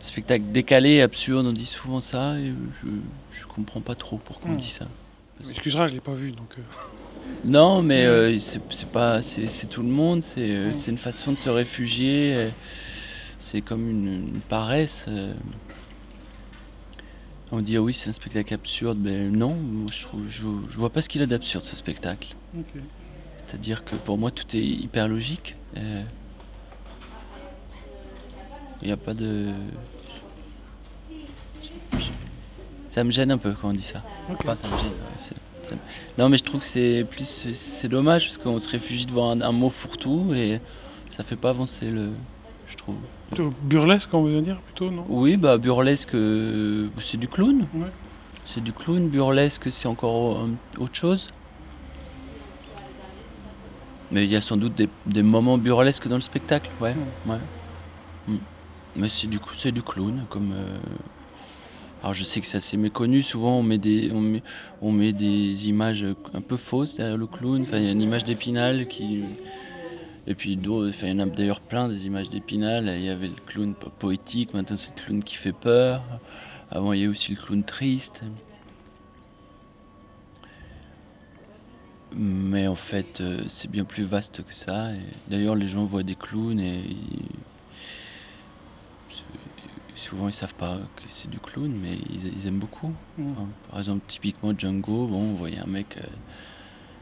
Spectacle 0.00 0.44
décalé, 0.52 1.00
absurde, 1.00 1.46
on 1.46 1.52
dit 1.52 1.66
souvent 1.66 2.00
ça 2.00 2.38
et 2.38 2.52
je, 2.82 2.88
je 3.40 3.46
comprends 3.46 3.80
pas 3.80 3.94
trop 3.94 4.18
pourquoi 4.18 4.50
on 4.50 4.54
Hmm. 4.54 4.58
dit 4.58 4.68
ça. 4.68 4.86
Excusera, 5.50 5.86
je 5.86 5.94
l'ai 5.94 6.00
pas 6.00 6.14
vu, 6.14 6.32
donc. 6.32 6.54
euh, 6.58 6.62
Non, 7.44 7.82
mais 7.82 8.04
euh, 8.06 8.38
c'est 8.38 8.88
pas, 8.88 9.20
c'est 9.22 9.66
tout 9.68 9.82
le 9.82 9.88
monde. 9.88 10.22
C'est 10.22 10.50
euh, 10.50 10.72
c'est 10.74 10.90
une 10.90 10.98
façon 10.98 11.32
de 11.32 11.36
se 11.36 11.48
réfugier. 11.48 12.34
euh, 12.34 12.48
C'est 13.38 13.60
comme 13.60 13.88
une, 13.88 14.06
une 14.34 14.40
paresse. 14.48 15.08
On 17.52 17.60
dit 17.60 17.76
ah 17.76 17.82
oui, 17.82 17.92
c'est 17.92 18.08
un 18.10 18.12
spectacle 18.12 18.52
absurde, 18.54 18.98
mais 19.00 19.28
non, 19.28 19.54
moi, 19.54 19.86
je 19.92 20.02
trouve, 20.02 20.22
je, 20.28 20.48
je 20.68 20.76
vois 20.78 20.90
pas 20.90 21.00
ce 21.02 21.08
qu'il 21.08 21.22
a 21.22 21.26
d'absurde 21.26 21.64
ce 21.64 21.76
spectacle. 21.76 22.34
C'est-à-dire 23.46 23.84
que 23.84 23.94
pour 23.94 24.18
moi 24.18 24.30
tout 24.32 24.56
est 24.56 24.60
hyper 24.64 25.06
logique. 25.06 25.54
Il 25.76 26.04
n'y 28.82 28.92
a 28.92 28.96
pas 28.96 29.14
de. 29.14 29.52
Ça 32.96 33.04
me 33.04 33.10
gêne 33.10 33.30
un 33.30 33.36
peu 33.36 33.52
quand 33.52 33.68
on 33.68 33.72
dit 33.74 33.82
ça. 33.82 34.02
Ok. 34.30 34.38
Enfin, 34.40 34.54
ça 34.54 34.66
me 34.68 34.78
gêne. 34.78 34.86
ouais, 34.86 35.22
c'est- 35.22 35.68
ça 35.68 35.74
me- 35.74 35.80
Non, 36.16 36.30
mais 36.30 36.38
je 36.38 36.44
trouve 36.44 36.60
que 36.62 36.66
c'est 36.66 37.04
plus. 37.04 37.50
c'est- 37.52 37.88
dommage 37.88 38.24
parce 38.24 38.38
qu'on 38.38 38.58
se 38.58 38.70
réfugie 38.70 39.04
devant 39.04 39.32
un, 39.32 39.42
un 39.42 39.52
mot 39.52 39.68
fourre-tout 39.68 40.32
et 40.34 40.62
ça 41.10 41.22
fait 41.22 41.36
pas 41.36 41.50
avancer 41.50 41.90
le. 41.90 42.08
Je 42.70 42.74
trouve. 42.76 42.94
Plutôt 43.28 43.52
burlesque, 43.64 44.14
on 44.14 44.22
veut 44.22 44.40
dire, 44.40 44.56
plutôt, 44.62 44.90
non? 44.90 45.04
Oui, 45.10 45.36
bah 45.36 45.58
burlesque, 45.58 46.14
euh, 46.14 46.88
c'est 46.96 47.18
du 47.18 47.28
clown. 47.28 47.66
Ouais. 47.74 47.84
C'est 48.46 48.64
du 48.64 48.72
clown. 48.72 49.10
Burlesque, 49.10 49.70
c'est 49.70 49.88
encore 49.88 50.38
euh, 50.38 50.48
autre 50.78 50.94
chose. 50.94 51.28
Mais 54.10 54.24
il 54.24 54.30
y 54.30 54.36
a 54.36 54.40
sans 54.40 54.56
doute 54.56 54.74
des, 54.74 54.88
des 55.04 55.22
moments 55.22 55.58
burlesques 55.58 56.08
dans 56.08 56.14
le 56.16 56.22
spectacle, 56.22 56.70
ouais. 56.80 56.94
ouais. 57.26 57.36
Mm. 58.26 58.36
Mais 58.96 59.10
c'est 59.10 59.26
du, 59.26 59.38
coup- 59.38 59.54
c'est 59.54 59.70
du 59.72 59.82
clown, 59.82 60.24
comme. 60.30 60.52
euh, 60.54 60.78
Alors 62.06 62.14
je 62.14 62.22
sais 62.22 62.40
que 62.40 62.46
c'est 62.46 62.58
assez 62.58 62.76
méconnu. 62.76 63.20
Souvent, 63.20 63.58
on 63.58 63.64
met 63.64 63.78
des, 63.78 64.12
on 64.12 64.20
met, 64.20 64.40
on 64.80 64.92
met 64.92 65.12
des 65.12 65.68
images 65.68 66.06
un 66.34 66.40
peu 66.40 66.56
fausses 66.56 66.98
derrière 66.98 67.16
le 67.16 67.26
clown. 67.26 67.62
Enfin, 67.62 67.78
il 67.78 67.84
y 67.84 67.88
a 67.88 67.90
une 67.90 68.00
image 68.00 68.22
d'Épinal 68.22 68.86
qui. 68.86 69.24
Et 70.28 70.36
puis 70.36 70.56
enfin, 70.68 71.08
il 71.08 71.18
y 71.18 71.20
en 71.20 71.24
a 71.24 71.26
d'ailleurs 71.26 71.60
plein 71.60 71.88
des 71.88 72.06
images 72.06 72.30
d'Épinal. 72.30 72.88
Il 72.96 73.04
y 73.04 73.08
avait 73.08 73.26
le 73.26 73.34
clown 73.44 73.74
po- 73.74 73.90
poétique, 73.98 74.54
maintenant 74.54 74.76
c'est 74.76 74.96
le 74.96 75.02
clown 75.02 75.24
qui 75.24 75.34
fait 75.34 75.50
peur. 75.50 76.04
Avant, 76.70 76.92
il 76.92 77.00
y 77.00 77.06
a 77.06 77.08
aussi 77.08 77.32
le 77.32 77.38
clown 77.42 77.64
triste. 77.64 78.20
Mais 82.14 82.68
en 82.68 82.76
fait, 82.76 83.20
euh, 83.20 83.40
c'est 83.48 83.68
bien 83.68 83.82
plus 83.84 84.04
vaste 84.04 84.44
que 84.44 84.54
ça. 84.54 84.90
D'ailleurs, 85.28 85.56
les 85.56 85.66
gens 85.66 85.84
voient 85.84 86.04
des 86.04 86.14
clowns 86.14 86.60
et 86.60 86.82
ils- 86.88 87.55
souvent 90.08 90.28
ils 90.28 90.32
savent 90.32 90.54
pas 90.54 90.78
que 90.96 91.02
c'est 91.08 91.28
du 91.30 91.38
clown, 91.38 91.70
mais 91.82 91.94
ils, 92.10 92.26
ils 92.32 92.46
aiment 92.46 92.58
beaucoup. 92.58 92.92
Mm. 93.18 93.28
Hein, 93.38 93.48
Par 93.70 93.78
exemple, 93.78 94.02
typiquement 94.06 94.52
Django, 94.56 95.06
bon, 95.06 95.30
on 95.30 95.34
voyait 95.34 95.58
un 95.58 95.66
mec 95.66 95.96
euh, 95.98 96.06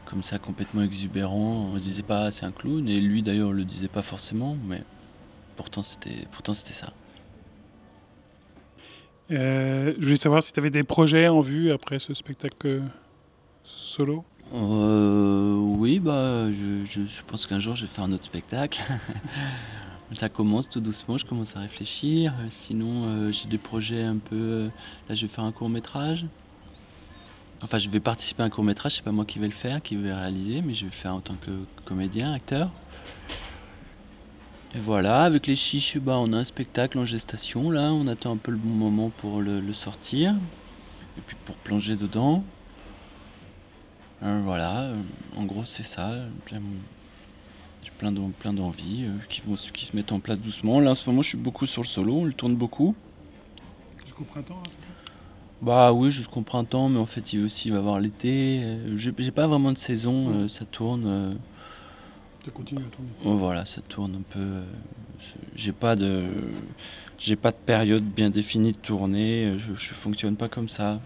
comme 0.05 0.23
ça 0.23 0.39
complètement 0.39 0.81
exubérant. 0.83 1.69
On 1.73 1.77
se 1.77 1.83
disait 1.83 2.03
pas 2.03 2.31
c'est 2.31 2.45
un 2.45 2.51
clown, 2.51 2.87
et 2.87 2.99
lui 2.99 3.21
d'ailleurs 3.23 3.51
le 3.53 3.63
disait 3.63 3.87
pas 3.87 4.01
forcément, 4.01 4.57
mais 4.67 4.83
pourtant 5.55 5.83
c'était 5.83 6.27
pourtant 6.31 6.53
c'était 6.53 6.73
ça. 6.73 6.93
Euh, 9.31 9.93
je 9.97 10.03
voulais 10.05 10.17
savoir 10.17 10.43
si 10.43 10.53
tu 10.53 10.59
avais 10.59 10.69
des 10.69 10.83
projets 10.83 11.27
en 11.27 11.41
vue 11.41 11.71
après 11.71 11.97
ce 11.97 12.13
spectacle 12.13 12.67
euh, 12.67 12.81
solo? 13.63 14.23
Euh, 14.53 15.55
oui, 15.55 15.99
bah, 15.99 16.51
je, 16.51 16.85
je- 16.85 17.05
je 17.07 17.21
pense 17.25 17.47
qu'un 17.47 17.57
jour 17.59 17.75
je 17.75 17.85
vais 17.87 17.91
faire 17.91 18.03
un 18.03 18.11
autre 18.11 18.25
spectacle. 18.25 18.83
Ça 20.11 20.29
commence 20.29 20.69
tout 20.69 20.79
doucement, 20.79 21.17
je 21.17 21.25
commence 21.25 21.55
à 21.55 21.59
réfléchir. 21.59 22.33
Euh, 22.39 22.47
Sinon, 22.49 23.05
euh, 23.05 23.31
j'ai 23.31 23.47
des 23.47 23.57
projets 23.57 24.03
un 24.03 24.17
peu. 24.17 24.35
euh, 24.35 24.69
Là, 25.09 25.15
je 25.15 25.25
vais 25.25 25.27
faire 25.31 25.43
un 25.43 25.51
court 25.51 25.69
métrage. 25.69 26.25
Enfin, 27.61 27.79
je 27.79 27.89
vais 27.89 27.99
participer 27.99 28.43
à 28.43 28.45
un 28.45 28.49
court 28.49 28.63
métrage, 28.63 28.95
c'est 28.95 29.03
pas 29.03 29.11
moi 29.11 29.25
qui 29.25 29.39
vais 29.39 29.47
le 29.47 29.53
faire, 29.53 29.81
qui 29.81 29.95
vais 29.95 30.09
le 30.09 30.15
réaliser, 30.15 30.61
mais 30.61 30.73
je 30.73 30.81
vais 30.81 30.91
le 30.91 30.95
faire 30.95 31.15
en 31.15 31.21
tant 31.21 31.35
que 31.35 31.51
comédien, 31.85 32.33
acteur. 32.33 32.69
Et 34.75 34.79
voilà, 34.79 35.23
avec 35.23 35.47
les 35.47 35.55
chiches, 35.55 35.97
bah, 35.97 36.17
on 36.17 36.33
a 36.33 36.37
un 36.37 36.43
spectacle 36.43 36.99
en 36.99 37.05
gestation 37.05 37.71
là, 37.71 37.91
on 37.93 38.07
attend 38.07 38.33
un 38.33 38.37
peu 38.37 38.51
le 38.51 38.57
bon 38.57 38.69
moment 38.69 39.09
pour 39.09 39.41
le, 39.41 39.73
sortir, 39.73 40.35
et 41.17 41.21
puis 41.25 41.37
pour 41.45 41.55
plonger 41.55 41.95
dedans. 41.95 42.43
Voilà, 44.21 44.91
en 45.37 45.45
gros 45.45 45.65
c'est 45.65 45.83
ça. 45.83 46.13
Plein 47.97 48.11
d'en- 48.11 48.29
plein 48.31 48.53
d'envies 48.53 49.05
euh, 49.05 49.11
qui, 49.29 49.41
vont, 49.45 49.55
se- 49.55 49.71
qui 49.71 49.85
se 49.85 49.95
mettent 49.95 50.11
en 50.11 50.19
place 50.19 50.39
doucement. 50.39 50.79
Là 50.79 50.91
en 50.91 50.95
ce 50.95 51.09
moment 51.09 51.21
je 51.21 51.29
suis 51.29 51.37
beaucoup 51.37 51.65
sur 51.65 51.81
le 51.81 51.87
solo, 51.87 52.15
on 52.17 52.25
le 52.25 52.33
tourne 52.33 52.55
beaucoup. 52.55 52.95
Jusqu'au 54.03 54.23
printemps 54.25 54.61
hein. 54.65 54.69
Bah 55.61 55.93
oui, 55.93 56.11
jusqu'au 56.11 56.41
printemps, 56.41 56.89
mais 56.89 56.99
en 56.99 57.05
fait 57.05 57.31
il 57.33 57.43
aussi 57.43 57.69
il 57.69 57.71
va 57.71 57.79
avoir 57.79 57.99
l'été. 57.99 58.59
Euh, 58.63 58.97
J'ai 58.97 59.11
pas 59.31 59.47
vraiment 59.47 59.71
de 59.71 59.77
saison, 59.77 60.29
euh, 60.33 60.47
ça 60.47 60.65
tourne. 60.65 61.37
Ça 62.43 62.51
continue 62.51 62.81
à 62.81 62.89
tourner. 62.95 63.09
Bon, 63.23 63.35
voilà, 63.35 63.65
ça 63.65 63.81
tourne 63.81 64.15
un 64.15 64.21
peu. 64.29 64.45
J'ai 65.55 65.71
pas 65.71 65.95
de, 65.95 66.25
j'ai 67.17 67.35
pas 67.37 67.49
de 67.51 67.55
période 67.57 68.03
bien 68.03 68.29
définie 68.29 68.73
de 68.73 68.77
tournée. 68.77 69.55
Je, 69.57 69.73
je 69.73 69.93
fonctionne 69.95 70.35
pas 70.35 70.49
comme 70.49 70.69
ça. 70.69 70.99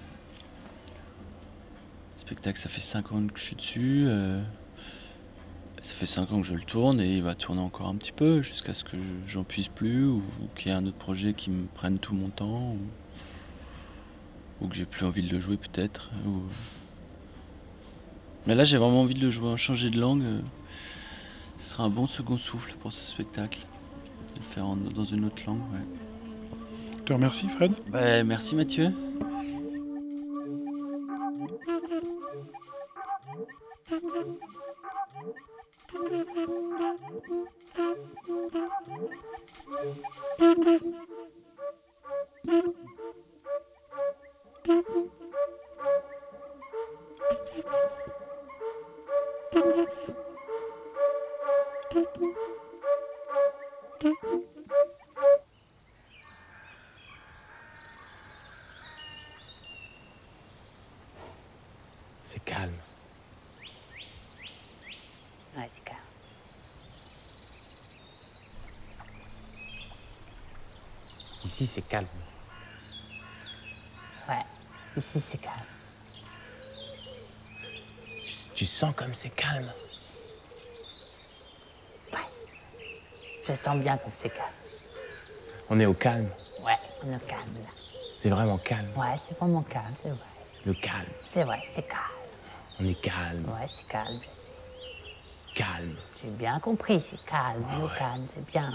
Le 2.15 2.21
spectacle, 2.21 2.59
ça 2.59 2.67
fait 2.69 2.81
5 2.81 3.11
ans 3.13 3.21
que 3.33 3.39
je 3.39 3.45
suis 3.45 3.55
dessus. 3.55 4.03
euh, 4.07 4.41
ça 5.81 5.93
fait 5.93 6.05
5 6.05 6.31
ans 6.31 6.41
que 6.41 6.47
je 6.47 6.53
le 6.53 6.61
tourne 6.61 6.99
et 6.99 7.17
il 7.17 7.23
va 7.23 7.35
tourner 7.35 7.61
encore 7.61 7.87
un 7.87 7.95
petit 7.95 8.11
peu 8.11 8.41
jusqu'à 8.41 8.73
ce 8.73 8.83
que 8.83 8.97
je- 8.97 9.31
j'en 9.31 9.43
puisse 9.43 9.67
plus 9.67 10.05
ou, 10.05 10.17
ou 10.41 10.47
qu'il 10.55 10.67
y 10.67 10.71
ait 10.71 10.77
un 10.77 10.85
autre 10.85 10.97
projet 10.97 11.33
qui 11.33 11.49
me 11.51 11.65
prenne 11.67 11.99
tout 11.99 12.13
mon 12.15 12.29
temps 12.29 12.75
ou, 14.61 14.65
ou 14.65 14.67
que 14.67 14.75
j'ai 14.75 14.85
plus 14.85 15.05
envie 15.05 15.21
de 15.23 15.29
le 15.31 15.39
jouer 15.39 15.57
peut-être. 15.57 16.09
ou- 16.25 16.41
Mais 18.47 18.55
là, 18.55 18.63
j'ai 18.63 18.77
vraiment 18.77 19.01
envie 19.01 19.13
de 19.13 19.21
le 19.21 19.29
jouer, 19.29 19.55
changer 19.57 19.89
de 19.89 19.99
langue. 19.99 20.23
euh, 20.23 20.39
ce 21.57 21.71
sera 21.71 21.83
un 21.83 21.89
bon 21.89 22.07
second 22.07 22.37
souffle 22.37 22.73
pour 22.79 22.91
ce 22.91 23.05
spectacle. 23.11 23.59
De 24.35 24.39
le 24.39 24.45
faire 24.45 24.65
en- 24.65 24.75
dans 24.77 25.03
une 25.05 25.25
autre 25.25 25.41
langue, 25.45 25.59
ouais. 25.73 25.85
Je 26.99 27.03
te 27.03 27.13
remercie, 27.13 27.47
Fred. 27.49 27.71
Bah, 27.91 28.23
merci 28.23 28.55
Mathieu. 28.55 28.91
C'est 37.29 37.45
Ici, 71.59 71.67
c'est 71.67 71.81
calme. 71.81 72.07
Ouais, 74.29 74.45
ici 74.95 75.19
c'est 75.19 75.39
calme. 75.39 75.59
Tu 78.55 78.65
sens 78.65 78.95
comme 78.95 79.13
c'est 79.13 79.29
calme. 79.31 79.69
Je 83.45 83.53
sens 83.53 83.77
bien 83.77 83.97
comme 83.97 84.13
c'est 84.13 84.29
calme. 84.29 84.47
On 85.69 85.77
est 85.81 85.85
au 85.85 85.93
calme. 85.93 86.29
Ouais, 86.61 86.77
on 87.03 87.11
est 87.11 87.27
calme 87.27 87.55
là. 87.55 87.69
C'est 88.15 88.29
vraiment 88.29 88.57
calme. 88.57 88.87
Ouais, 88.95 89.17
c'est 89.17 89.37
vraiment 89.37 89.63
calme, 89.63 89.95
c'est 89.97 90.11
vrai. 90.11 90.27
Le 90.65 90.73
calme. 90.75 91.09
C'est 91.25 91.43
vrai, 91.43 91.59
c'est 91.65 91.85
calme. 91.85 92.01
On 92.79 92.85
est 92.85 93.01
calme. 93.01 93.43
Ouais, 93.49 93.67
c'est 93.67 93.87
calme, 93.89 94.17
je 94.21 94.29
sais. 94.33 94.51
Calme. 95.55 95.95
J'ai 96.21 96.29
bien 96.29 96.57
compris, 96.61 97.01
c'est 97.01 97.19
calme, 97.25 97.65
on 97.69 97.85
est 97.85 97.97
calme, 97.97 98.25
c'est 98.29 98.45
bien. 98.45 98.71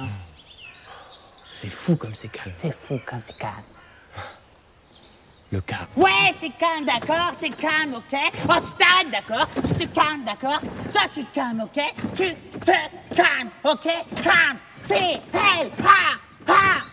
C'est 1.64 1.70
fou 1.70 1.96
comme 1.96 2.14
c'est 2.14 2.28
calme. 2.28 2.52
C'est 2.54 2.74
fou 2.74 3.00
comme 3.06 3.22
c'est 3.22 3.38
calme. 3.38 3.64
Le 5.50 5.62
calme. 5.62 5.86
Ouais, 5.96 6.34
c'est 6.38 6.50
calme, 6.58 6.84
d'accord, 6.84 7.32
c'est 7.40 7.56
calme, 7.56 7.94
ok 7.94 8.18
Oh, 8.50 8.52
tu 8.60 8.74
t'arrêtes, 8.74 9.10
d'accord 9.10 9.48
Tu 9.66 9.86
te 9.86 9.94
calmes, 9.94 10.24
d'accord 10.26 10.60
Toi, 10.92 11.02
tu 11.10 11.24
te 11.24 11.34
calmes, 11.34 11.62
ok 11.62 11.80
Tu 12.14 12.34
te 12.60 13.14
calmes, 13.14 13.50
ok 13.64 13.88
Calme, 14.22 14.58
c'est 14.82 15.22
elle, 15.32 15.70
ha, 15.82 16.18
ha, 16.48 16.84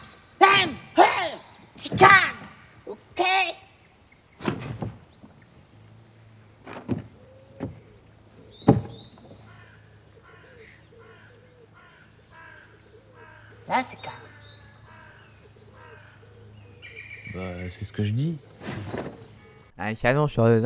M, 0.63 0.69
E, 0.97 1.01
tu 1.77 1.89
te 1.89 1.95
calmes, 1.97 2.37
ok 2.87 3.25
Là, 13.67 13.83
c'est 13.83 14.01
calme. 14.01 14.15
Bah, 17.33 17.69
c'est 17.69 17.80
ce 17.91 17.97
que 17.97 18.03
je 18.03 18.13
dis. 18.13 18.37
Un 19.77 19.93
canon 19.95 20.27
sur 20.27 20.45
le 20.45 20.61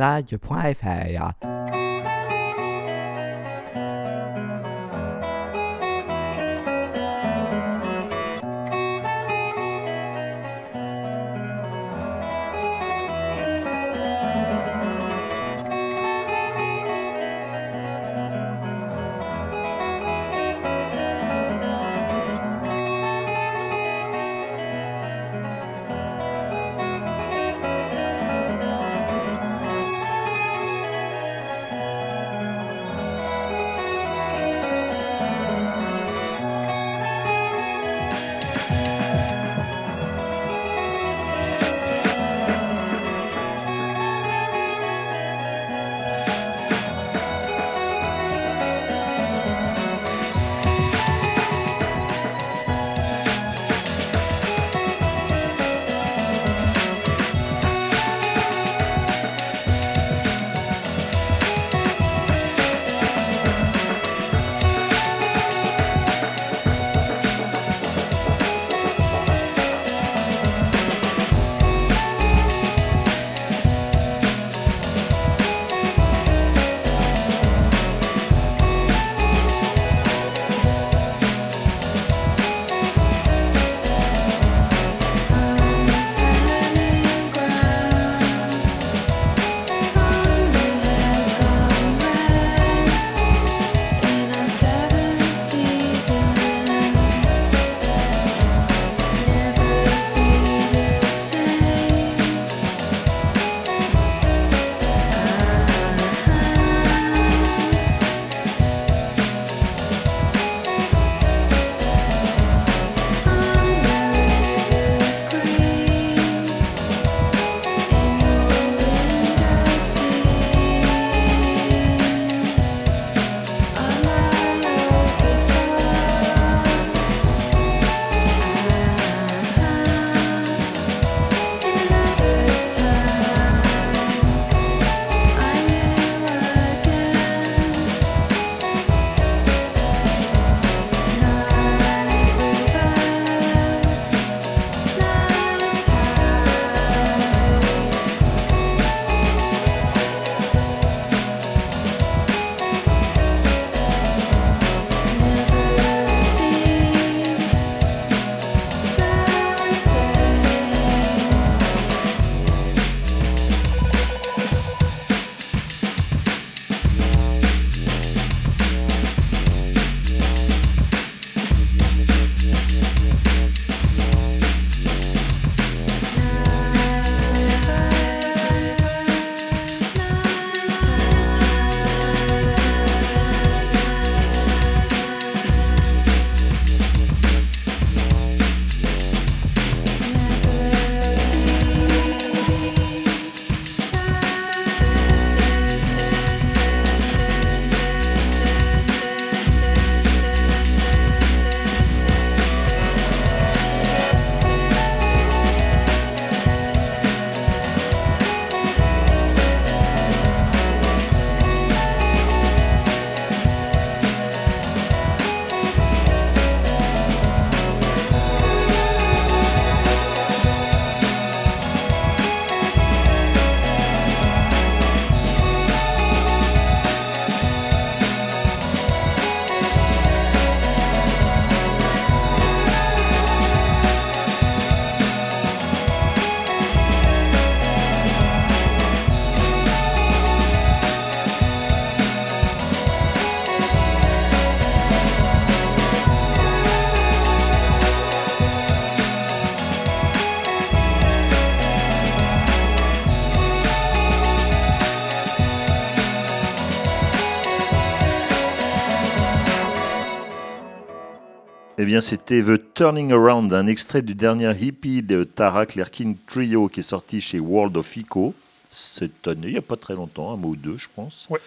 Eh 261.86 261.88
bien, 261.88 262.00
c'était 262.00 262.42
The 262.42 262.74
Turning 262.74 263.12
Around, 263.12 263.54
un 263.54 263.68
extrait 263.68 264.02
du 264.02 264.16
dernier 264.16 264.52
hippie 264.60 265.04
de 265.04 265.22
Tara 265.22 265.66
Clerkin 265.66 266.14
Trio 266.26 266.66
qui 266.68 266.80
est 266.80 266.82
sorti 266.82 267.20
chez 267.20 267.38
World 267.38 267.76
of 267.76 267.96
Eco 267.96 268.34
cette 268.68 269.28
année, 269.28 269.46
il 269.46 269.52
n'y 269.52 269.56
a 269.56 269.62
pas 269.62 269.76
très 269.76 269.94
longtemps, 269.94 270.32
un 270.32 270.36
mois 270.36 270.50
ou 270.50 270.56
deux, 270.56 270.76
je 270.76 270.88
pense. 270.96 271.28
Ouais. 271.30 271.38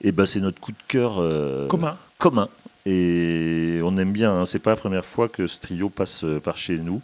Et 0.00 0.10
ben, 0.10 0.26
c'est 0.26 0.40
notre 0.40 0.58
coup 0.58 0.72
de 0.72 0.82
cœur 0.88 1.18
euh, 1.20 1.68
Commun. 1.68 1.96
commun. 2.18 2.48
Et 2.86 3.78
on 3.84 3.96
aime 3.98 4.10
bien, 4.10 4.32
hein, 4.32 4.46
c'est 4.46 4.58
pas 4.58 4.70
la 4.70 4.76
première 4.76 5.04
fois 5.04 5.28
que 5.28 5.46
ce 5.46 5.60
trio 5.60 5.90
passe 5.90 6.24
euh, 6.24 6.40
par 6.40 6.56
chez 6.56 6.78
nous 6.78 7.00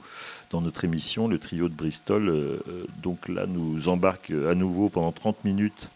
dans 0.50 0.60
notre 0.60 0.84
émission, 0.84 1.28
le 1.28 1.38
trio 1.38 1.68
de 1.68 1.74
Bristol. 1.74 2.28
euh, 2.28 2.58
donc 3.04 3.28
là, 3.28 3.46
nous 3.46 3.88
embarque 3.88 4.32
à 4.50 4.56
nouveau 4.56 4.88
pendant 4.88 5.12
30 5.12 5.44
minutes 5.44 5.90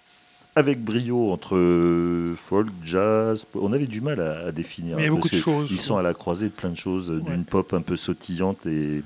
avec 0.56 0.82
brio 0.82 1.30
entre 1.32 1.54
euh, 1.56 2.34
folk, 2.34 2.68
jazz. 2.84 3.46
On 3.54 3.72
avait 3.72 3.86
du 3.86 4.00
mal 4.00 4.20
à, 4.20 4.46
à 4.48 4.52
définir. 4.52 4.96
Mais 4.96 5.02
il 5.02 5.04
y 5.04 5.08
a 5.08 5.12
hein, 5.12 5.14
beaucoup 5.14 5.28
de 5.28 5.34
choses. 5.36 5.70
Ils 5.70 5.78
sont 5.78 5.96
à 5.98 6.02
la 6.02 6.14
croisée 6.14 6.46
de 6.46 6.52
plein 6.52 6.70
de 6.70 6.76
choses, 6.76 7.10
euh, 7.10 7.18
Ouais. 7.20 7.30
d'une 7.30 7.44
pop 7.44 7.72
un 7.74 7.82
peu 7.82 7.94
sautillante 7.96 8.64
et, 8.66 9.02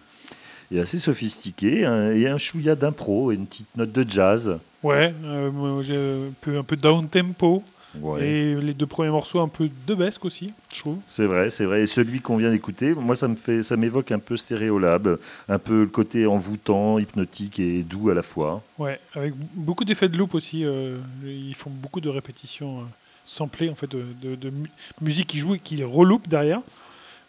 et 0.73 0.81
assez 0.81 0.97
sophistiquée, 0.99 1.85
hein, 1.85 2.13
et 2.13 2.29
un 2.29 2.39
chouïa 2.39 2.77
d'impro 2.77 3.33
et 3.33 3.35
une 3.35 3.47
petite 3.47 3.77
note 3.77 3.93
de 3.93 4.09
jazz. 4.09 4.59
Ouais, 4.83 5.13
euh, 5.25 6.29
peu, 6.41 6.57
un 6.59 6.63
peu 6.63 6.77
down 6.77 7.07
tempo. 7.09 7.63
Ouais. 7.99 8.25
Et 8.27 8.55
les 8.55 8.73
deux 8.75 8.87
premiers 8.87 9.11
morceaux 9.11 9.41
un 9.41 9.49
peu 9.49 9.69
de 9.87 9.95
besque 9.95 10.25
aussi, 10.25 10.53
je 10.73 10.79
trouve. 10.81 10.99
C'est 11.07 11.25
vrai, 11.27 11.51
c'est 11.51 11.65
vrai. 11.65 11.83
Et 11.83 11.87
celui 11.87 12.21
qu'on 12.21 12.37
vient 12.37 12.51
d'écouter, 12.53 12.95
moi, 12.95 13.17
ça 13.17 13.27
me 13.27 13.35
fait, 13.37 13.63
ça 13.65 13.77
m'évoque 13.77 14.13
un 14.13 14.19
peu 14.21 14.37
Stéréolab, 14.37 15.19
un 15.49 15.59
peu 15.59 15.81
le 15.81 15.87
côté 15.89 16.27
envoûtant, 16.27 16.99
hypnotique 16.99 17.59
et 17.59 17.83
doux 17.83 18.11
à 18.11 18.15
la 18.15 18.23
fois. 18.23 18.63
Ouais, 18.79 19.01
avec 19.15 19.35
beaucoup 19.55 19.85
d'effets 19.85 20.09
de 20.09 20.17
loop 20.17 20.35
aussi. 20.35 20.65
euh, 20.65 20.99
ils 21.25 21.55
font 21.57 21.71
beaucoup 21.71 22.01
de 22.01 22.09
répétitions 22.09 22.79
euh, 22.81 22.85
samplées 23.27 23.71
en 23.71 23.75
fait 23.75 23.91
de, 23.91 24.05
de- 24.23 24.37
de 24.37 24.51
mu- 24.51 24.71
musique 25.01 25.27
qui 25.29 25.39
joue 25.39 25.57
et 25.57 25.59
qui 25.59 25.83
reloupe 25.83 26.29
derrière. 26.29 26.61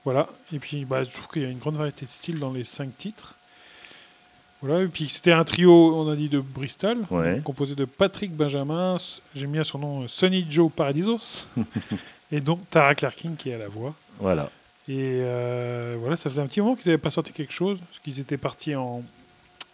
Voilà. 0.06 0.28
Et 0.54 0.60
puis 0.60 0.86
bah, 0.86 1.04
je 1.04 1.10
trouve 1.10 1.28
qu'il 1.28 1.42
y 1.42 1.46
a 1.46 1.50
une 1.50 1.60
grande 1.60 1.76
variété 1.76 2.06
de 2.06 2.12
styles 2.12 2.40
dans 2.40 2.52
les 2.54 2.64
cinq 2.64 2.96
titres. 2.98 3.36
Voilà. 4.62 4.84
Et 4.84 4.88
puis 4.88 5.10
c'était 5.10 5.32
un 5.32 5.44
trio, 5.44 5.96
on 5.96 6.10
a 6.12 6.16
dit 6.16 6.30
de 6.30 6.40
Bristol, 6.40 7.00
Ouais. 7.10 7.42
composé 7.44 7.76
de 7.76 7.86
Patrick 7.86 8.32
Benjamin, 8.36 8.98
j'aime 9.36 9.52
bien 9.52 9.64
son 9.64 9.80
nom, 9.80 10.04
euh, 10.04 10.08
Sonny 10.08 10.46
Joe 10.50 10.72
Paradisos, 10.72 11.46
et 12.32 12.40
donc 12.42 12.60
Tara 12.70 12.94
Clarkin 12.96 13.32
qui 13.38 13.50
est 13.50 13.56
à 13.56 13.58
la 13.58 13.68
voix. 13.68 13.94
Voilà. 14.20 14.50
Et 14.88 15.20
euh, 15.22 15.96
voilà, 16.00 16.16
ça 16.16 16.30
faisait 16.30 16.42
un 16.42 16.48
petit 16.48 16.60
moment 16.62 16.76
qu'ils 16.76 16.90
n'avaient 16.92 17.02
pas 17.02 17.12
sorti 17.12 17.32
quelque 17.34 17.54
chose, 17.54 17.80
parce 17.80 18.00
qu'ils 18.00 18.20
étaient 18.20 18.38
partis 18.38 18.76
en. 18.76 19.04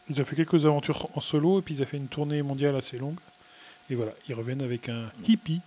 Ils 0.10 0.22
ont 0.22 0.26
fait 0.26 0.36
quelques 0.38 0.66
aventures 0.66 1.10
en 1.16 1.22
solo, 1.22 1.60
et 1.60 1.62
puis 1.62 1.76
ils 1.76 1.82
ont 1.82 1.86
fait 1.86 1.98
une 1.98 2.08
tournée 2.08 2.42
mondiale 2.42 2.76
assez 2.76 2.98
longue. 2.98 3.18
Et 3.90 3.96
voilà, 3.96 4.12
ils 4.30 4.36
reviennent 4.36 4.62
avec 4.62 4.90
un 4.90 5.04
hippie. 5.28 5.60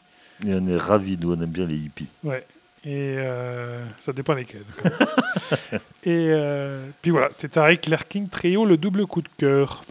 Et 0.47 0.55
on 0.55 0.66
est 0.66 0.76
ravis, 0.78 1.18
nous, 1.20 1.32
on 1.32 1.40
aime 1.42 1.51
bien 1.51 1.66
les 1.66 1.76
hippies. 1.76 2.06
Ouais. 2.24 2.47
Et 2.85 3.15
euh, 3.19 3.85
ça 3.98 4.12
dépend 4.12 4.32
lesquels. 4.35 4.65
et 6.05 6.28
euh, 6.31 6.86
puis 7.02 7.11
voilà, 7.11 7.28
c'était 7.31 7.48
Tarek 7.48 7.86
Lerking 7.86 8.28
Trio, 8.28 8.65
le 8.65 8.77
double 8.77 9.07
coup 9.07 9.20
de 9.20 9.28
cœur 9.36 9.85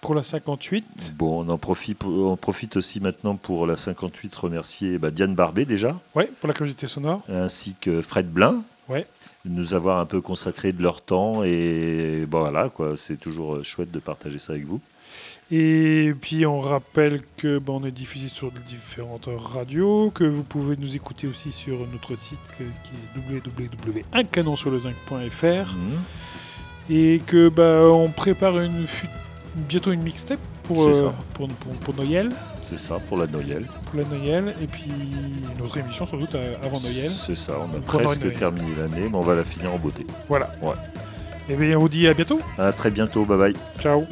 pour 0.00 0.14
la 0.14 0.22
58. 0.22 1.12
Bon, 1.16 1.44
on 1.44 1.48
en 1.48 1.58
profite, 1.58 2.02
on 2.04 2.36
profite 2.36 2.76
aussi 2.76 3.00
maintenant 3.00 3.36
pour 3.36 3.66
la 3.66 3.76
58 3.76 4.34
remercier 4.34 4.98
bah, 4.98 5.10
Diane 5.10 5.34
Barbet 5.34 5.64
déjà, 5.64 5.98
Ouais, 6.14 6.28
pour 6.40 6.48
la 6.48 6.54
curiosité 6.54 6.86
sonore. 6.86 7.22
ainsi 7.28 7.74
que 7.80 8.02
Fred 8.02 8.28
Blin. 8.30 8.62
Ouais. 8.88 9.04
de 9.44 9.50
nous 9.50 9.74
avoir 9.74 9.98
un 9.98 10.06
peu 10.06 10.20
consacré 10.20 10.72
de 10.72 10.80
leur 10.82 11.00
temps 11.02 11.42
et 11.44 12.24
bon, 12.28 12.40
voilà 12.40 12.68
quoi, 12.68 12.96
c'est 12.96 13.16
toujours 13.16 13.56
euh, 13.56 13.62
chouette 13.64 13.90
de 13.90 13.98
partager 13.98 14.38
ça 14.38 14.52
avec 14.52 14.64
vous. 14.64 14.80
Et 15.52 16.12
puis 16.20 16.44
on 16.44 16.60
rappelle 16.60 17.22
que 17.36 17.58
ben, 17.58 17.74
on 17.74 17.84
est 17.84 17.92
diffusé 17.92 18.28
sur 18.28 18.50
différentes 18.68 19.28
radios, 19.36 20.10
que 20.10 20.24
vous 20.24 20.42
pouvez 20.42 20.76
nous 20.76 20.96
écouter 20.96 21.28
aussi 21.28 21.52
sur 21.52 21.78
notre 21.92 22.16
site 22.18 22.40
qui 22.56 22.64
est 22.64 23.36
www.uncanonsurlezinc.fr 24.12 25.74
et 26.90 27.20
que 27.24 27.48
ben, 27.48 27.82
on 27.82 28.08
prépare 28.08 28.58
une, 28.60 28.86
bientôt 29.54 29.92
une 29.92 30.02
mixtape 30.02 30.40
pour, 30.64 30.84
euh, 30.88 31.12
pour, 31.34 31.46
pour, 31.48 31.72
pour 31.74 31.94
Noël. 31.94 32.30
C'est 32.64 32.78
ça 32.78 32.98
pour 33.08 33.16
la 33.18 33.28
Noël. 33.28 33.66
Pour 33.84 34.00
la 34.00 34.06
Noël 34.06 34.52
et 34.60 34.66
puis 34.66 34.88
une 34.88 35.62
autre 35.64 35.78
émission 35.78 36.06
sans 36.06 36.16
doute 36.16 36.34
euh, 36.34 36.56
avant 36.64 36.80
Noël. 36.80 37.12
C'est 37.24 37.36
ça, 37.36 37.52
on 37.60 37.76
a 37.76 37.80
presque 37.80 38.32
terminé 38.36 38.66
l'année, 38.76 39.08
mais 39.08 39.16
on 39.16 39.20
va 39.20 39.36
la 39.36 39.44
finir 39.44 39.72
en 39.72 39.78
beauté. 39.78 40.04
Voilà. 40.28 40.50
Ouais. 40.60 40.74
Et 41.48 41.54
bien 41.54 41.76
on 41.76 41.80
vous 41.82 41.88
dit 41.88 42.08
à 42.08 42.14
bientôt. 42.14 42.40
À 42.58 42.72
très 42.72 42.90
bientôt, 42.90 43.24
bye 43.24 43.38
bye. 43.38 43.54
Ciao. 43.78 44.04